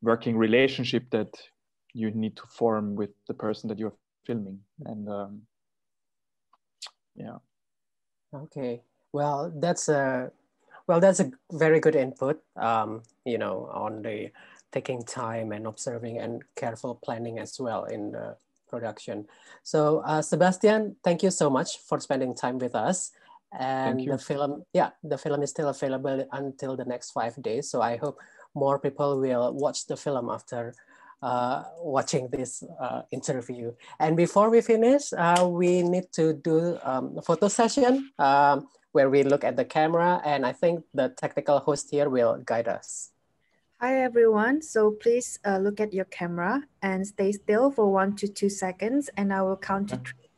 working 0.00 0.36
relationship 0.36 1.04
that 1.10 1.28
you 1.92 2.10
need 2.10 2.34
to 2.36 2.44
form 2.48 2.94
with 2.94 3.10
the 3.28 3.34
person 3.34 3.68
that 3.68 3.78
you're 3.78 3.94
filming 4.26 4.58
and 4.86 5.08
um, 5.08 5.42
yeah 7.14 7.36
Okay. 8.34 8.82
Well, 9.12 9.52
that's 9.54 9.88
a 9.88 10.30
well, 10.86 11.00
that's 11.00 11.20
a 11.20 11.30
very 11.52 11.80
good 11.80 11.94
input. 11.94 12.42
Um, 12.56 13.02
you 13.24 13.38
know, 13.38 13.68
on 13.72 14.02
the 14.02 14.30
taking 14.72 15.04
time 15.04 15.52
and 15.52 15.66
observing 15.66 16.18
and 16.18 16.42
careful 16.56 16.94
planning 17.04 17.38
as 17.38 17.60
well 17.60 17.84
in 17.84 18.12
the 18.12 18.36
production. 18.72 19.16
So, 19.62 20.02
uh, 20.10 20.22
Sebastian, 20.22 20.96
thank 21.04 21.22
you 21.22 21.30
so 21.30 21.46
much 21.50 21.70
for 21.88 22.00
spending 22.00 22.32
time 22.34 22.58
with 22.58 22.74
us. 22.74 23.12
And 23.52 24.00
the 24.00 24.16
film, 24.16 24.64
yeah, 24.72 24.90
the 25.04 25.18
film 25.18 25.42
is 25.42 25.50
still 25.50 25.68
available 25.68 26.26
until 26.32 26.72
the 26.80 26.86
next 26.86 27.12
five 27.12 27.36
days. 27.42 27.68
So 27.68 27.82
I 27.82 28.00
hope 28.00 28.16
more 28.54 28.78
people 28.78 29.20
will 29.20 29.52
watch 29.52 29.86
the 29.86 29.96
film 29.96 30.30
after 30.30 30.72
uh, 31.22 31.64
watching 31.78 32.28
this 32.32 32.64
uh, 32.80 33.02
interview. 33.12 33.72
And 34.00 34.16
before 34.16 34.48
we 34.48 34.60
finish, 34.62 35.12
uh, 35.12 35.46
we 35.46 35.82
need 35.82 36.10
to 36.12 36.32
do 36.32 36.78
um, 36.82 37.14
a 37.18 37.22
photo 37.22 37.48
session 37.48 38.10
um, 38.18 38.68
where 38.92 39.10
we 39.10 39.22
look 39.22 39.44
at 39.44 39.56
the 39.56 39.64
camera. 39.64 40.20
And 40.24 40.46
I 40.46 40.52
think 40.52 40.84
the 40.94 41.10
technical 41.10 41.60
host 41.60 41.90
here 41.90 42.08
will 42.08 42.38
guide 42.38 42.68
us. 42.68 43.11
Hi 43.82 44.00
everyone, 44.00 44.62
so 44.62 44.92
please 44.92 45.40
uh, 45.44 45.58
look 45.58 45.80
at 45.80 45.92
your 45.92 46.04
camera 46.04 46.62
and 46.82 47.04
stay 47.04 47.32
still 47.32 47.68
for 47.68 47.90
one 47.90 48.14
to 48.14 48.28
two 48.28 48.48
seconds 48.48 49.10
and 49.16 49.32
I 49.32 49.42
will 49.42 49.56
count 49.56 49.88
to 49.88 49.96
three. 49.96 50.30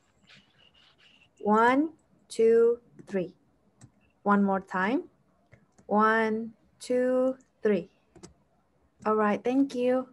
One, 1.43 1.91
two, 2.31 2.79
three. 3.07 3.35
One 4.23 4.43
more 4.43 4.61
time. 4.61 5.11
One, 5.85 6.55
two, 6.81 7.37
three. 7.63 7.91
All 9.05 9.15
right, 9.15 9.45
thank 9.45 9.75
you. 9.75 10.09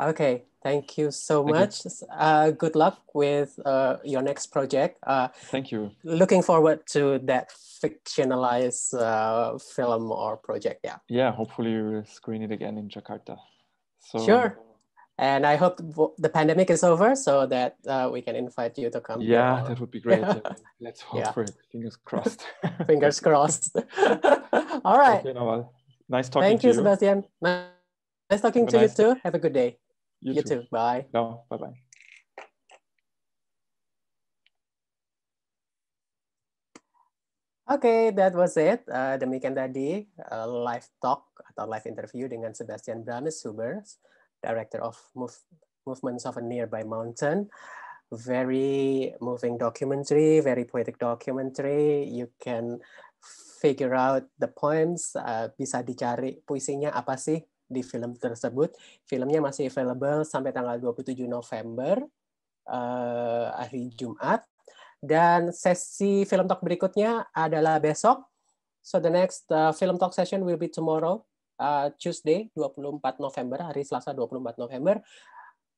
Okay, 0.00 0.42
thank 0.62 0.98
you 0.98 1.10
so 1.10 1.42
Thank 1.44 1.54
you. 1.54 1.60
much. 1.60 1.76
Uh, 2.16 2.50
good 2.50 2.74
luck 2.76 2.98
with 3.14 3.58
uh, 3.64 3.96
your 4.04 4.22
next 4.22 4.46
project. 4.48 4.98
Uh, 5.06 5.28
Thank 5.50 5.70
you. 5.72 5.90
looking 6.04 6.42
forward 6.42 6.86
to 6.94 7.18
that 7.24 7.50
fictionalized 7.82 8.94
uh, 8.94 9.58
film 9.58 10.12
or 10.12 10.36
project. 10.36 10.80
Yeah, 10.84 10.96
Yeah, 11.08 11.32
hopefully 11.32 11.72
we 11.74 11.82
will 11.94 12.04
screen 12.04 12.42
it 12.42 12.52
again 12.52 12.76
in 12.78 12.88
Jakarta. 12.88 13.36
So 14.00 14.24
sure. 14.24 14.58
And 15.18 15.44
I 15.44 15.56
hope 15.56 15.76
the- 16.16 16.30
pandemic 16.32 16.70
is 16.70 16.82
over 16.82 17.14
so 17.14 17.44
that 17.46 17.76
uh, 17.86 18.08
we 18.10 18.22
can 18.22 18.34
invite 18.36 18.78
you 18.78 18.88
to 18.90 19.00
come. 19.02 19.20
Yeah, 19.20 19.56
here. 19.60 19.68
that 19.68 19.80
would 19.80 19.90
be 19.90 20.00
great. 20.00 20.24
Let's 20.80 21.02
hope 21.02 21.20
Yeah. 21.20 21.32
for 21.32 21.42
it. 21.42 21.52
Fingers 21.70 21.96
crossed. 21.96 22.40
Fingers 22.86 23.20
crossed. 23.20 23.76
All 24.84 24.96
right. 24.98 25.20
Okay. 25.26 25.68
Nice 26.08 26.28
talking 26.30 26.48
Thank 26.48 26.60
to 26.62 26.66
you, 26.68 26.72
you. 26.72 26.78
Sebastian. 26.78 27.24
Nice 27.42 28.40
talking 28.40 28.64
Have 28.64 28.70
to 28.72 28.76
nice 28.80 28.98
you 28.98 29.14
too. 29.14 29.20
Have 29.22 29.34
a 29.34 29.38
good 29.38 29.52
day. 29.52 29.76
You, 30.20 30.36
You, 30.36 30.42
too. 30.44 30.62
Bye. 30.70 31.08
No, 31.16 31.48
bye 31.48 31.56
bye. 31.56 31.76
Oke, 37.70 38.10
that 38.18 38.34
was 38.34 38.58
it. 38.58 38.82
Uh, 38.90 39.14
demikian 39.14 39.54
tadi 39.54 40.02
uh, 40.26 40.44
live 40.44 40.90
talk 40.98 41.30
atau 41.54 41.70
live 41.70 41.86
interview 41.86 42.26
dengan 42.26 42.50
Sebastian 42.50 43.06
Brames 43.06 43.40
Huber, 43.46 43.80
Director 44.42 44.82
of 44.82 44.98
Move, 45.14 45.38
Movements 45.86 46.26
of 46.26 46.34
a 46.36 46.42
Nearby 46.42 46.82
Mountain. 46.82 47.46
Very 48.10 49.14
moving 49.22 49.54
documentary, 49.54 50.42
very 50.42 50.66
poetic 50.66 50.98
documentary. 50.98 52.10
You 52.10 52.34
can 52.42 52.82
figure 53.62 53.94
out 53.94 54.26
the 54.42 54.50
poems. 54.50 55.14
Uh, 55.14 55.54
bisa 55.54 55.86
dicari 55.86 56.42
puisinya 56.42 56.90
apa 56.90 57.14
sih 57.14 57.38
di 57.70 57.86
film 57.86 58.18
tersebut. 58.18 58.74
Filmnya 59.06 59.38
masih 59.38 59.70
available 59.70 60.26
sampai 60.26 60.50
tanggal 60.50 60.76
27 60.82 61.30
November, 61.30 62.02
uh, 62.66 63.54
hari 63.54 63.94
Jumat. 63.94 64.42
Dan 65.00 65.54
sesi 65.54 66.28
film 66.28 66.44
talk 66.44 66.60
berikutnya 66.60 67.30
adalah 67.32 67.80
besok. 67.80 68.26
So 68.82 69.00
the 69.00 69.08
next 69.08 69.48
uh, 69.48 69.72
film 69.72 69.96
talk 69.96 70.12
session 70.12 70.42
will 70.44 70.58
be 70.60 70.68
tomorrow, 70.68 71.24
uh, 71.56 71.88
Tuesday, 71.96 72.50
24 72.52 73.22
November, 73.22 73.64
hari 73.64 73.86
Selasa 73.86 74.12
24 74.12 74.60
November. 74.60 75.00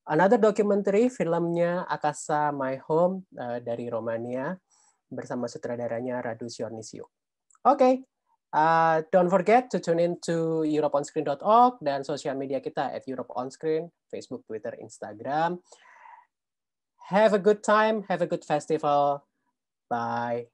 Another 0.02 0.40
documentary, 0.40 1.06
filmnya 1.06 1.86
Akasa 1.86 2.50
My 2.50 2.74
Home 2.90 3.22
uh, 3.38 3.62
dari 3.62 3.86
Romania 3.86 4.58
bersama 5.06 5.46
sutradaranya 5.46 6.18
Radu 6.18 6.50
Sionisio. 6.50 7.06
Oke, 7.62 7.78
okay. 7.78 7.94
Uh, 8.52 9.02
don't 9.10 9.30
forget 9.30 9.70
to 9.72 9.80
tune 9.80 9.98
in 9.98 10.20
to 10.28 10.62
europeonscreen.org 10.68 11.80
dan 11.80 12.04
sosial 12.04 12.36
media 12.36 12.60
kita 12.60 12.92
at 12.92 13.08
Europe 13.08 13.32
On 13.36 13.48
Screen, 13.48 13.88
Facebook, 14.12 14.44
Twitter, 14.44 14.76
Instagram. 14.76 15.58
Have 17.08 17.32
a 17.32 17.40
good 17.40 17.64
time. 17.64 18.04
Have 18.08 18.20
a 18.20 18.28
good 18.28 18.44
festival. 18.44 19.24
Bye. 19.88 20.51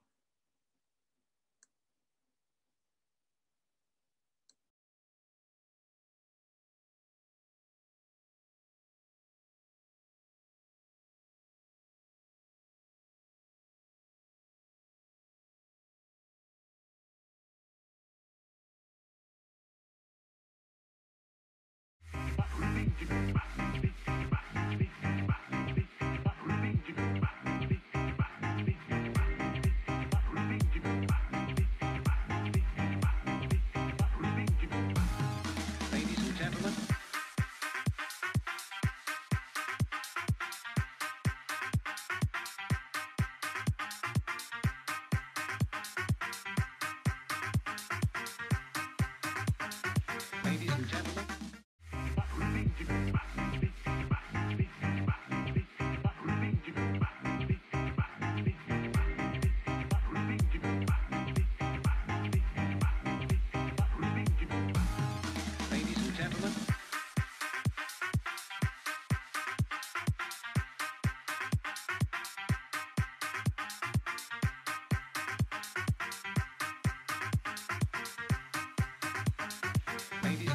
Thank 22.99 23.11
you. 23.11 23.48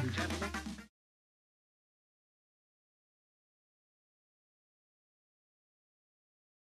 And 0.05 0.13
gentlemen. 0.13 0.44